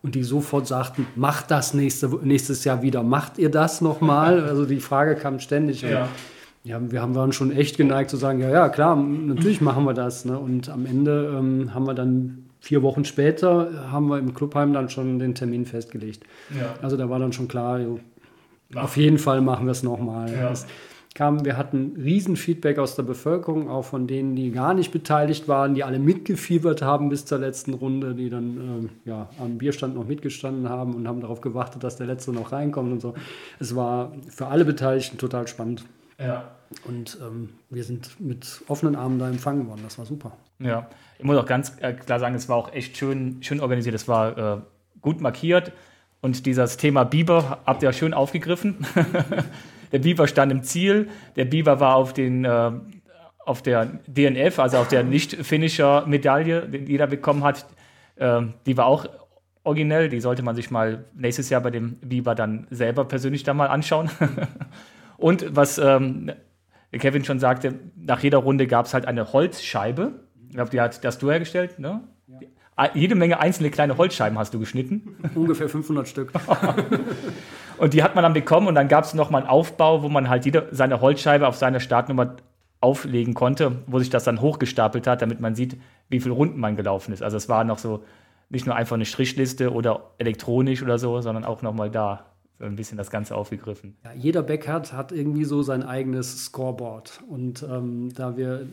und 0.05 0.15
die 0.15 0.23
sofort 0.23 0.67
sagten, 0.67 1.07
macht 1.17 1.51
das 1.51 1.73
nächste, 1.73 2.09
nächstes 2.23 2.63
Jahr 2.65 2.83
wieder, 2.83 3.03
macht 3.03 3.39
ihr 3.39 3.51
das 3.51 3.81
nochmal? 3.81 4.45
Also 4.55 4.67
die 4.67 4.79
Frage 4.79 5.17
kam 5.17 5.41
ständig. 5.41 5.81
Ja. 5.81 6.09
ja, 6.63 6.79
wir 6.93 7.01
haben 7.01 7.15
waren 7.15 7.33
schon 7.33 7.51
echt 7.51 7.79
geneigt 7.79 8.11
zu 8.11 8.19
sagen, 8.19 8.39
ja, 8.39 8.51
ja, 8.51 8.69
klar, 8.69 8.95
natürlich 8.95 9.63
machen 9.63 9.85
wir 9.85 9.95
das. 9.95 10.27
Ne? 10.27 10.39
Und 10.39 10.69
am 10.69 10.85
Ende 10.85 11.35
ähm, 11.37 11.73
haben 11.75 11.87
wir 11.87 11.95
dann 11.95 12.45
vier 12.61 12.83
Wochen 12.83 13.05
später 13.05 13.91
haben 13.91 14.09
wir 14.09 14.19
im 14.19 14.35
Clubheim 14.35 14.75
dann 14.75 14.91
schon 14.91 15.19
den 15.19 15.35
Termin 15.35 15.65
festgelegt. 15.65 16.25
Ja. 16.51 16.75
Also 16.83 16.97
da 16.97 17.09
war 17.09 17.19
dann 17.19 17.33
schon 17.33 17.49
klar, 17.49 17.81
jo, 17.81 17.99
auf 18.75 18.97
jeden 18.97 19.19
Fall 19.19 19.41
machen 19.41 19.67
wir 19.67 19.73
es 19.73 19.83
nochmal. 19.83 20.31
Ja. 20.33 20.53
Kam, 21.15 21.45
wir 21.45 21.57
hatten 21.57 21.95
Riesenfeedback 21.97 22.79
aus 22.79 22.97
der 22.97 23.05
Bevölkerung, 23.05 23.71
auch 23.71 23.85
von 23.85 24.09
denen, 24.09 24.35
die 24.35 24.51
gar 24.51 24.75
nicht 24.75 24.91
beteiligt 24.91 25.47
waren, 25.47 25.75
die 25.75 25.85
alle 25.85 26.01
mitgefiebert 26.01 26.83
haben 26.83 27.09
bis 27.09 27.25
zur 27.25 27.39
letzten 27.39 27.73
Runde, 27.73 28.15
die 28.15 28.29
dann 28.29 28.91
äh, 29.07 29.09
ja, 29.09 29.31
am 29.39 29.59
Bierstand 29.59 29.95
noch 29.95 30.07
mitgestanden 30.07 30.69
haben 30.69 30.95
und 30.95 31.07
haben 31.07 31.21
darauf 31.21 31.41
gewartet, 31.41 31.85
dass 31.85 31.97
der 31.97 32.09
letzte 32.09 32.33
noch 32.33 32.51
reinkommt 32.51 32.93
und 32.93 33.01
so. 33.01 33.15
Es 33.61 33.77
war 33.77 34.13
für 34.29 34.49
alle 34.49 34.65
Beteiligten 34.65 35.17
total 35.17 35.47
spannend. 35.47 35.85
Ja. 36.19 36.51
Und 36.85 37.19
ähm, 37.23 37.51
wir 37.71 37.85
sind 37.85 38.21
mit 38.21 38.63
offenen 38.67 38.97
Armen 38.97 39.21
da 39.21 39.29
empfangen 39.29 39.69
worden. 39.69 39.83
Das 39.85 39.99
war 39.99 40.07
super. 40.07 40.33
Ja, 40.59 40.89
ich 41.19 41.25
muss 41.25 41.37
auch 41.37 41.47
ganz 41.47 41.77
äh, 41.81 41.93
klar 41.93 42.19
sagen, 42.19 42.35
es 42.35 42.49
war 42.49 42.57
auch 42.57 42.73
echt 42.73 42.97
schön, 42.97 43.39
schön 43.41 43.61
organisiert. 43.61 43.95
Es 43.95 44.09
war 44.09 44.57
äh, 44.57 44.61
gut 45.01 45.21
markiert. 45.21 45.73
Und 46.21 46.47
dieses 46.47 46.77
Thema 46.77 47.05
Biber 47.05 47.59
habt 47.67 47.83
ihr 47.85 47.93
schön 47.93 48.15
aufgegriffen. 48.15 48.85
der 49.95 50.01
Biber 50.01 50.27
stand 50.27 50.51
im 50.51 50.65
Ziel. 50.65 51.09
Der 51.37 51.45
Biber 51.45 51.79
war 51.79 51.95
auf, 51.95 52.13
den, 52.13 52.45
äh, 52.45 52.73
auf 53.39 53.63
der 53.63 54.01
DNF, 54.09 54.59
also 54.59 54.79
auf 54.79 54.89
der 54.89 55.05
Nicht-Finisher-Medaille, 55.05 56.69
die 56.69 56.79
jeder 56.91 57.07
bekommen 57.07 57.45
hat. 57.45 57.65
Äh, 58.17 58.43
die 58.67 58.77
war 58.77 58.87
auch 58.87 59.07
originell. 59.63 60.09
Die 60.09 60.19
sollte 60.19 60.43
man 60.43 60.57
sich 60.57 60.73
mal 60.73 61.05
nächstes 61.15 61.49
Jahr 61.49 61.61
bei 61.61 61.71
dem 61.71 61.95
Biber 62.01 62.35
dann 62.35 62.67
selber 62.71 63.05
persönlich 63.05 63.45
da 63.45 63.55
mal 63.55 63.69
anschauen. 63.69 64.11
Und 65.17 65.55
was 65.55 65.79
ähm, 65.79 66.33
Kevin 66.91 67.25
schon 67.25 67.39
sagte, 67.39 67.79
nach 67.95 68.21
jeder 68.21 68.39
Runde 68.39 68.67
gab 68.67 68.87
es 68.87 68.95
halt 68.95 69.07
eine 69.07 69.33
Holzscheibe. 69.33 70.25
Ich 70.49 70.57
glaube, 70.57 70.71
die 70.71 70.81
hat 70.81 71.05
das 71.05 71.19
du 71.19 71.31
hergestellt, 71.31 71.79
ne? 71.79 72.01
Ja. 72.27 72.91
Jede 72.95 73.15
Menge 73.15 73.39
einzelne 73.39 73.71
kleine 73.71 73.97
Holzscheiben 73.97 74.37
hast 74.39 74.53
du 74.55 74.59
geschnitten. 74.59 75.17
Ungefähr 75.37 75.69
500 75.69 76.09
Stück. 76.09 76.33
und 77.79 77.95
die 77.95 78.03
hat 78.03 78.15
man 78.15 78.23
dann 78.23 78.33
bekommen 78.33 78.67
und 78.67 78.75
dann 78.75 78.89
gab 78.89 79.05
es 79.05 79.15
nochmal 79.15 79.43
einen 79.43 79.51
Aufbau, 79.51 80.03
wo 80.03 80.09
man 80.09 80.29
halt 80.29 80.45
jede, 80.45 80.69
seine 80.71 81.01
Holzscheibe 81.01 81.47
auf 81.47 81.57
seine 81.57 81.81
Startnummer 81.81 82.37
auflegen 82.81 83.35
konnte, 83.35 83.83
wo 83.87 83.99
sich 83.99 84.11
das 84.11 84.25
dann 84.25 84.41
hochgestapelt 84.41 85.07
hat, 85.07 85.23
damit 85.23 85.41
man 85.41 85.55
sieht, 85.55 85.79
wie 86.09 86.21
viele 86.21 86.35
Runden 86.35 86.61
man 86.61 86.77
gelaufen 86.77 87.13
ist. 87.13 87.23
Also 87.23 87.37
es 87.37 87.49
war 87.49 87.65
noch 87.65 87.79
so 87.79 88.05
nicht 88.51 88.67
nur 88.67 88.77
einfach 88.77 88.95
eine 88.95 89.07
Strichliste 89.07 89.73
oder 89.73 90.11
elektronisch 90.19 90.83
oder 90.83 90.99
so, 90.99 91.21
sondern 91.21 91.45
auch 91.45 91.63
nochmal 91.63 91.91
da 91.91 92.27
ein 92.61 92.77
bisschen 92.77 92.97
das 92.97 93.11
Ganze 93.11 93.35
aufgegriffen. 93.35 93.97
Ja, 94.05 94.13
jeder 94.13 94.43
Backhard 94.43 94.93
hat 94.93 95.13
irgendwie 95.13 95.45
so 95.45 95.63
sein 95.63 95.83
eigenes 95.83 96.45
Scoreboard. 96.45 97.21
Und 97.29 97.63
ähm, 97.63 98.13
da 98.15 98.37
wir 98.37 98.67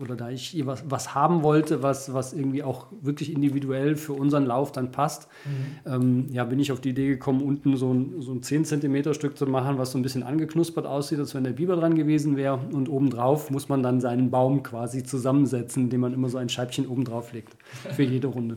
oder 0.00 0.16
da 0.16 0.30
ich 0.30 0.64
was, 0.66 0.84
was 0.88 1.14
haben 1.14 1.42
wollte, 1.42 1.82
was, 1.82 2.12
was 2.12 2.32
irgendwie 2.32 2.62
auch 2.62 2.86
wirklich 3.00 3.32
individuell 3.32 3.96
für 3.96 4.12
unseren 4.12 4.46
Lauf 4.46 4.72
dann 4.72 4.92
passt, 4.92 5.28
mhm. 5.44 5.92
ähm, 5.92 6.26
ja, 6.30 6.44
bin 6.44 6.58
ich 6.58 6.72
auf 6.72 6.80
die 6.80 6.90
Idee 6.90 7.08
gekommen, 7.08 7.42
unten 7.42 7.76
so 7.76 7.92
ein, 7.92 8.20
so 8.20 8.32
ein 8.32 8.42
10 8.42 8.64
cm 8.64 9.14
Stück 9.14 9.36
zu 9.36 9.46
machen, 9.46 9.78
was 9.78 9.92
so 9.92 9.98
ein 9.98 10.02
bisschen 10.02 10.22
angeknuspert 10.22 10.86
aussieht, 10.86 11.18
als 11.18 11.34
wenn 11.34 11.44
der 11.44 11.52
Biber 11.52 11.76
dran 11.76 11.94
gewesen 11.94 12.36
wäre. 12.36 12.58
Und 12.72 12.88
obendrauf 12.88 13.50
muss 13.50 13.68
man 13.68 13.82
dann 13.82 14.00
seinen 14.00 14.30
Baum 14.30 14.62
quasi 14.62 15.02
zusammensetzen, 15.02 15.84
indem 15.84 16.00
man 16.00 16.12
immer 16.12 16.28
so 16.28 16.38
ein 16.38 16.48
Scheibchen 16.48 16.86
obendrauf 16.86 17.32
legt 17.32 17.56
für 17.94 18.02
jede 18.02 18.28
Runde. 18.28 18.56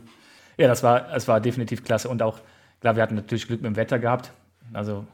Ja, 0.58 0.68
das 0.68 0.82
war, 0.82 1.00
das 1.00 1.28
war 1.28 1.40
definitiv 1.40 1.84
klasse 1.84 2.08
und 2.08 2.22
auch, 2.22 2.38
klar, 2.80 2.96
wir 2.96 3.02
hatten 3.02 3.14
natürlich 3.14 3.46
Glück 3.46 3.62
mit 3.62 3.70
dem 3.70 3.76
Wetter 3.76 3.98
gehabt. 3.98 4.32
Also 4.74 5.06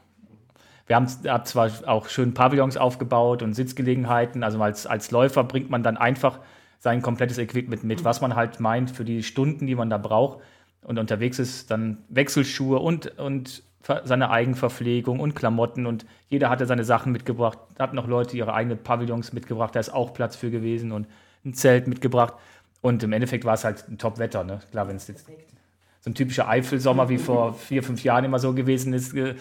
wir 0.87 0.95
haben 0.95 1.07
hab 1.27 1.47
zwar 1.47 1.69
auch 1.85 2.09
schön 2.09 2.33
Pavillons 2.33 2.77
aufgebaut 2.77 3.43
und 3.43 3.53
Sitzgelegenheiten, 3.53 4.43
also 4.43 4.61
als, 4.61 4.87
als 4.87 5.11
Läufer 5.11 5.43
bringt 5.43 5.69
man 5.69 5.83
dann 5.83 5.97
einfach 5.97 6.39
sein 6.79 7.01
komplettes 7.01 7.37
Equipment 7.37 7.83
mit, 7.83 8.03
was 8.03 8.21
man 8.21 8.35
halt 8.35 8.59
meint 8.59 8.89
für 8.89 9.05
die 9.05 9.21
Stunden, 9.21 9.67
die 9.67 9.75
man 9.75 9.89
da 9.89 9.97
braucht. 9.97 10.39
Und 10.81 10.97
unterwegs 10.97 11.37
ist 11.37 11.69
dann 11.69 11.97
Wechselschuhe 12.09 12.79
und, 12.79 13.19
und 13.19 13.63
seine 14.03 14.29
Eigenverpflegung 14.29 15.19
und 15.19 15.35
Klamotten 15.35 15.85
und 15.85 16.05
jeder 16.27 16.49
hatte 16.49 16.65
seine 16.65 16.83
Sachen 16.83 17.11
mitgebracht, 17.11 17.59
hat 17.77 17.93
noch 17.93 18.07
Leute 18.07 18.35
ihre 18.35 18.53
eigenen 18.53 18.77
Pavillons 18.77 19.33
mitgebracht, 19.33 19.75
da 19.75 19.79
ist 19.79 19.89
auch 19.89 20.13
Platz 20.13 20.35
für 20.35 20.51
gewesen 20.51 20.91
und 20.91 21.07
ein 21.45 21.53
Zelt 21.53 21.87
mitgebracht. 21.87 22.33
Und 22.81 23.03
im 23.03 23.13
Endeffekt 23.13 23.45
war 23.45 23.53
es 23.53 23.63
halt 23.63 23.87
ein 23.89 23.97
Top-Wetter, 23.97 24.43
ne? 24.43 24.59
Klar, 24.71 24.87
wenn 24.87 24.95
es 24.95 25.07
jetzt 25.07 25.27
so 26.01 26.09
ein 26.09 26.15
typischer 26.15 26.47
Eifelsommer 26.47 27.09
wie 27.09 27.17
vor 27.17 27.53
vier, 27.53 27.83
fünf 27.83 28.03
Jahren 28.03 28.25
immer 28.25 28.39
so 28.39 28.53
gewesen 28.53 28.93
ist, 28.93 29.13
äh, 29.13 29.35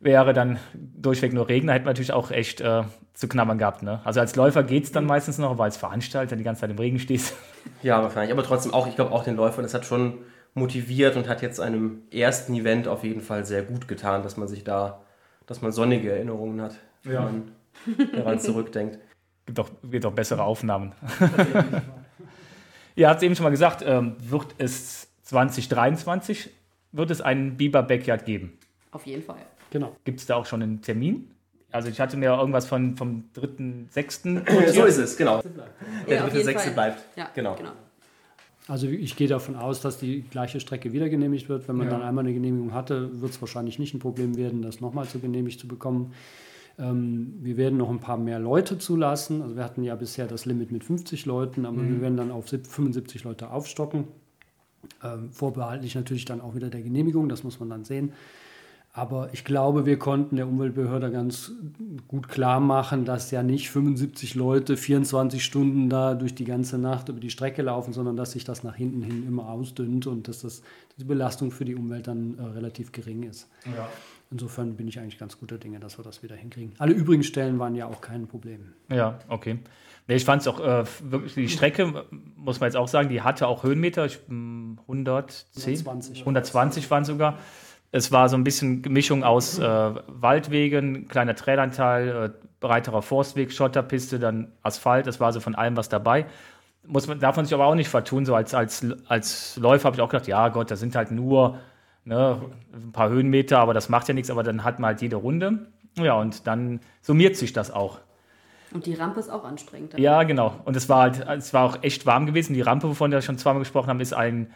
wäre 0.00 0.32
dann 0.32 0.58
durchweg 0.74 1.32
nur 1.32 1.48
Regen, 1.48 1.66
da 1.66 1.72
hätte 1.72 1.84
man 1.84 1.92
natürlich 1.92 2.12
auch 2.12 2.30
echt 2.30 2.60
äh, 2.60 2.84
zu 3.14 3.28
knabbern 3.28 3.58
gehabt. 3.58 3.82
Ne? 3.82 4.00
Also 4.04 4.20
als 4.20 4.36
Läufer 4.36 4.62
geht 4.62 4.84
es 4.84 4.92
dann 4.92 5.04
meistens 5.04 5.38
noch, 5.38 5.50
aber 5.50 5.64
als 5.64 5.76
Veranstalter 5.76 6.36
die 6.36 6.44
ganze 6.44 6.60
Zeit 6.60 6.70
im 6.70 6.78
Regen 6.78 6.98
stehst. 6.98 7.34
Ja, 7.82 8.02
wahrscheinlich. 8.02 8.32
Aber 8.32 8.42
trotzdem 8.42 8.72
auch, 8.72 8.86
ich 8.88 8.96
glaube 8.96 9.12
auch 9.12 9.24
den 9.24 9.36
Läufern, 9.36 9.62
das 9.62 9.74
hat 9.74 9.84
schon 9.84 10.20
motiviert 10.54 11.16
und 11.16 11.28
hat 11.28 11.42
jetzt 11.42 11.60
einem 11.60 12.02
ersten 12.10 12.54
Event 12.54 12.88
auf 12.88 13.04
jeden 13.04 13.20
Fall 13.20 13.44
sehr 13.44 13.62
gut 13.62 13.86
getan, 13.86 14.22
dass 14.22 14.36
man 14.36 14.48
sich 14.48 14.64
da, 14.64 15.02
dass 15.46 15.60
man 15.60 15.70
sonnige 15.70 16.10
Erinnerungen 16.10 16.62
hat, 16.62 16.76
wenn 17.04 17.12
ja. 17.12 17.20
man 17.20 17.52
daran 18.14 18.40
zurückdenkt. 18.40 18.98
Gibt 19.46 19.60
auch, 19.60 19.70
gibt 19.82 20.04
auch 20.06 20.12
bessere 20.12 20.42
Aufnahmen. 20.42 20.92
Ihr 22.96 23.08
habt 23.08 23.18
es 23.18 23.22
eben 23.22 23.34
schon 23.34 23.44
mal 23.44 23.50
gesagt, 23.50 23.82
ähm, 23.86 24.16
wird 24.18 24.54
es 24.58 25.07
2023 25.28 26.48
wird 26.92 27.10
es 27.10 27.20
einen 27.20 27.58
Biber 27.58 27.82
Backyard 27.82 28.24
geben. 28.24 28.58
Auf 28.92 29.06
jeden 29.06 29.22
Fall. 29.22 29.36
Genau. 29.70 29.94
Gibt 30.04 30.20
es 30.20 30.26
da 30.26 30.36
auch 30.36 30.46
schon 30.46 30.62
einen 30.62 30.80
Termin? 30.80 31.30
Also 31.70 31.90
ich 31.90 32.00
hatte 32.00 32.16
mir 32.16 32.30
irgendwas 32.30 32.66
von, 32.66 32.96
vom 32.96 33.24
3.6. 33.36 34.72
so 34.72 34.84
ist 34.86 34.96
es, 34.96 35.18
genau. 35.18 35.42
Der 36.08 36.16
ja, 36.16 36.26
3.6. 36.26 36.70
bleibt. 36.72 37.04
Ja, 37.14 37.28
genau. 37.34 37.56
genau. 37.56 37.72
Also 38.68 38.86
ich 38.86 39.16
gehe 39.16 39.28
davon 39.28 39.54
aus, 39.54 39.82
dass 39.82 39.98
die 39.98 40.22
gleiche 40.22 40.60
Strecke 40.60 40.94
wieder 40.94 41.10
genehmigt 41.10 41.50
wird. 41.50 41.68
Wenn 41.68 41.76
man 41.76 41.88
ja. 41.88 41.92
dann 41.92 42.02
einmal 42.02 42.24
eine 42.24 42.32
Genehmigung 42.32 42.72
hatte, 42.72 43.20
wird 43.20 43.32
es 43.32 43.40
wahrscheinlich 43.42 43.78
nicht 43.78 43.92
ein 43.92 43.98
Problem 43.98 44.36
werden, 44.38 44.62
das 44.62 44.80
nochmal 44.80 45.06
zu 45.06 45.18
genehmigt 45.18 45.60
zu 45.60 45.68
bekommen. 45.68 46.14
Ähm, 46.78 47.34
wir 47.42 47.58
werden 47.58 47.76
noch 47.76 47.90
ein 47.90 48.00
paar 48.00 48.16
mehr 48.16 48.38
Leute 48.38 48.78
zulassen. 48.78 49.42
Also 49.42 49.56
wir 49.56 49.64
hatten 49.64 49.84
ja 49.84 49.94
bisher 49.94 50.26
das 50.26 50.46
Limit 50.46 50.72
mit 50.72 50.84
50 50.84 51.26
Leuten, 51.26 51.66
aber 51.66 51.76
mhm. 51.76 51.96
wir 51.96 52.00
werden 52.00 52.16
dann 52.16 52.30
auf 52.30 52.46
75 52.48 53.24
Leute 53.24 53.50
aufstocken. 53.50 54.04
Ähm, 55.02 55.30
vorbehaltlich 55.32 55.94
natürlich 55.94 56.24
dann 56.24 56.40
auch 56.40 56.54
wieder 56.54 56.70
der 56.70 56.82
Genehmigung, 56.82 57.28
das 57.28 57.44
muss 57.44 57.60
man 57.60 57.70
dann 57.70 57.84
sehen. 57.84 58.12
Aber 58.92 59.28
ich 59.32 59.44
glaube, 59.44 59.86
wir 59.86 59.96
konnten 59.96 60.36
der 60.36 60.48
Umweltbehörde 60.48 61.12
ganz 61.12 61.52
gut 62.08 62.28
klar 62.28 62.58
machen, 62.58 63.04
dass 63.04 63.30
ja 63.30 63.44
nicht 63.44 63.70
75 63.70 64.34
Leute 64.34 64.76
24 64.76 65.44
Stunden 65.44 65.88
da 65.88 66.14
durch 66.14 66.34
die 66.34 66.44
ganze 66.44 66.78
Nacht 66.78 67.08
über 67.08 67.20
die 67.20 67.30
Strecke 67.30 67.62
laufen, 67.62 67.92
sondern 67.92 68.16
dass 68.16 68.32
sich 68.32 68.42
das 68.42 68.64
nach 68.64 68.74
hinten 68.74 69.02
hin 69.02 69.24
immer 69.26 69.50
ausdünnt 69.50 70.08
und 70.08 70.26
dass 70.26 70.40
das, 70.40 70.62
die 70.96 71.04
Belastung 71.04 71.52
für 71.52 71.64
die 71.64 71.76
Umwelt 71.76 72.08
dann 72.08 72.38
äh, 72.38 72.42
relativ 72.42 72.90
gering 72.90 73.22
ist. 73.22 73.46
Ja. 73.66 73.88
Insofern 74.30 74.74
bin 74.74 74.88
ich 74.88 74.98
eigentlich 74.98 75.18
ganz 75.18 75.38
guter 75.38 75.58
Dinge, 75.58 75.78
dass 75.78 75.98
wir 75.98 76.02
das 76.02 76.22
wieder 76.22 76.34
hinkriegen. 76.34 76.72
Alle 76.78 76.92
übrigen 76.92 77.22
Stellen 77.22 77.58
waren 77.58 77.74
ja 77.74 77.86
auch 77.86 78.00
kein 78.00 78.26
Problem. 78.26 78.72
Ja, 78.90 79.20
okay. 79.28 79.58
Ich 80.10 80.24
fand 80.24 80.40
es 80.40 80.48
auch 80.48 80.58
äh, 80.58 80.84
wirklich, 81.02 81.34
die 81.34 81.48
Strecke, 81.50 82.06
muss 82.34 82.60
man 82.60 82.68
jetzt 82.68 82.76
auch 82.76 82.88
sagen, 82.88 83.10
die 83.10 83.20
hatte 83.20 83.46
auch 83.46 83.62
Höhenmeter, 83.62 84.06
ich, 84.06 84.18
110, 84.28 84.78
120, 84.86 86.20
120 86.20 86.90
waren 86.90 87.04
sogar. 87.04 87.38
Es 87.92 88.10
war 88.10 88.30
so 88.30 88.36
ein 88.36 88.44
bisschen 88.44 88.80
Mischung 88.88 89.22
aus 89.22 89.58
äh, 89.58 89.62
Waldwegen, 89.62 91.08
kleiner 91.08 91.34
Trailanteil, 91.34 92.08
äh, 92.08 92.30
breiterer 92.60 93.02
Forstweg, 93.02 93.52
Schotterpiste, 93.52 94.18
dann 94.18 94.52
Asphalt. 94.62 95.06
Das 95.06 95.20
war 95.20 95.32
so 95.32 95.40
von 95.40 95.54
allem 95.54 95.76
was 95.76 95.90
dabei. 95.90 96.26
Muss 96.86 97.06
man, 97.06 97.20
darf 97.20 97.36
man 97.36 97.44
sich 97.44 97.52
aber 97.52 97.66
auch 97.66 97.74
nicht 97.74 97.90
vertun. 97.90 98.24
So 98.24 98.34
als, 98.34 98.54
als, 98.54 98.86
als 99.08 99.56
Läufer 99.58 99.84
habe 99.84 99.96
ich 99.96 100.02
auch 100.02 100.08
gedacht, 100.08 100.26
ja 100.26 100.48
Gott, 100.48 100.70
das 100.70 100.80
sind 100.80 100.96
halt 100.96 101.10
nur 101.10 101.58
ne, 102.04 102.40
ein 102.72 102.92
paar 102.92 103.10
Höhenmeter, 103.10 103.58
aber 103.58 103.74
das 103.74 103.90
macht 103.90 104.08
ja 104.08 104.14
nichts. 104.14 104.30
Aber 104.30 104.42
dann 104.42 104.64
hat 104.64 104.78
man 104.78 104.88
halt 104.88 105.02
jede 105.02 105.16
Runde. 105.16 105.66
Ja, 105.98 106.14
und 106.14 106.46
dann 106.46 106.80
summiert 107.02 107.36
sich 107.36 107.52
das 107.52 107.70
auch. 107.70 108.00
Und 108.72 108.86
die 108.86 108.94
Rampe 108.94 109.20
ist 109.20 109.30
auch 109.30 109.44
anstrengend. 109.44 109.98
Ja, 109.98 110.22
genau. 110.24 110.60
Und 110.64 110.76
es 110.76 110.88
war 110.88 111.02
halt, 111.02 111.26
es 111.38 111.54
war 111.54 111.64
auch 111.64 111.82
echt 111.82 112.06
warm 112.06 112.26
gewesen. 112.26 112.54
Die 112.54 112.60
Rampe, 112.60 112.88
wovon 112.88 113.10
wir 113.10 113.22
schon 113.22 113.38
zweimal 113.38 113.60
gesprochen 113.60 113.88
haben, 113.88 114.00
ist 114.00 114.12
ein 114.12 114.52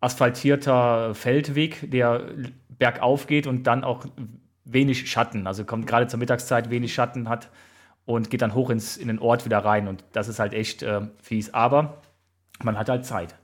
asphaltierter 0.00 1.14
Feldweg, 1.14 1.90
der 1.90 2.28
bergauf 2.68 3.26
geht 3.26 3.46
und 3.46 3.66
dann 3.66 3.82
auch 3.84 4.04
wenig 4.64 5.10
Schatten. 5.10 5.46
Also 5.46 5.64
kommt 5.64 5.86
gerade 5.86 6.06
zur 6.06 6.18
Mittagszeit, 6.18 6.70
wenig 6.70 6.92
Schatten 6.92 7.28
hat 7.28 7.50
und 8.04 8.30
geht 8.30 8.42
dann 8.42 8.54
hoch 8.54 8.70
ins, 8.70 8.96
in 8.96 9.08
den 9.08 9.18
Ort 9.18 9.44
wieder 9.44 9.58
rein. 9.58 9.88
Und 9.88 10.04
das 10.12 10.28
ist 10.28 10.38
halt 10.38 10.52
echt 10.52 10.82
äh, 10.82 11.02
fies. 11.22 11.54
Aber 11.54 12.02
man 12.62 12.78
hat 12.78 12.88
halt 12.88 13.06
Zeit. 13.06 13.34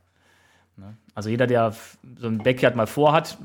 Ne? 0.77 0.96
Also 1.14 1.31
jeder, 1.31 1.46
der 1.46 1.75
so 2.16 2.27
ein 2.27 2.38
Backyard 2.38 2.77
mal 2.77 2.87
vorhat, 2.87 3.38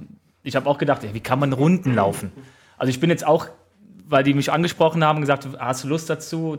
ich 0.44 0.56
habe 0.56 0.70
auch 0.70 0.78
gedacht, 0.78 1.04
ja, 1.04 1.14
wie 1.14 1.20
kann 1.20 1.40
man 1.40 1.54
Runden 1.54 1.94
laufen? 1.94 2.32
Also 2.78 2.90
ich 2.90 3.00
bin 3.00 3.10
jetzt 3.10 3.26
auch, 3.26 3.48
weil 4.10 4.24
die 4.24 4.34
mich 4.34 4.52
angesprochen 4.52 5.04
haben, 5.04 5.22
gesagt, 5.22 5.48
hast 5.60 5.84
du 5.84 5.88
Lust 5.88 6.10
dazu, 6.10 6.58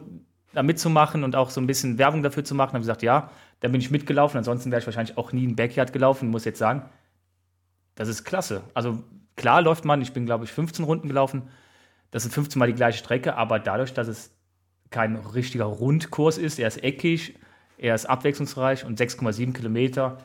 da 0.52 0.62
mitzumachen 0.62 1.24
und 1.24 1.36
auch 1.36 1.50
so 1.50 1.60
ein 1.60 1.66
bisschen 1.66 1.98
Werbung 1.98 2.22
dafür 2.22 2.44
zu 2.44 2.54
machen? 2.54 2.70
Habe 2.70 2.80
gesagt, 2.80 3.02
ja, 3.02 3.30
dann 3.60 3.72
bin 3.72 3.80
ich 3.80 3.90
mitgelaufen. 3.90 4.38
Ansonsten 4.38 4.70
wäre 4.70 4.80
ich 4.80 4.86
wahrscheinlich 4.86 5.16
auch 5.16 5.32
nie 5.32 5.46
ein 5.46 5.56
Backyard 5.56 5.92
gelaufen. 5.92 6.28
Muss 6.28 6.44
jetzt 6.44 6.58
sagen, 6.58 6.82
das 7.94 8.08
ist 8.08 8.24
klasse. 8.24 8.62
Also 8.74 9.02
klar 9.36 9.62
läuft 9.62 9.84
man, 9.84 10.02
ich 10.02 10.12
bin 10.12 10.26
glaube 10.26 10.44
ich 10.44 10.52
15 10.52 10.84
Runden 10.84 11.08
gelaufen. 11.08 11.42
Das 12.10 12.22
sind 12.22 12.32
15 12.32 12.58
Mal 12.58 12.66
die 12.66 12.74
gleiche 12.74 12.98
Strecke, 12.98 13.36
aber 13.36 13.58
dadurch, 13.58 13.92
dass 13.92 14.08
es 14.08 14.30
kein 14.90 15.16
richtiger 15.16 15.66
Rundkurs 15.66 16.38
ist, 16.38 16.58
er 16.58 16.68
ist 16.68 16.82
eckig, 16.82 17.34
er 17.76 17.94
ist 17.94 18.06
abwechslungsreich 18.06 18.84
und 18.84 18.98
6,7 18.98 19.52
Kilometer 19.52 20.18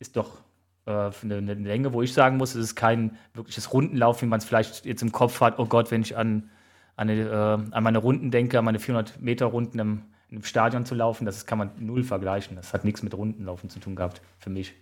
ist 0.00 0.16
doch 0.16 0.38
äh, 0.86 0.90
eine, 0.90 1.36
eine, 1.36 1.54
Länge, 1.54 1.92
wo 1.92 2.02
ich 2.02 2.12
sagen 2.12 2.36
muss, 2.36 2.54
es 2.54 2.64
ist 2.64 2.74
kein 2.74 3.16
wirkliches 3.34 3.72
Rundenlauf, 3.72 4.22
wie 4.22 4.26
man 4.26 4.38
es 4.38 4.44
vielleicht 4.44 4.84
jetzt 4.84 5.02
im 5.02 5.12
Kopf 5.12 5.40
hat. 5.40 5.58
Oh 5.58 5.66
Gott, 5.66 5.90
wenn 5.90 6.02
ich 6.02 6.16
an, 6.16 6.50
an, 6.98 7.08
äh, 7.08 7.22
an 7.22 7.82
meine 7.82 7.98
Runden 7.98 8.30
denke, 8.30 8.58
an 8.58 8.64
meine 8.64 8.80
400 8.80 9.20
Meter 9.20 9.46
Runden 9.46 9.78
im, 9.78 10.02
im 10.30 10.42
Stadion 10.42 10.84
zu 10.84 10.94
laufen, 10.94 11.24
das 11.24 11.46
kann 11.46 11.58
man 11.58 11.70
null 11.78 12.02
vergleichen. 12.02 12.56
Das 12.56 12.74
hat 12.74 12.84
nichts 12.84 13.02
mit 13.02 13.14
Rundenlaufen 13.16 13.70
zu 13.70 13.78
tun 13.78 13.94
gehabt 13.94 14.20
für 14.38 14.50
mich. 14.50 14.74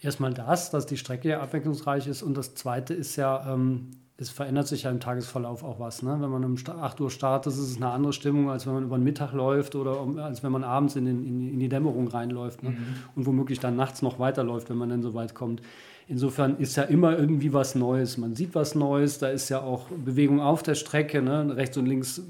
Erstmal 0.00 0.34
das, 0.34 0.70
dass 0.70 0.86
die 0.86 0.96
Strecke 0.96 1.28
ja 1.28 1.40
abwechslungsreich 1.40 2.08
ist 2.08 2.24
und 2.24 2.36
das 2.36 2.56
Zweite 2.56 2.94
ist 2.94 3.14
ja, 3.14 3.54
ähm, 3.54 3.90
es 4.16 4.30
verändert 4.30 4.66
sich 4.66 4.82
ja 4.82 4.90
im 4.90 4.98
Tagesverlauf 4.98 5.62
auch 5.62 5.78
was. 5.78 6.02
Ne? 6.02 6.16
Wenn 6.20 6.30
man 6.30 6.44
um 6.44 6.56
8 6.56 7.00
Uhr 7.00 7.10
startet, 7.10 7.52
ist 7.52 7.60
es 7.60 7.76
eine 7.76 7.90
andere 7.90 8.12
Stimmung, 8.12 8.50
als 8.50 8.66
wenn 8.66 8.74
man 8.74 8.82
über 8.82 8.98
den 8.98 9.04
Mittag 9.04 9.32
läuft 9.32 9.76
oder 9.76 10.00
um, 10.00 10.18
als 10.18 10.42
wenn 10.42 10.50
man 10.50 10.64
abends 10.64 10.96
in, 10.96 11.04
den, 11.04 11.24
in, 11.24 11.48
in 11.52 11.60
die 11.60 11.68
Dämmerung 11.68 12.08
reinläuft 12.08 12.64
ne? 12.64 12.70
mhm. 12.70 12.86
und 13.14 13.26
womöglich 13.26 13.60
dann 13.60 13.76
nachts 13.76 14.02
noch 14.02 14.18
weiterläuft, 14.18 14.68
wenn 14.68 14.78
man 14.78 14.88
dann 14.88 15.02
so 15.02 15.14
weit 15.14 15.36
kommt. 15.36 15.62
Insofern 16.08 16.58
ist 16.58 16.76
ja 16.76 16.82
immer 16.84 17.16
irgendwie 17.16 17.52
was 17.52 17.74
Neues. 17.74 18.18
Man 18.18 18.34
sieht 18.34 18.54
was 18.54 18.74
Neues, 18.74 19.18
da 19.18 19.28
ist 19.28 19.48
ja 19.48 19.60
auch 19.60 19.88
Bewegung 19.88 20.40
auf 20.40 20.62
der 20.62 20.74
Strecke. 20.74 21.22
Ne? 21.22 21.56
Rechts 21.56 21.76
und 21.76 21.86
links 21.86 22.20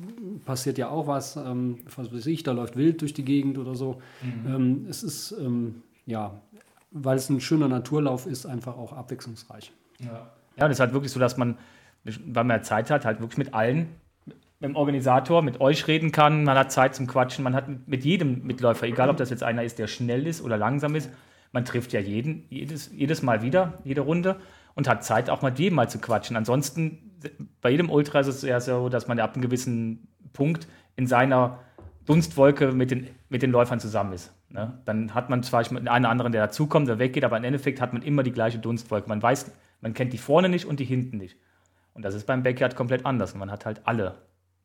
passiert 0.44 0.78
ja 0.78 0.88
auch 0.88 1.06
was. 1.06 1.36
Ähm, 1.36 1.78
was 1.96 2.12
weiß 2.12 2.26
ich, 2.26 2.42
da 2.42 2.52
läuft 2.52 2.76
Wild 2.76 3.00
durch 3.00 3.14
die 3.14 3.24
Gegend 3.24 3.58
oder 3.58 3.74
so. 3.74 4.00
Mhm. 4.22 4.54
Ähm, 4.54 4.86
es 4.88 5.02
ist, 5.02 5.32
ähm, 5.40 5.82
ja, 6.06 6.40
weil 6.90 7.16
es 7.16 7.28
ein 7.30 7.40
schöner 7.40 7.68
Naturlauf 7.68 8.26
ist, 8.26 8.46
einfach 8.46 8.76
auch 8.76 8.92
abwechslungsreich. 8.92 9.72
Ja, 10.00 10.30
ja 10.56 10.64
und 10.64 10.70
es 10.70 10.76
ist 10.76 10.80
halt 10.80 10.92
wirklich 10.92 11.12
so, 11.12 11.18
dass 11.18 11.36
man, 11.36 11.56
weil 12.04 12.44
man 12.44 12.62
Zeit 12.62 12.90
hat, 12.90 13.04
halt 13.04 13.20
wirklich 13.20 13.38
mit 13.38 13.54
allen, 13.54 13.88
mit 14.26 14.70
dem 14.70 14.76
Organisator, 14.76 15.42
mit 15.42 15.60
euch 15.60 15.88
reden 15.88 16.12
kann. 16.12 16.44
Man 16.44 16.56
hat 16.56 16.70
Zeit 16.70 16.94
zum 16.94 17.06
Quatschen. 17.06 17.42
Man 17.42 17.54
hat 17.54 17.88
mit 17.88 18.04
jedem 18.04 18.44
Mitläufer, 18.44 18.86
egal 18.86 19.10
ob 19.10 19.16
das 19.16 19.30
jetzt 19.30 19.42
einer 19.42 19.64
ist, 19.64 19.78
der 19.78 19.88
schnell 19.88 20.26
ist 20.26 20.42
oder 20.42 20.56
langsam 20.56 20.94
ist, 20.94 21.10
man 21.52 21.64
trifft 21.64 21.92
ja 21.92 22.00
jeden, 22.00 22.46
jedes, 22.48 22.90
jedes 22.92 23.22
Mal 23.22 23.42
wieder, 23.42 23.78
jede 23.84 24.00
Runde 24.00 24.40
und 24.74 24.88
hat 24.88 25.04
Zeit, 25.04 25.30
auch 25.30 25.42
mit 25.42 25.58
jedem 25.58 25.76
mal 25.76 25.88
zu 25.88 25.98
quatschen. 25.98 26.36
Ansonsten, 26.36 27.18
bei 27.60 27.70
jedem 27.70 27.90
Ultra 27.90 28.20
ist 28.20 28.26
es 28.26 28.42
ja 28.42 28.58
so, 28.60 28.88
dass 28.88 29.06
man 29.06 29.20
ab 29.20 29.34
einem 29.34 29.42
gewissen 29.42 30.08
Punkt 30.32 30.66
in 30.96 31.06
seiner 31.06 31.58
Dunstwolke 32.06 32.72
mit 32.72 32.90
den, 32.90 33.08
mit 33.28 33.42
den 33.42 33.50
Läufern 33.50 33.80
zusammen 33.80 34.14
ist. 34.14 34.32
Ne? 34.48 34.78
Dann 34.84 35.14
hat 35.14 35.30
man 35.30 35.42
zwar 35.42 35.64
einen 35.70 36.04
anderen, 36.06 36.32
der 36.32 36.46
dazukommt, 36.46 36.88
der 36.88 36.98
weggeht, 36.98 37.24
aber 37.24 37.36
im 37.36 37.44
Endeffekt 37.44 37.80
hat 37.80 37.92
man 37.92 38.02
immer 38.02 38.22
die 38.22 38.32
gleiche 38.32 38.58
Dunstwolke. 38.58 39.08
Man 39.08 39.22
weiß, 39.22 39.50
man 39.80 39.94
kennt 39.94 40.12
die 40.12 40.18
vorne 40.18 40.48
nicht 40.48 40.66
und 40.66 40.80
die 40.80 40.84
hinten 40.84 41.18
nicht. 41.18 41.36
Und 41.94 42.04
das 42.04 42.14
ist 42.14 42.26
beim 42.26 42.42
Backyard 42.42 42.76
komplett 42.76 43.06
anders. 43.06 43.34
Man 43.34 43.50
hat 43.50 43.66
halt 43.66 43.82
alle. 43.84 44.04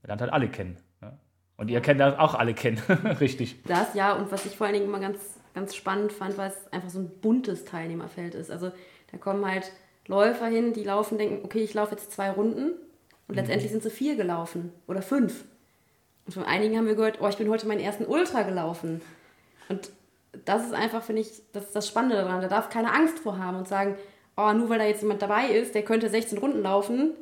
Man 0.02 0.08
lernt 0.08 0.22
halt 0.22 0.34
alle 0.34 0.48
kennen. 0.48 0.78
Ne? 1.02 1.18
Und 1.58 1.70
ihr 1.70 1.82
kennt 1.82 2.02
auch 2.02 2.36
alle 2.36 2.54
kennen, 2.54 2.80
richtig. 3.20 3.64
Das 3.64 3.94
ja, 3.94 4.14
und 4.14 4.32
was 4.32 4.46
ich 4.46 4.56
vor 4.56 4.68
allen 4.68 4.76
Dingen 4.76 4.86
immer 4.88 5.00
ganz, 5.00 5.37
ganz 5.58 5.76
spannend 5.76 6.14
fand, 6.14 6.38
weil 6.38 6.52
es 6.52 6.72
einfach 6.72 6.90
so 6.90 7.00
ein 7.00 7.10
buntes 7.10 7.66
Teilnehmerfeld 7.66 8.36
ist. 8.36 8.52
Also 8.52 8.72
da 9.12 9.18
kommen 9.18 9.44
halt 9.46 9.72
Läufer 10.06 10.46
hin, 10.46 10.72
die 10.72 10.84
laufen, 10.84 11.18
denken, 11.18 11.44
okay, 11.44 11.64
ich 11.64 11.74
laufe 11.74 11.96
jetzt 11.96 12.12
zwei 12.12 12.30
Runden 12.30 12.74
und 13.28 13.30
mhm. 13.30 13.36
letztendlich 13.36 13.72
sind 13.72 13.82
sie 13.82 13.90
vier 13.90 14.16
gelaufen 14.16 14.72
oder 14.88 15.02
fünf. 15.02 15.46
Und 16.28 16.34
von 16.34 16.44
einigen 16.44 16.78
haben 16.78 16.86
wir 16.86 16.94
gehört, 16.94 17.20
oh, 17.22 17.28
ich 17.28 17.38
bin 17.38 17.50
heute 17.50 17.68
meinen 17.68 17.80
ersten 17.80 18.06
Ultra 18.06 18.44
gelaufen. 18.44 19.02
Und 19.68 19.90
das 20.46 20.64
ist 20.64 20.74
einfach, 20.74 21.02
finde 21.02 21.24
ich, 21.24 21.42
das 21.54 21.66
ist 21.66 21.76
das 21.76 21.88
Spannende 21.88 22.18
daran. 22.18 22.42
Da 22.42 22.48
darf 22.48 22.70
keine 22.70 22.94
Angst 22.94 23.18
vor 23.20 23.40
haben 23.40 23.58
und 23.58 23.68
sagen, 23.68 23.96
oh, 24.36 24.54
nur 24.54 24.70
weil 24.70 24.78
da 24.78 24.86
jetzt 24.86 25.02
jemand 25.02 25.24
dabei 25.24 25.48
ist, 25.48 25.74
der 25.74 25.84
könnte 25.84 26.08
16 26.08 26.38
Runden 26.38 26.62
laufen, 26.62 27.14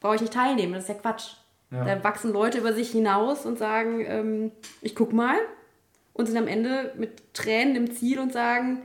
brauche 0.00 0.14
ich 0.14 0.20
nicht 0.20 0.32
teilnehmen. 0.32 0.74
Das 0.74 0.84
ist 0.84 0.90
ja 0.90 0.94
Quatsch. 0.94 1.32
Ja. 1.72 1.84
Da 1.84 2.04
wachsen 2.04 2.32
Leute 2.32 2.58
über 2.58 2.72
sich 2.72 2.92
hinaus 2.92 3.44
und 3.44 3.58
sagen, 3.58 4.04
ähm, 4.06 4.52
ich 4.80 4.94
guck 4.94 5.12
mal 5.12 5.36
und 6.18 6.26
sind 6.26 6.36
am 6.36 6.48
Ende 6.48 6.92
mit 6.98 7.32
Tränen 7.32 7.76
im 7.76 7.92
Ziel 7.92 8.18
und 8.18 8.32
sagen, 8.32 8.82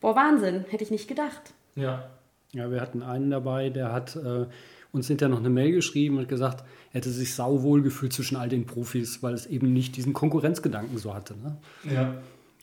boah, 0.00 0.14
Wahnsinn, 0.14 0.66
hätte 0.68 0.84
ich 0.84 0.90
nicht 0.90 1.08
gedacht. 1.08 1.54
Ja. 1.76 2.10
Ja, 2.52 2.70
wir 2.70 2.82
hatten 2.82 3.02
einen 3.02 3.30
dabei, 3.30 3.70
der 3.70 3.92
hat 3.92 4.14
äh, 4.16 4.44
uns 4.90 5.06
hinterher 5.06 5.30
noch 5.30 5.38
eine 5.38 5.48
Mail 5.48 5.72
geschrieben 5.72 6.18
und 6.18 6.28
gesagt, 6.28 6.64
er 6.92 6.98
hätte 6.98 7.08
sich 7.08 7.34
sauwohl 7.34 7.80
gefühlt 7.80 8.12
zwischen 8.12 8.36
all 8.36 8.50
den 8.50 8.66
Profis, 8.66 9.22
weil 9.22 9.32
es 9.32 9.46
eben 9.46 9.72
nicht 9.72 9.96
diesen 9.96 10.12
Konkurrenzgedanken 10.12 10.98
so 10.98 11.14
hatte. 11.14 11.34
Ne? 11.34 11.56
Ja. 11.90 12.14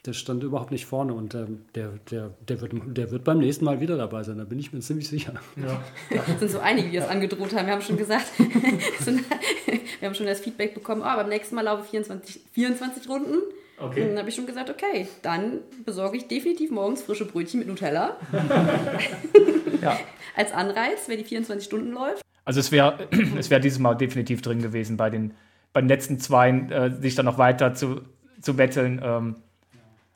Der 0.06 0.14
stand 0.14 0.44
überhaupt 0.44 0.72
nicht 0.72 0.86
vorne 0.86 1.14
und 1.14 1.34
ähm, 1.34 1.62
der, 1.74 1.94
der, 2.12 2.32
der, 2.48 2.62
wird, 2.62 2.74
der 2.86 3.12
wird 3.12 3.24
beim 3.24 3.40
nächsten 3.40 3.66
Mal 3.66 3.80
wieder 3.80 3.98
dabei 3.98 4.24
sein, 4.24 4.38
da 4.38 4.44
bin 4.44 4.60
ich 4.60 4.72
mir 4.72 4.82
ziemlich 4.82 5.08
sicher. 5.08 5.34
Ja. 5.56 5.82
Es 6.34 6.40
sind 6.40 6.52
so 6.52 6.60
einige, 6.60 6.90
die 6.90 6.98
das 6.98 7.08
angedroht 7.08 7.56
haben. 7.56 7.66
Wir 7.66 7.74
haben 7.74 7.82
schon 7.82 7.98
gesagt, 7.98 8.28
wir 10.00 10.08
haben 10.08 10.16
schon 10.16 10.28
das 10.28 10.42
Feedback 10.42 10.74
bekommen, 10.74 11.02
oh, 11.02 11.16
beim 11.16 11.30
nächsten 11.30 11.56
Mal 11.56 11.64
laufe 11.64 11.84
ich 11.84 11.90
24, 11.90 12.42
24 12.52 13.10
Runden. 13.10 13.38
Okay. 13.80 14.02
Und 14.02 14.10
dann 14.10 14.20
habe 14.20 14.30
ich 14.30 14.36
schon 14.36 14.46
gesagt, 14.46 14.70
okay, 14.70 15.08
dann 15.22 15.60
besorge 15.86 16.18
ich 16.18 16.28
definitiv 16.28 16.72
morgens 16.72 17.02
frische 17.02 17.26
Brötchen 17.26 17.60
mit 17.60 17.68
Nutella. 17.68 18.18
ja. 19.82 19.98
Als 20.36 20.52
Anreiz, 20.52 21.08
wenn 21.08 21.18
die 21.18 21.24
24 21.24 21.66
Stunden 21.66 21.92
läuft. 21.92 22.22
Also 22.46 22.60
es 22.60 22.72
wäre 22.72 23.08
es 23.38 23.50
wär 23.50 23.60
dieses 23.60 23.80
Mal 23.80 23.96
definitiv 23.96 24.42
drin 24.42 24.62
gewesen, 24.62 24.98
bei 24.98 25.10
den, 25.10 25.34
bei 25.72 25.82
den 25.82 25.88
letzten 25.88 26.20
zwei 26.20 26.50
äh, 26.50 26.92
sich 27.02 27.16
dann 27.16 27.26
noch 27.26 27.38
weiter 27.38 27.74
zu, 27.74 28.02
zu 28.42 28.56
betteln. 28.56 29.02
Ähm, 29.04 29.36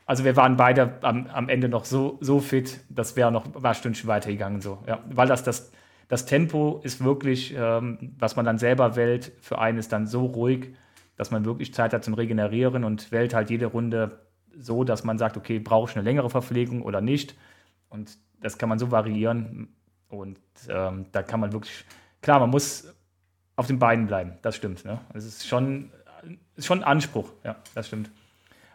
also 0.05 0.25
wir 0.25 0.35
waren 0.35 0.57
beide 0.57 0.97
am, 1.01 1.27
am 1.27 1.47
Ende 1.47 1.69
noch 1.69 1.85
so, 1.85 2.17
so 2.19 2.39
fit, 2.39 2.81
das 2.89 3.15
wäre 3.15 3.31
noch 3.31 3.45
ein 3.45 3.53
paar 3.53 3.73
Stündchen 3.73 4.07
weitergegangen. 4.07 4.59
So. 4.59 4.79
Ja, 4.87 4.99
weil 5.09 5.27
das, 5.27 5.43
das, 5.43 5.71
das 6.09 6.25
Tempo 6.25 6.81
ist 6.83 7.03
wirklich, 7.03 7.55
ähm, 7.57 8.13
was 8.19 8.35
man 8.35 8.45
dann 8.45 8.57
selber 8.57 8.95
wählt, 8.95 9.31
für 9.39 9.59
einen 9.59 9.77
ist 9.77 9.93
dann 9.93 10.05
so 10.05 10.25
ruhig, 10.25 10.75
dass 11.15 11.31
man 11.31 11.45
wirklich 11.45 11.73
Zeit 11.73 11.93
hat 11.93 12.03
zum 12.03 12.13
Regenerieren 12.13 12.83
und 12.83 13.11
wählt 13.11 13.33
halt 13.33 13.49
jede 13.49 13.67
Runde 13.67 14.19
so, 14.57 14.83
dass 14.83 15.03
man 15.03 15.17
sagt, 15.17 15.37
okay, 15.37 15.59
brauche 15.59 15.89
ich 15.89 15.95
eine 15.95 16.03
längere 16.03 16.29
Verpflegung 16.29 16.81
oder 16.81 17.01
nicht. 17.01 17.35
Und 17.89 18.17
das 18.41 18.57
kann 18.57 18.69
man 18.69 18.79
so 18.79 18.91
variieren. 18.91 19.75
Und 20.09 20.37
ähm, 20.69 21.05
da 21.11 21.23
kann 21.23 21.39
man 21.39 21.53
wirklich, 21.53 21.85
klar, 22.21 22.39
man 22.39 22.49
muss 22.49 22.93
auf 23.55 23.67
den 23.67 23.79
Beinen 23.79 24.07
bleiben, 24.07 24.33
das 24.41 24.55
stimmt. 24.55 24.85
Ne? 24.85 24.99
Es 25.13 25.25
ist 25.25 25.47
schon, 25.47 25.91
ist 26.55 26.65
schon 26.65 26.79
ein 26.79 26.83
Anspruch, 26.83 27.29
ja, 27.43 27.55
das 27.75 27.87
stimmt. 27.87 28.09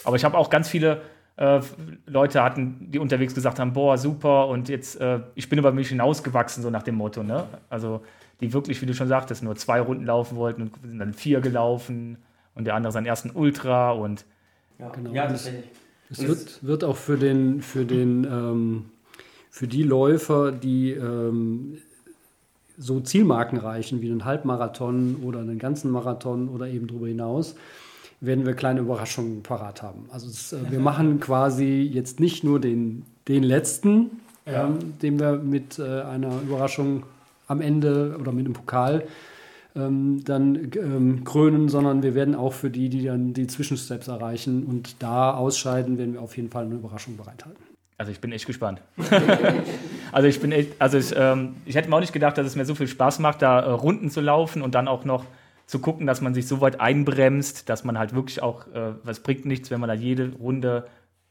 Aber 0.05 0.17
ich 0.17 0.25
habe 0.25 0.37
auch 0.37 0.51
ganz 0.51 0.69
viele 0.69 1.03
äh, 1.37 1.61
Leute 2.07 2.43
hatten, 2.43 2.91
die 2.91 2.99
unterwegs 2.99 3.35
gesagt 3.35 3.59
haben, 3.59 3.73
boah, 3.73 3.99
super, 3.99 4.49
und 4.49 4.69
jetzt, 4.69 5.01
äh, 5.01 5.21
ich 5.35 5.49
bin 5.49 5.59
über 5.59 5.73
mich 5.73 5.89
hinausgewachsen, 5.89 6.63
so 6.63 6.71
nach 6.71 6.83
dem 6.83 6.97
Motto, 6.97 7.23
ne? 7.23 7.47
Also 7.69 8.05
die 8.41 8.53
wirklich, 8.53 8.81
wie 8.83 8.87
du 8.87 8.95
schon 8.95 9.09
sagtest, 9.09 9.43
nur 9.43 9.57
zwei 9.57 9.81
Runden 9.81 10.07
laufen 10.07 10.37
wollten 10.37 10.63
und 10.63 10.73
sind 10.85 10.99
dann 10.99 11.13
vier 11.13 11.41
gelaufen 11.41 12.19
und 12.59 12.65
der 12.65 12.75
andere 12.75 12.93
seinen 12.93 13.07
ersten 13.07 13.31
Ultra 13.31 13.93
und 13.93 14.27
ja, 14.79 14.91
genau. 14.91 15.13
Ja, 15.13 15.27
tatsächlich. 15.27 15.65
Es 16.11 16.27
wird, 16.27 16.65
wird 16.65 16.85
auch 16.85 16.97
für 16.97 17.17
den, 17.17 17.61
für 17.61 17.85
den 17.85 18.25
ähm, 18.25 18.85
für 19.51 19.67
die 19.67 19.83
Läufer, 19.83 20.53
die 20.53 20.93
ähm, 20.93 21.79
so 22.77 23.01
Zielmarken 23.01 23.59
reichen, 23.59 24.01
wie 24.01 24.11
einen 24.11 24.25
Halbmarathon 24.25 25.17
oder 25.25 25.41
einen 25.41 25.59
ganzen 25.59 25.91
Marathon 25.91 26.49
oder 26.49 26.69
eben 26.69 26.87
darüber 26.87 27.09
hinaus, 27.09 27.57
werden 28.21 28.47
wir 28.47 28.55
kleine 28.55 28.81
Überraschungen 28.81 29.43
parat 29.43 29.83
haben. 29.83 30.09
Also 30.13 30.29
es, 30.29 30.53
äh, 30.53 30.71
wir 30.71 30.79
machen 30.91 31.19
quasi 31.19 31.83
jetzt 31.93 32.21
nicht 32.21 32.45
nur 32.45 32.61
den, 32.61 33.05
den 33.27 33.43
letzten, 33.43 34.11
ja. 34.47 34.67
ähm, 34.67 34.99
den 35.03 35.19
wir 35.19 35.33
mit 35.37 35.79
äh, 35.79 36.03
einer 36.03 36.41
Überraschung 36.41 37.03
am 37.49 37.61
Ende 37.61 38.17
oder 38.21 38.31
mit 38.33 38.47
einem 38.47 38.55
Pokal 38.55 39.05
ähm, 39.79 40.25
dann 40.25 40.71
ähm, 40.77 41.25
krönen, 41.25 41.69
sondern 41.69 42.03
wir 42.03 42.15
werden 42.15 42.35
auch 42.35 42.53
für 42.53 42.71
die, 42.71 42.89
die 42.89 43.05
dann 43.05 43.33
die 43.33 43.47
Zwischensteps 43.47 44.09
erreichen 44.09 44.65
und 44.65 45.03
da 45.03 45.35
ausscheiden, 45.35 45.99
werden 45.99 46.15
wir 46.15 46.23
auf 46.23 46.37
jeden 46.37 46.51
Fall 46.51 46.65
eine 46.65 46.75
Überraschung 46.75 47.17
bereithalten. 47.17 47.63
Also 47.97 48.13
ich 48.13 48.21
bin 48.21 48.31
echt 48.33 48.47
gespannt. 48.47 48.81
also 50.13 50.29
ich 50.29 50.41
bin 50.41 50.53
echt, 50.53 50.81
also 50.81 50.99
ich, 50.99 51.13
ähm, 51.17 51.57
ich 51.65 51.75
hätte 51.75 51.89
mir 51.89 51.97
auch 51.97 52.01
nicht 52.01 52.13
gedacht, 52.13 52.39
dass 52.39 52.47
es 52.47 52.55
mir 52.55 52.65
so 52.65 52.75
viel 52.75 52.87
Spaß 52.87 53.19
macht, 53.19 53.43
da 53.43 53.61
äh, 53.61 53.71
Runden 53.71 54.11
zu 54.11 54.21
laufen 54.21 54.63
und 54.63 54.75
dann 54.75 54.87
auch 54.87 55.05
noch 55.05 55.25
zu 55.67 55.81
gucken, 55.81 56.07
dass 56.07 56.21
man 56.21 56.33
sich 56.33 56.47
so 56.47 56.61
weit 56.61 56.81
einbremst, 56.81 57.69
dass 57.69 57.85
man 57.85 57.99
halt 57.99 58.15
wirklich 58.15 58.43
auch, 58.43 58.69
äh, 58.69 58.95
was 59.03 59.21
bringt 59.21 59.45
nichts, 59.47 59.71
wenn 59.71 59.81
man 59.81 59.89
da 59.89 59.95
jede 59.95 60.33
Runde 60.35 60.87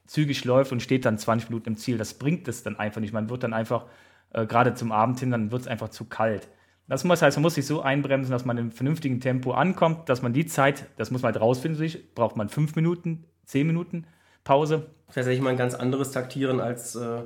zügig 0.06 0.46
läuft 0.46 0.72
und 0.72 0.82
steht 0.82 1.06
dann 1.06 1.18
20 1.18 1.50
Minuten 1.50 1.70
im 1.70 1.78
Ziel. 1.78 1.98
Das 1.98 2.14
bringt 2.14 2.48
es 2.48 2.64
dann 2.64 2.78
einfach 2.78 3.02
nicht. 3.02 3.14
Man 3.14 3.30
wird 3.30 3.44
dann 3.44 3.54
einfach, 3.54 3.86
äh, 4.34 4.46
gerade 4.46 4.74
zum 4.74 4.92
Abend 4.92 5.20
hin, 5.20 5.32
dann 5.32 5.52
wird 5.52 5.64
es 5.64 5.68
einfach 5.68 5.90
zu 5.90 6.06
kalt. 6.06 6.50
Das 6.88 7.04
muss, 7.04 7.22
heißt, 7.22 7.38
man 7.38 7.42
muss 7.42 7.56
sich 7.56 7.66
so 7.66 7.82
einbremsen, 7.82 8.32
dass 8.32 8.46
man 8.46 8.58
im 8.58 8.72
vernünftigen 8.72 9.20
Tempo 9.20 9.52
ankommt, 9.52 10.08
dass 10.08 10.22
man 10.22 10.32
die 10.32 10.46
Zeit, 10.46 10.86
das 10.96 11.12
muss 11.12 11.22
man 11.22 11.34
halt 11.34 11.42
rausfinden, 11.42 11.92
braucht 12.16 12.38
man 12.38 12.48
fünf 12.48 12.76
Minuten, 12.76 13.26
zehn 13.46 13.68
Minuten 13.68 14.06
Pause. 14.46 14.88
Tatsächlich 15.08 15.42
mal 15.42 15.50
ein 15.50 15.58
ganz 15.58 15.74
anderes 15.74 16.12
Taktieren 16.12 16.62
als 16.62 16.96
äh, 16.96 17.24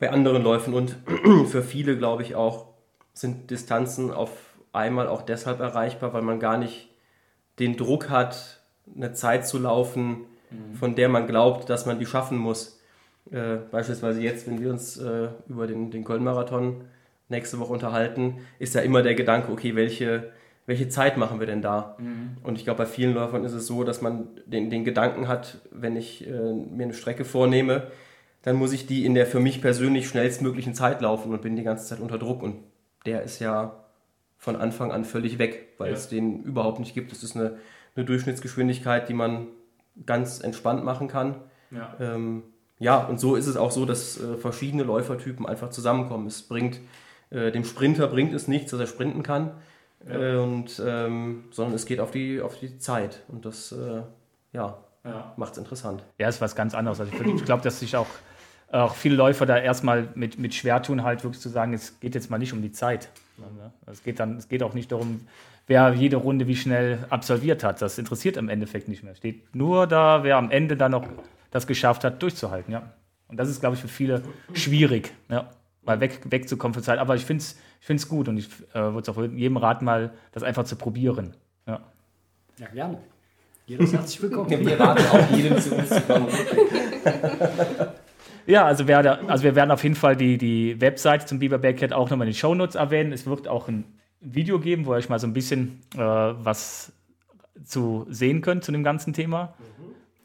bei 0.00 0.10
anderen 0.10 0.42
Läufen 0.42 0.74
und 0.74 0.96
für 1.46 1.62
viele, 1.62 1.96
glaube 1.96 2.22
ich, 2.22 2.34
auch 2.34 2.66
sind 3.12 3.50
Distanzen 3.50 4.12
auf 4.12 4.30
einmal 4.72 5.08
auch 5.08 5.22
deshalb 5.22 5.60
erreichbar, 5.60 6.12
weil 6.12 6.22
man 6.22 6.40
gar 6.40 6.58
nicht 6.58 6.88
den 7.58 7.76
Druck 7.76 8.10
hat, 8.10 8.62
eine 8.94 9.12
Zeit 9.12 9.46
zu 9.46 9.58
laufen, 9.58 10.26
mhm. 10.50 10.74
von 10.74 10.94
der 10.94 11.08
man 11.08 11.26
glaubt, 11.26 11.68
dass 11.70 11.86
man 11.86 11.98
die 11.98 12.06
schaffen 12.06 12.38
muss. 12.38 12.80
Äh, 13.30 13.56
beispielsweise 13.70 14.20
jetzt, 14.20 14.46
wenn 14.46 14.60
wir 14.60 14.70
uns 14.70 14.96
äh, 14.96 15.28
über 15.48 15.66
den, 15.66 15.90
den 15.90 16.04
Köln-Marathon 16.04 16.84
nächste 17.28 17.58
Woche 17.58 17.72
unterhalten, 17.72 18.38
ist 18.58 18.74
ja 18.74 18.80
immer 18.80 19.02
der 19.02 19.14
Gedanke, 19.14 19.52
okay, 19.52 19.74
welche 19.76 20.32
welche 20.68 20.90
Zeit 20.90 21.16
machen 21.16 21.40
wir 21.40 21.46
denn 21.46 21.62
da? 21.62 21.96
Mhm. 21.98 22.36
Und 22.42 22.58
ich 22.58 22.64
glaube, 22.64 22.84
bei 22.84 22.86
vielen 22.86 23.14
Läufern 23.14 23.42
ist 23.42 23.54
es 23.54 23.66
so, 23.66 23.84
dass 23.84 24.02
man 24.02 24.28
den, 24.44 24.68
den 24.68 24.84
Gedanken 24.84 25.26
hat, 25.26 25.62
wenn 25.70 25.96
ich 25.96 26.26
äh, 26.26 26.52
mir 26.52 26.82
eine 26.82 26.92
Strecke 26.92 27.24
vornehme, 27.24 27.86
dann 28.42 28.56
muss 28.56 28.74
ich 28.74 28.86
die 28.86 29.06
in 29.06 29.14
der 29.14 29.24
für 29.24 29.40
mich 29.40 29.62
persönlich 29.62 30.08
schnellstmöglichen 30.08 30.74
Zeit 30.74 31.00
laufen 31.00 31.32
und 31.32 31.40
bin 31.40 31.56
die 31.56 31.62
ganze 31.62 31.86
Zeit 31.86 32.00
unter 32.00 32.18
Druck. 32.18 32.42
Und 32.42 32.56
der 33.06 33.22
ist 33.22 33.38
ja 33.38 33.82
von 34.36 34.56
Anfang 34.56 34.92
an 34.92 35.06
völlig 35.06 35.38
weg, 35.38 35.68
weil 35.78 35.88
ja. 35.88 35.96
es 35.96 36.10
den 36.10 36.42
überhaupt 36.42 36.80
nicht 36.80 36.92
gibt. 36.92 37.12
Es 37.12 37.22
ist 37.22 37.34
eine, 37.34 37.56
eine 37.96 38.04
Durchschnittsgeschwindigkeit, 38.04 39.08
die 39.08 39.14
man 39.14 39.46
ganz 40.04 40.40
entspannt 40.40 40.84
machen 40.84 41.08
kann. 41.08 41.36
Ja. 41.70 41.96
Ähm, 41.98 42.42
ja, 42.78 42.98
und 42.98 43.18
so 43.18 43.36
ist 43.36 43.46
es 43.46 43.56
auch 43.56 43.70
so, 43.70 43.86
dass 43.86 44.20
äh, 44.20 44.36
verschiedene 44.36 44.82
Läufertypen 44.82 45.46
einfach 45.46 45.70
zusammenkommen. 45.70 46.26
Es 46.26 46.42
bringt, 46.42 46.78
äh, 47.30 47.52
dem 47.52 47.64
Sprinter 47.64 48.06
bringt 48.08 48.32
es 48.34 48.48
nichts, 48.48 48.70
dass 48.70 48.80
er 48.80 48.86
sprinten 48.86 49.22
kann. 49.22 49.52
Ja. 50.06 50.14
Äh, 50.14 50.36
und, 50.36 50.82
ähm, 50.84 51.44
sondern 51.50 51.74
es 51.74 51.86
geht 51.86 52.00
auf 52.00 52.10
die, 52.10 52.40
auf 52.40 52.58
die 52.58 52.78
Zeit. 52.78 53.22
Und 53.28 53.44
das 53.44 53.72
äh, 53.72 54.02
ja, 54.52 54.78
ja. 55.04 55.32
macht 55.36 55.52
es 55.52 55.58
interessant. 55.58 56.04
Ja, 56.18 56.28
ist 56.28 56.40
was 56.40 56.54
ganz 56.54 56.74
anderes. 56.74 57.00
Also 57.00 57.12
ich, 57.12 57.34
ich 57.34 57.44
glaube, 57.44 57.62
dass 57.62 57.80
sich 57.80 57.96
auch, 57.96 58.06
auch 58.70 58.94
viele 58.94 59.16
Läufer 59.16 59.46
da 59.46 59.58
erstmal 59.58 60.08
mit, 60.14 60.38
mit 60.38 60.54
schwer 60.54 60.82
tun, 60.82 61.02
halt 61.02 61.24
wirklich 61.24 61.40
zu 61.40 61.48
sagen, 61.48 61.74
es 61.74 62.00
geht 62.00 62.14
jetzt 62.14 62.30
mal 62.30 62.38
nicht 62.38 62.52
um 62.52 62.62
die 62.62 62.72
Zeit. 62.72 63.10
Es 63.86 64.02
geht, 64.02 64.18
dann, 64.18 64.36
es 64.36 64.48
geht 64.48 64.62
auch 64.62 64.74
nicht 64.74 64.90
darum, 64.90 65.26
wer 65.66 65.92
jede 65.92 66.16
Runde 66.16 66.46
wie 66.48 66.56
schnell 66.56 67.06
absolviert 67.08 67.62
hat. 67.62 67.80
Das 67.82 67.98
interessiert 67.98 68.36
im 68.36 68.48
Endeffekt 68.48 68.88
nicht 68.88 69.02
mehr. 69.02 69.12
Es 69.12 69.18
steht 69.18 69.54
nur 69.54 69.86
da, 69.86 70.24
wer 70.24 70.36
am 70.36 70.50
Ende 70.50 70.76
dann 70.76 70.92
noch 70.92 71.06
das 71.50 71.66
geschafft 71.66 72.04
hat, 72.04 72.22
durchzuhalten. 72.22 72.72
Ja. 72.72 72.90
Und 73.28 73.36
das 73.36 73.48
ist, 73.48 73.60
glaube 73.60 73.76
ich, 73.76 73.82
für 73.82 73.88
viele 73.88 74.22
schwierig. 74.54 75.12
Ja 75.28 75.50
mal 75.88 76.00
weg, 76.00 76.20
wegzukommen 76.30 76.74
für 76.74 76.82
Zeit. 76.82 76.98
Aber 76.98 77.16
ich 77.16 77.24
finde 77.24 77.42
es 77.42 77.58
ich 77.80 77.86
find's 77.86 78.08
gut 78.08 78.28
und 78.28 78.36
ich 78.38 78.48
äh, 78.72 78.80
würde 78.80 79.00
es 79.00 79.08
auch 79.08 79.22
jedem 79.22 79.56
raten, 79.56 79.84
mal 79.84 80.12
das 80.32 80.42
einfach 80.42 80.64
zu 80.64 80.76
probieren. 80.76 81.34
Ja, 81.66 81.80
ja 82.58 82.66
gerne. 82.68 82.98
Jeder 83.66 83.84
ist 83.84 83.92
herzlich 83.92 84.22
willkommen. 84.22 84.50
wir 84.66 84.80
raten 84.80 85.04
auch 85.06 85.30
jedem 85.36 85.58
zu 85.58 85.74
uns 85.74 85.88
zu 85.88 86.00
kommen. 86.02 86.28
Ja, 88.48 88.64
also, 88.64 88.88
werde, 88.88 89.28
also 89.28 89.44
wir 89.44 89.54
werden 89.54 89.70
auf 89.70 89.82
jeden 89.82 89.94
Fall 89.94 90.16
die, 90.16 90.38
die 90.38 90.80
Webseite 90.80 91.26
zum 91.26 91.38
Beaver 91.38 91.58
Bearcat 91.58 91.92
auch 91.92 92.08
nochmal 92.08 92.26
in 92.26 92.32
den 92.32 92.38
Shownotes 92.38 92.76
erwähnen. 92.76 93.12
Es 93.12 93.26
wird 93.26 93.46
auch 93.46 93.68
ein 93.68 93.84
Video 94.22 94.58
geben, 94.58 94.86
wo 94.86 94.94
ihr 94.94 94.96
euch 94.96 95.10
mal 95.10 95.18
so 95.18 95.26
ein 95.26 95.34
bisschen 95.34 95.82
äh, 95.94 95.98
was 95.98 96.90
zu 97.62 98.06
sehen 98.08 98.40
könnt 98.40 98.64
zu 98.64 98.72
dem 98.72 98.82
ganzen 98.82 99.12
Thema. 99.12 99.52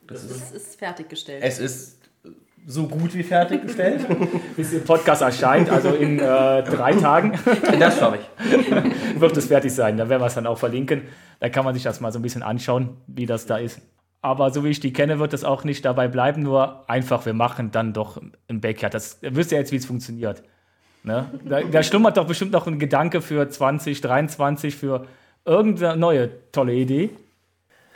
Das, 0.07 0.25
das 0.25 0.37
ist, 0.37 0.55
ist 0.55 0.79
fertiggestellt. 0.79 1.43
Es 1.43 1.59
ist 1.59 2.02
so 2.65 2.87
gut 2.87 3.13
wie 3.13 3.23
fertiggestellt. 3.23 4.05
Bis 4.55 4.71
der 4.71 4.79
Podcast 4.79 5.21
erscheint, 5.21 5.69
also 5.69 5.89
in 5.89 6.19
äh, 6.19 6.63
drei 6.63 6.93
Tagen. 6.93 7.33
Das 7.79 7.99
schaffe 7.99 8.19
ich. 8.19 9.19
Wird 9.19 9.35
es 9.35 9.47
fertig 9.47 9.73
sein. 9.73 9.97
Da 9.97 10.07
werden 10.07 10.21
wir 10.21 10.27
es 10.27 10.35
dann 10.35 10.47
auch 10.47 10.57
verlinken. 10.57 11.03
Da 11.39 11.49
kann 11.49 11.65
man 11.65 11.73
sich 11.73 11.83
das 11.83 11.99
mal 11.99 12.11
so 12.11 12.19
ein 12.19 12.21
bisschen 12.21 12.43
anschauen, 12.43 12.97
wie 13.07 13.25
das 13.25 13.45
da 13.45 13.57
ist. 13.57 13.81
Aber 14.21 14.51
so 14.51 14.63
wie 14.63 14.69
ich 14.69 14.79
die 14.79 14.93
kenne, 14.93 15.19
wird 15.19 15.33
das 15.33 15.43
auch 15.43 15.65
nicht 15.65 15.83
dabei 15.83 16.07
bleiben, 16.07 16.43
nur 16.43 16.89
einfach, 16.89 17.25
wir 17.25 17.33
machen 17.33 17.71
dann 17.71 17.91
doch 17.91 18.21
ein 18.47 18.61
Backyard. 18.61 18.93
Das 18.93 19.17
wisst 19.21 19.51
ihr 19.51 19.57
jetzt, 19.57 19.73
wie 19.73 19.75
es 19.75 19.85
funktioniert. 19.85 20.43
Ne? 21.03 21.29
Da, 21.43 21.61
da 21.61 21.83
schlummert 21.83 22.15
doch 22.15 22.25
bestimmt 22.25 22.53
noch 22.53 22.65
ein 22.65 22.79
Gedanke 22.79 23.21
für 23.21 23.49
2023, 23.49 24.75
für 24.75 25.07
irgendeine 25.43 25.97
neue 25.97 26.29
tolle 26.53 26.73
Idee. 26.73 27.09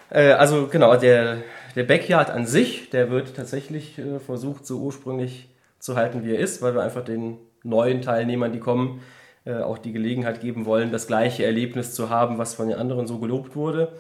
Äh, 0.10 0.32
also 0.32 0.68
genau, 0.68 0.98
der, 0.98 1.38
der 1.78 1.84
Backyard 1.84 2.32
an 2.32 2.48
sich, 2.48 2.90
der 2.90 3.12
wird 3.12 3.36
tatsächlich 3.36 4.00
äh, 4.00 4.20
versucht, 4.20 4.66
so 4.66 4.80
ursprünglich 4.80 5.48
zu 5.78 5.96
halten, 5.96 6.26
wie 6.26 6.34
er 6.34 6.40
ist, 6.40 6.64
weil 6.64 6.74
wir 6.74 6.82
einfach 6.82 7.04
den 7.04 7.38
neuen 7.64 8.02
Teilnehmern, 8.02 8.52
die 8.52 8.60
kommen, 8.60 9.02
äh, 9.46 9.58
auch 9.58 9.78
die 9.78 9.94
Gelegenheit 9.94 10.42
geben 10.42 10.66
wollen, 10.66 10.92
das 10.92 11.06
gleiche 11.06 11.46
Erlebnis 11.46 11.94
zu 11.94 12.10
haben, 12.10 12.40
was 12.40 12.56
von 12.56 12.68
den 12.68 12.80
anderen 12.80 13.06
so 13.06 13.20
gelobt 13.20 13.56
wurde. 13.56 13.92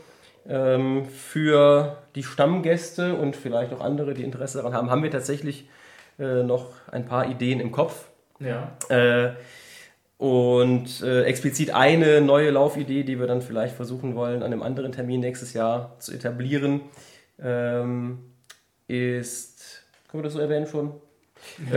Ähm, 0.50 1.06
für 1.06 2.00
die 2.16 2.24
Stammgäste 2.24 3.14
und 3.14 3.36
vielleicht 3.36 3.72
auch 3.72 3.82
andere, 3.82 4.16
die 4.16 4.24
Interesse 4.24 4.58
daran 4.58 4.74
haben, 4.74 4.90
haben 4.90 5.04
wir 5.04 5.12
tatsächlich 5.12 5.70
äh, 6.18 6.42
noch 6.42 6.72
ein 6.92 7.06
paar 7.06 7.30
Ideen 7.30 7.60
im 7.60 7.72
Kopf. 7.72 8.08
Ja. 8.40 8.76
Äh, 8.90 9.34
und 10.18 11.04
explizit 11.04 11.76
eine 11.76 12.22
neue 12.22 12.50
Laufidee, 12.50 13.04
die 13.04 13.20
wir 13.20 13.28
dann 13.28 13.44
vielleicht 13.44 13.76
versuchen 13.76 14.16
wollen, 14.16 14.42
an 14.42 14.52
einem 14.52 14.64
anderen 14.64 14.92
Termin 14.92 15.20
nächstes 15.20 15.54
Jahr 15.54 15.96
zu 16.00 16.12
etablieren, 16.12 16.82
ähm, 17.42 18.20
ist, 18.88 19.84
können 20.10 20.24
wir 20.24 20.28
das 20.28 20.34
so 20.34 20.40
erwähnen 20.40 20.68
schon? 20.68 20.94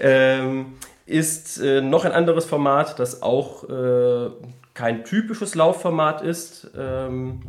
ähm, 0.00 0.74
ist 1.06 1.60
äh, 1.60 1.80
noch 1.80 2.04
ein 2.04 2.12
anderes 2.12 2.44
Format, 2.44 2.98
das 2.98 3.22
auch 3.22 3.68
äh, 3.68 4.30
kein 4.74 5.04
typisches 5.04 5.54
Laufformat 5.54 6.22
ist, 6.22 6.70
ähm, 6.76 7.42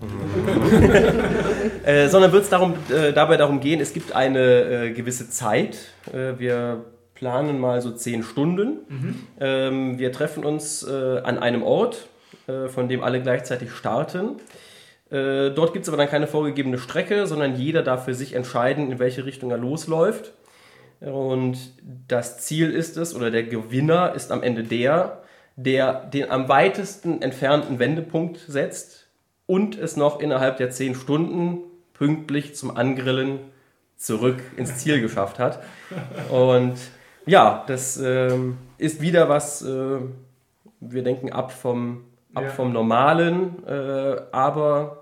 äh, 1.84 2.08
sondern 2.08 2.32
wird 2.32 2.44
es 2.44 2.50
darum, 2.50 2.74
äh, 2.90 3.12
dabei 3.12 3.36
darum 3.36 3.60
gehen, 3.60 3.80
es 3.80 3.92
gibt 3.92 4.14
eine 4.14 4.62
äh, 4.62 4.92
gewisse 4.92 5.28
Zeit. 5.28 5.76
Äh, 6.12 6.38
wir 6.38 6.84
planen 7.14 7.58
mal 7.58 7.82
so 7.82 7.90
zehn 7.90 8.22
Stunden. 8.22 8.78
Mhm. 8.88 9.14
Ähm, 9.40 9.98
wir 9.98 10.10
treffen 10.12 10.44
uns 10.44 10.86
an 10.86 11.38
einem 11.38 11.62
Ort, 11.62 12.08
von 12.68 12.88
dem 12.88 13.04
alle 13.04 13.20
gleichzeitig 13.20 13.72
starten. 13.72 14.36
Äh, 15.10 15.50
dort 15.50 15.72
gibt 15.72 15.84
es 15.84 15.88
aber 15.88 15.96
dann 15.98 16.08
keine 16.08 16.26
vorgegebene 16.26 16.78
Strecke, 16.78 17.26
sondern 17.26 17.56
jeder 17.56 17.82
darf 17.82 18.04
für 18.04 18.14
sich 18.14 18.34
entscheiden, 18.34 18.90
in 18.92 18.98
welche 18.98 19.24
Richtung 19.24 19.50
er 19.50 19.58
losläuft. 19.58 20.32
Und 21.00 21.56
das 22.08 22.38
Ziel 22.40 22.70
ist 22.70 22.96
es, 22.96 23.14
oder 23.14 23.30
der 23.30 23.44
Gewinner 23.44 24.12
ist 24.14 24.30
am 24.30 24.42
Ende 24.42 24.62
der, 24.62 25.22
der 25.56 25.94
den 26.04 26.30
am 26.30 26.48
weitesten 26.48 27.22
entfernten 27.22 27.78
Wendepunkt 27.78 28.38
setzt 28.46 29.08
und 29.46 29.78
es 29.78 29.96
noch 29.96 30.20
innerhalb 30.20 30.58
der 30.58 30.70
10 30.70 30.94
Stunden 30.94 31.58
pünktlich 31.94 32.54
zum 32.54 32.76
Angrillen 32.76 33.40
zurück 33.96 34.40
ins 34.56 34.76
Ziel 34.78 35.00
geschafft 35.00 35.38
hat. 35.38 35.62
Und 36.30 36.74
ja, 37.26 37.64
das 37.66 37.98
ähm, 37.98 38.58
ist 38.78 39.00
wieder 39.00 39.28
was, 39.28 39.62
äh, 39.62 39.98
wir 40.80 41.02
denken 41.02 41.32
ab 41.32 41.52
vom, 41.52 42.04
ab 42.34 42.44
Ja. 42.44 42.50
vom 42.50 42.72
Normalen, 42.72 43.66
äh, 43.66 44.16
aber 44.32 44.99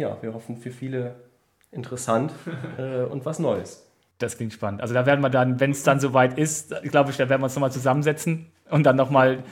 ja, 0.00 0.16
wir 0.20 0.34
hoffen 0.34 0.56
für 0.56 0.70
viele 0.70 1.14
interessant 1.70 2.32
äh, 2.78 3.02
und 3.04 3.24
was 3.26 3.38
Neues. 3.38 3.86
Das 4.18 4.36
klingt 4.36 4.52
spannend. 4.52 4.82
Also 4.82 4.92
da 4.92 5.06
werden 5.06 5.20
wir 5.20 5.30
dann, 5.30 5.60
wenn 5.60 5.70
es 5.70 5.82
dann 5.82 6.00
soweit 6.00 6.36
ist, 6.36 6.74
glaube 6.90 7.10
ich, 7.10 7.16
da 7.16 7.28
werden 7.28 7.40
wir 7.40 7.44
uns 7.44 7.54
nochmal 7.54 7.72
zusammensetzen 7.72 8.46
und 8.68 8.84
dann 8.84 8.96
nochmal 8.96 9.44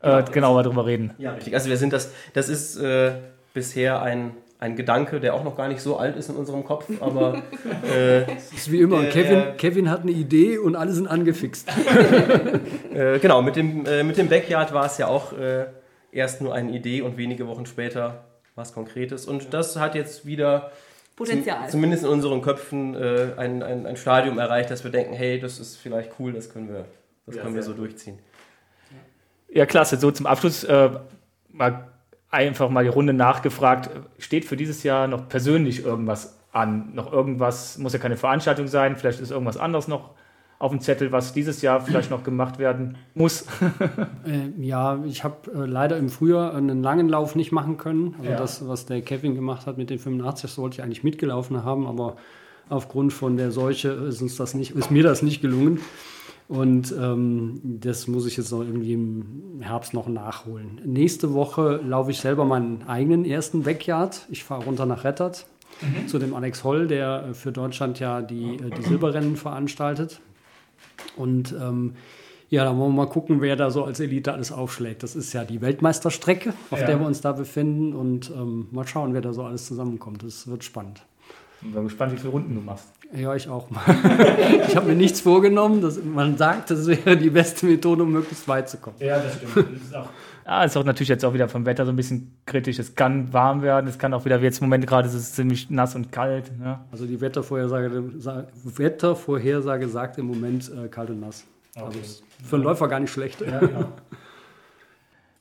äh, 0.00 0.22
genauer 0.24 0.62
drüber 0.64 0.86
reden. 0.86 1.12
Ja, 1.18 1.32
richtig. 1.32 1.54
Also 1.54 1.68
wir 1.68 1.76
sind 1.76 1.92
das, 1.92 2.12
das 2.32 2.48
ist 2.48 2.76
äh, 2.76 3.12
bisher 3.54 4.02
ein, 4.02 4.32
ein 4.58 4.74
Gedanke, 4.74 5.20
der 5.20 5.34
auch 5.34 5.44
noch 5.44 5.56
gar 5.56 5.68
nicht 5.68 5.80
so 5.80 5.96
alt 5.96 6.16
ist 6.16 6.28
in 6.28 6.34
unserem 6.36 6.64
Kopf, 6.64 6.86
aber 7.00 7.42
äh, 7.94 8.22
ist 8.54 8.70
wie 8.72 8.80
immer. 8.80 9.02
Der- 9.02 9.10
Kevin, 9.10 9.42
Kevin 9.58 9.90
hat 9.90 10.02
eine 10.02 10.12
Idee 10.12 10.58
und 10.58 10.74
alle 10.74 10.92
sind 10.92 11.06
angefixt. 11.06 11.68
äh, 12.94 13.18
genau, 13.20 13.42
mit 13.42 13.54
dem, 13.56 13.86
äh, 13.86 14.02
mit 14.02 14.16
dem 14.16 14.28
Backyard 14.28 14.72
war 14.72 14.86
es 14.86 14.98
ja 14.98 15.06
auch 15.06 15.32
äh, 15.38 15.66
erst 16.10 16.40
nur 16.40 16.52
eine 16.54 16.72
Idee 16.72 17.02
und 17.02 17.16
wenige 17.16 17.46
Wochen 17.46 17.66
später 17.66 18.24
was 18.56 18.72
Konkretes. 18.72 19.26
Und 19.26 19.54
das 19.54 19.76
hat 19.76 19.94
jetzt 19.94 20.26
wieder 20.26 20.72
Potenzial. 21.14 21.62
Zum, 21.62 21.70
zumindest 21.70 22.04
in 22.04 22.10
unseren 22.10 22.42
Köpfen 22.42 22.94
äh, 22.94 23.28
ein, 23.36 23.62
ein, 23.62 23.86
ein 23.86 23.96
Stadium 23.96 24.38
erreicht, 24.38 24.70
dass 24.70 24.84
wir 24.84 24.90
denken, 24.90 25.14
hey, 25.14 25.38
das 25.38 25.58
ist 25.58 25.76
vielleicht 25.76 26.12
cool, 26.18 26.32
das 26.32 26.50
können 26.50 26.68
wir, 26.68 26.86
das 27.24 27.36
Ja, 27.36 27.42
können 27.42 27.54
wir 27.54 27.62
so 27.62 27.72
durchziehen. 27.72 28.18
Ja, 29.48 29.64
klasse. 29.64 29.96
So 29.96 30.10
zum 30.10 30.26
Abschluss 30.26 30.64
äh, 30.64 30.90
mal 31.48 31.88
einfach 32.30 32.68
mal 32.68 32.84
die 32.84 32.90
Runde 32.90 33.12
nachgefragt. 33.12 33.90
Steht 34.18 34.44
für 34.44 34.56
dieses 34.56 34.82
Jahr 34.82 35.06
noch 35.06 35.28
persönlich 35.28 35.84
irgendwas 35.84 36.38
an? 36.52 36.94
Noch 36.94 37.12
irgendwas, 37.12 37.78
muss 37.78 37.92
ja 37.92 37.98
keine 37.98 38.16
Veranstaltung 38.16 38.66
sein, 38.66 38.96
vielleicht 38.96 39.20
ist 39.20 39.30
irgendwas 39.30 39.56
anderes 39.56 39.88
noch 39.88 40.10
auf 40.58 40.70
dem 40.70 40.80
Zettel, 40.80 41.12
was 41.12 41.32
dieses 41.32 41.60
Jahr 41.62 41.80
vielleicht 41.80 42.10
noch 42.10 42.24
gemacht 42.24 42.58
werden 42.58 42.96
muss. 43.14 43.46
Äh, 44.26 44.50
ja, 44.60 44.98
ich 45.04 45.22
habe 45.22 45.52
äh, 45.54 45.66
leider 45.66 45.96
im 45.98 46.08
Frühjahr 46.08 46.52
einen 46.54 46.82
langen 46.82 47.08
Lauf 47.08 47.36
nicht 47.36 47.52
machen 47.52 47.76
können. 47.76 48.14
Also 48.18 48.30
Ja. 48.30 48.36
das, 48.36 48.66
was 48.66 48.86
der 48.86 49.00
Kevin 49.02 49.34
gemacht 49.36 49.66
hat 49.66 49.78
mit 49.78 49.88
den 49.90 49.98
85, 50.00 50.50
sollte 50.50 50.74
ich 50.76 50.82
eigentlich 50.82 51.04
mitgelaufen 51.04 51.62
haben, 51.64 51.86
aber 51.86 52.16
aufgrund 52.68 53.12
von 53.12 53.36
der 53.36 53.52
Seuche 53.52 53.90
ist 53.90 54.20
uns 54.22 54.36
das 54.36 54.54
nicht, 54.54 54.72
ist 54.74 54.90
mir 54.90 55.04
das 55.04 55.22
nicht 55.22 55.40
gelungen. 55.42 55.78
Und 56.48 56.92
ähm, 57.00 57.60
das 57.80 58.06
muss 58.08 58.26
ich 58.26 58.36
jetzt 58.36 58.50
noch 58.52 58.60
irgendwie 58.62 58.94
im 58.94 59.60
Herbst 59.60 59.94
noch 59.94 60.08
nachholen. 60.08 60.80
Nächste 60.84 61.34
Woche 61.34 61.80
laufe 61.84 62.10
ich 62.10 62.18
selber 62.20 62.44
meinen 62.44 62.82
eigenen 62.88 63.24
ersten 63.24 63.62
Backyard. 63.62 64.26
Ich 64.30 64.42
fahre 64.44 64.64
runter 64.64 64.86
nach 64.86 65.04
Rettert 65.04 65.46
zu 66.06 66.18
dem 66.18 66.34
Alex 66.34 66.64
Holl, 66.64 66.86
der 66.88 67.26
äh, 67.30 67.34
für 67.34 67.52
Deutschland 67.52 68.00
ja 68.00 68.22
die, 68.22 68.54
äh, 68.56 68.70
die 68.76 68.82
Silberrennen 68.82 69.36
veranstaltet. 69.36 70.20
Und 71.16 71.54
ähm, 71.60 71.94
ja, 72.48 72.64
dann 72.64 72.78
wollen 72.78 72.92
wir 72.92 73.04
mal 73.04 73.08
gucken, 73.10 73.40
wer 73.40 73.56
da 73.56 73.70
so 73.70 73.84
als 73.84 73.98
Elite 74.00 74.32
alles 74.32 74.52
aufschlägt. 74.52 75.02
Das 75.02 75.16
ist 75.16 75.32
ja 75.32 75.44
die 75.44 75.60
Weltmeisterstrecke, 75.60 76.52
auf 76.70 76.80
Ja. 76.80 76.86
der 76.86 77.00
wir 77.00 77.06
uns 77.06 77.20
da 77.20 77.32
befinden. 77.32 77.92
Und 77.92 78.30
ähm, 78.30 78.68
mal 78.70 78.86
schauen, 78.86 79.14
wer 79.14 79.20
da 79.20 79.32
so 79.32 79.42
alles 79.44 79.66
zusammenkommt. 79.66 80.22
Das 80.22 80.46
wird 80.46 80.62
spannend. 80.62 81.02
Bin 81.62 81.84
gespannt, 81.84 82.12
wie 82.12 82.16
viele 82.18 82.30
Runden 82.30 82.54
du 82.54 82.60
machst. 82.60 82.86
Ja, 83.14 83.34
ich 83.34 83.48
auch 83.48 83.70
mal. 83.70 83.82
ich 84.68 84.76
habe 84.76 84.88
mir 84.88 84.94
nichts 84.94 85.20
vorgenommen. 85.20 85.80
Das, 85.80 85.98
man 86.02 86.36
sagt, 86.36 86.70
das 86.70 86.86
wäre 86.86 87.16
die 87.16 87.30
beste 87.30 87.66
Methode, 87.66 88.02
um 88.02 88.12
möglichst 88.12 88.46
weit 88.46 88.68
zu 88.68 88.76
kommen. 88.76 88.96
Ja, 89.00 89.18
das 89.18 89.36
stimmt. 89.36 89.56
Das 89.56 89.82
ist 89.82 89.94
auch, 89.94 90.08
ja, 90.46 90.64
ist 90.64 90.76
auch 90.76 90.84
natürlich 90.84 91.08
jetzt 91.08 91.24
auch 91.24 91.34
wieder 91.34 91.48
vom 91.48 91.66
Wetter 91.66 91.84
so 91.84 91.92
ein 91.92 91.96
bisschen 91.96 92.36
kritisch. 92.46 92.78
Es 92.78 92.94
kann 92.94 93.32
warm 93.32 93.62
werden, 93.62 93.88
es 93.88 93.98
kann 93.98 94.14
auch 94.14 94.24
wieder, 94.24 94.40
wie 94.40 94.44
jetzt 94.44 94.60
im 94.60 94.66
Moment 94.66 94.86
gerade 94.86 95.08
ist 95.08 95.14
es 95.14 95.32
ziemlich 95.34 95.68
nass 95.70 95.94
und 95.96 96.12
kalt. 96.12 96.56
Ne? 96.58 96.78
Also 96.92 97.04
die 97.06 97.20
Wettervorhersage, 97.20 98.02
sa- 98.18 98.46
Wettervorhersage 98.64 99.88
sagt 99.88 100.18
im 100.18 100.26
Moment 100.26 100.70
äh, 100.72 100.88
kalt 100.88 101.10
und 101.10 101.20
nass. 101.20 101.44
Also 101.74 101.88
Okay. 101.88 101.98
ist 102.00 102.22
für 102.44 102.56
einen 102.56 102.64
Läufer 102.64 102.88
gar 102.88 103.00
nicht 103.00 103.12
schlecht. 103.12 103.40
Ja, 103.40 103.58
genau. 103.60 103.88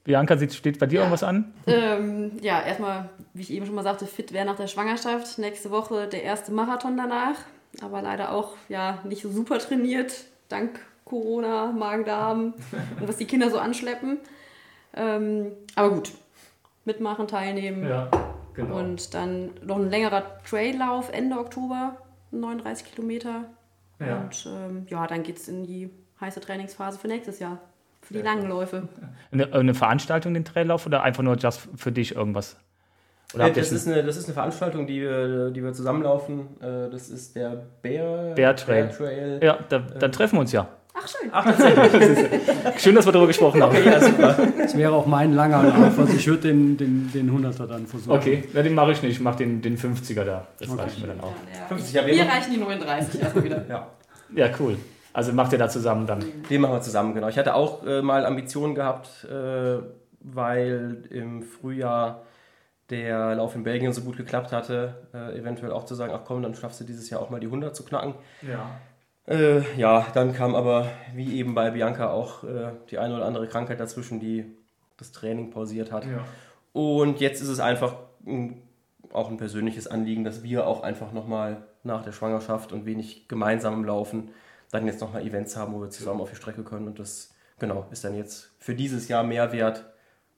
Bianca, 0.04 0.38
sieht- 0.38 0.54
steht 0.54 0.78
bei 0.80 0.86
dir 0.86 1.00
irgendwas 1.00 1.24
an? 1.24 1.54
Ähm, 1.66 2.32
ja, 2.42 2.62
erstmal, 2.62 3.10
wie 3.34 3.42
ich 3.42 3.52
eben 3.52 3.66
schon 3.66 3.74
mal 3.76 3.84
sagte, 3.84 4.06
fit 4.06 4.34
wäre 4.34 4.46
nach 4.46 4.56
der 4.58 4.68
Schwangerschaft. 4.68 5.38
Nächste 5.40 5.72
Woche 5.72 6.08
der 6.08 6.24
erste 6.24 6.52
Marathon 6.52 6.96
danach. 6.98 7.38
Aber 7.82 8.02
leider 8.02 8.32
auch 8.32 8.54
ja 8.70 9.00
nicht 9.04 9.22
so 9.24 9.30
super 9.32 9.58
trainiert, 9.60 10.14
dank 10.48 10.80
Corona, 11.06 11.72
Magen-Darm 11.72 12.54
und 13.00 13.08
was 13.08 13.18
die 13.18 13.26
Kinder 13.26 13.50
so 13.50 13.58
anschleppen. 13.60 14.18
Ähm, 14.96 15.52
aber 15.76 15.90
gut, 15.90 16.12
mitmachen, 16.86 17.28
teilnehmen. 17.28 17.88
Ja, 17.88 18.10
genau. 18.54 18.80
Und 18.80 19.14
dann 19.14 19.52
noch 19.64 19.78
ein 19.78 19.90
längerer 19.90 20.24
Traillauf 20.50 21.12
Ende 21.12 21.38
Oktober, 21.38 21.98
39 22.32 22.94
Kilometer. 22.94 23.46
Ja. 24.00 24.22
Und 24.22 24.48
ähm, 24.48 24.88
ja, 24.90 25.06
dann 25.08 25.24
geht 25.24 25.38
es 25.38 25.48
in 25.48 25.64
die 25.64 25.90
heiße 26.22 26.40
Trainingsphase 26.40 27.00
für 27.00 27.08
nächstes 27.08 27.40
Jahr. 27.40 27.60
Für 28.02 28.14
die 28.14 28.20
Sehr 28.22 28.26
langen 28.34 28.48
Läufe. 28.50 28.88
Eine, 29.32 29.52
eine 29.52 29.74
Veranstaltung, 29.74 30.34
den 30.34 30.46
Traillauf 30.46 30.86
oder 30.86 31.02
einfach 31.02 31.24
nur 31.24 31.36
just 31.38 31.68
für 31.76 31.92
dich 31.92 32.16
irgendwas? 32.16 32.56
Oder 33.34 33.50
das, 33.50 33.72
ist 33.72 33.88
eine, 33.88 34.04
das 34.04 34.16
ist 34.16 34.26
eine 34.26 34.34
Veranstaltung, 34.36 34.86
die 34.88 35.02
wir, 35.02 35.50
die 35.50 35.64
wir 35.64 35.74
zusammenlaufen. 35.74 36.62
Äh, 36.62 36.90
Das 36.90 37.10
ist 37.10 37.36
der 37.36 37.64
Bär, 37.82 38.34
Bär 38.36 38.56
Trail. 38.56 38.86
Bär 38.86 38.96
Trail. 38.96 39.40
ja, 39.44 39.60
da, 39.68 39.80
dann 39.80 40.12
treffen 40.12 40.36
wir 40.36 40.42
uns 40.42 40.52
ja. 40.52 40.68
Ach, 40.98 41.08
schön. 41.08 41.30
Ach, 41.32 41.44
tatsächlich. 41.46 42.42
Schön, 42.82 42.96
dass 42.96 43.06
wir 43.06 43.12
darüber 43.12 43.28
gesprochen 43.28 43.62
haben. 43.62 43.76
ja, 43.84 44.00
super. 44.00 44.38
Das 44.58 44.78
wäre 44.78 44.94
auch 44.94 45.06
mein 45.06 45.34
langer 45.34 45.64
Lauf. 45.64 46.00
Also 46.00 46.14
ich 46.16 46.26
würde 46.28 46.44
den, 46.48 46.78
den, 46.78 47.12
den 47.14 47.30
100er 47.32 47.68
dann 47.68 47.86
versuchen. 47.86 48.14
Okay, 48.18 48.44
ja, 48.54 48.64
den 48.64 48.74
mache 48.74 48.94
ich 48.94 49.02
nicht. 49.02 49.12
Ich 49.14 49.20
mache 49.20 49.38
den, 49.40 49.62
den 49.62 49.78
50er 49.78 50.24
da. 50.24 50.48
Das 50.60 50.70
Okay. 50.70 50.82
reicht 50.82 51.02
mir 51.02 51.08
dann 51.08 51.20
auch. 51.20 51.34
Ja, 51.54 51.66
50, 51.68 51.94
ja, 51.94 52.06
wir 52.06 52.24
reichen 52.26 52.54
die 52.54 52.58
39 52.60 53.22
erstmal 53.22 53.44
wieder. 53.44 53.66
Ja. 53.68 53.88
Ja, 54.36 54.50
cool. 54.60 54.78
Also 55.14 55.32
macht 55.34 55.52
ihr 55.54 55.60
da 55.60 55.70
zusammen 55.70 56.08
dann. 56.08 56.24
Den 56.50 56.62
machen 56.62 56.74
wir 56.74 56.82
zusammen, 56.82 57.14
genau. 57.14 57.28
Ich 57.28 57.38
hatte 57.38 57.54
auch 57.56 57.86
äh, 57.86 58.02
mal 58.02 58.26
Ambitionen 58.26 58.74
gehabt, 58.76 59.26
äh, 59.26 59.80
weil 60.22 61.04
im 61.10 61.44
Frühjahr 61.44 62.24
der 62.90 63.36
Lauf 63.36 63.56
in 63.56 63.64
Belgien 63.64 63.94
so 63.94 64.02
gut 64.02 64.18
geklappt 64.18 64.52
hatte, 64.52 65.08
äh, 65.14 65.38
eventuell 65.38 65.72
auch 65.72 65.86
zu 65.86 65.96
sagen, 65.96 66.14
ach 66.16 66.22
komm, 66.26 66.42
dann 66.44 66.54
schaffst 66.56 66.80
du 66.82 66.84
dieses 66.84 67.10
Jahr 67.10 67.20
auch 67.22 67.30
mal 67.30 67.40
die 67.40 67.48
100 67.48 67.76
zu 67.76 67.84
knacken. 67.84 68.14
Ja. 68.42 68.70
Äh, 69.28 69.62
ja, 69.76 70.06
dann 70.14 70.34
kam 70.34 70.54
aber, 70.56 70.88
wie 71.14 71.38
eben 71.38 71.56
bei 71.56 71.72
Bianca, 71.72 72.12
auch 72.12 72.44
äh, 72.44 72.72
die 72.92 73.00
eine 73.00 73.16
oder 73.16 73.26
andere 73.26 73.48
Krankheit 73.48 73.80
dazwischen, 73.80 74.20
die 74.20 74.46
das 74.98 75.12
Training 75.12 75.50
pausiert 75.50 75.92
hat. 75.92 76.06
ja. 76.06 76.24
Und 76.74 77.22
jetzt 77.22 77.42
ist 77.42 77.48
es 77.48 77.62
einfach 77.62 77.96
ein, 78.28 78.62
auch 79.14 79.30
ein 79.30 79.38
persönliches 79.38 79.88
Anliegen, 79.88 80.26
dass 80.26 80.44
wir 80.44 80.68
auch 80.68 80.84
einfach 80.84 81.14
nochmal 81.14 81.64
nach 81.84 82.04
der 82.04 82.12
Schwangerschaft 82.12 82.74
und 82.74 82.86
wenig 82.86 83.30
gemeinsamem 83.30 83.86
Laufen 83.86 84.30
dann 84.72 84.86
jetzt 84.86 85.00
nochmal 85.00 85.26
Events 85.26 85.56
haben, 85.56 85.74
wo 85.74 85.82
wir 85.82 85.90
zusammen 85.90 86.20
auf 86.20 86.32
die 86.32 86.36
Strecke 86.36 86.64
können. 86.64 86.88
Und 86.88 87.00
das, 87.00 87.34
genau, 87.60 87.88
ist 87.92 88.04
dann 88.04 88.14
jetzt 88.14 88.52
für 88.60 88.76
dieses 88.76 89.08
Jahr 89.08 89.24
mehr 89.24 89.54
wert 89.54 89.86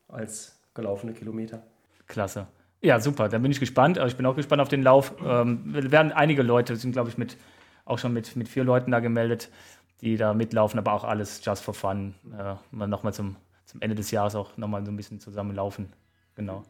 als 0.08 0.60
gelaufene 0.76 1.14
Kilometer. 1.14 1.64
Klasse. 2.08 2.46
Ja, 2.82 3.00
super. 3.00 3.30
Dann 3.30 3.42
bin 3.42 3.52
ich 3.52 3.60
gespannt. 3.60 3.98
Also 3.98 4.12
Ich 4.12 4.18
bin 4.18 4.26
auch 4.28 4.36
gespannt 4.36 4.62
auf 4.62 4.70
den 4.70 4.84
Lauf. 4.84 5.16
Ähm, 5.26 5.62
wir 5.66 5.92
werden 5.92 6.12
einige 6.12 6.44
Leute, 6.44 6.76
sind 6.76 6.92
glaube 6.92 7.10
ich 7.10 7.18
mit, 7.18 7.36
auch 7.88 8.00
schon 8.00 8.14
mit, 8.14 8.36
mit 8.36 8.48
vier 8.48 8.64
Leuten 8.64 8.92
da 8.92 9.00
gemeldet, 9.00 9.50
die 10.02 10.18
da 10.18 10.34
mitlaufen, 10.34 10.80
aber 10.80 10.94
auch 10.94 11.04
alles 11.04 11.42
just 11.44 11.64
for 11.64 11.74
fun. 11.74 12.14
Äh, 12.38 12.56
mal 12.72 12.88
nochmal 12.88 13.14
zum, 13.14 13.36
zum 13.66 13.82
Ende 13.82 13.96
des 13.96 14.12
Jahres 14.12 14.36
auch 14.36 14.58
nochmal 14.58 14.86
so 14.86 14.92
ein 14.92 14.98
bisschen 14.98 15.20
zusammen 15.20 15.56
laufen. 15.56 15.92
Genau. 16.36 16.64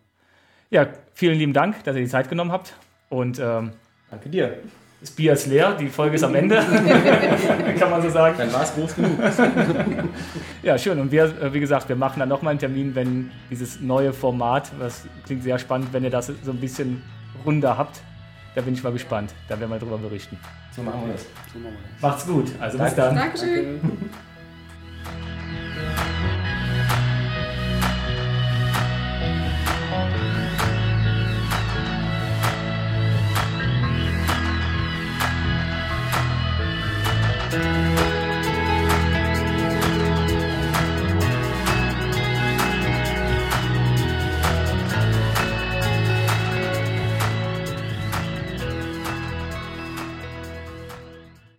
Ja, 0.69 0.88
vielen 1.13 1.38
lieben 1.38 1.53
Dank, 1.53 1.84
dass 1.84 1.95
ihr 1.95 2.01
die 2.03 2.10
Zeit 2.10 2.30
genommen 2.30 2.51
habt. 2.51 2.73
Und 3.10 3.39
ähm, 3.39 3.71
Danke 4.10 4.30
dir. 4.30 4.60
das 4.99 5.12
Bier 5.12 5.34
ist 5.34 5.47
leer, 5.47 5.73
die 5.73 5.88
Folge 5.88 6.15
ist 6.15 6.23
am 6.23 6.36
Ende. 6.36 6.56
Kann 7.80 7.89
man 7.89 8.01
so 8.01 8.10
sagen. 8.10 8.36
Dann 8.38 8.51
war 8.53 8.63
es 8.63 8.73
groß 8.73 8.95
genug. 8.95 9.12
Ja, 10.63 10.77
schön. 10.77 10.99
Und 10.99 11.12
wir, 11.12 11.23
äh, 11.41 11.53
wie 11.53 11.62
gesagt, 11.62 11.88
wir 11.88 11.95
machen 11.95 12.19
dann 12.19 12.27
nochmal 12.27 12.51
einen 12.51 12.60
Termin, 12.60 12.95
wenn 12.95 13.32
dieses 13.49 13.80
neue 13.80 14.12
Format, 14.12 14.71
was 14.80 15.06
klingt 15.25 15.43
sehr 15.43 15.60
spannend, 15.60 15.93
wenn 15.93 16.03
ihr 16.03 16.10
das 16.10 16.27
so 16.27 16.51
ein 16.51 16.60
bisschen 16.60 17.01
runder 17.45 17.77
habt. 17.77 18.01
Da 18.58 18.63
bin 18.63 18.74
ich 18.74 18.82
mal 18.82 18.91
gespannt. 18.91 19.36
Da 19.48 19.60
werden 19.60 19.70
wir 19.70 19.78
drüber 19.78 20.00
berichten. 20.00 20.36
So 20.76 20.82
machen 20.82 21.05
wir 21.05 21.14
das. 21.14 21.28
So 21.53 21.60
machen 21.60 21.74
wir 21.74 21.89
das. 21.93 22.01
Macht's 22.01 22.26
gut. 22.26 22.51
Also 22.60 22.80
bis 22.80 22.95
Danke. 22.95 23.01
dann. 23.01 23.16
Dankeschön. 23.16 23.80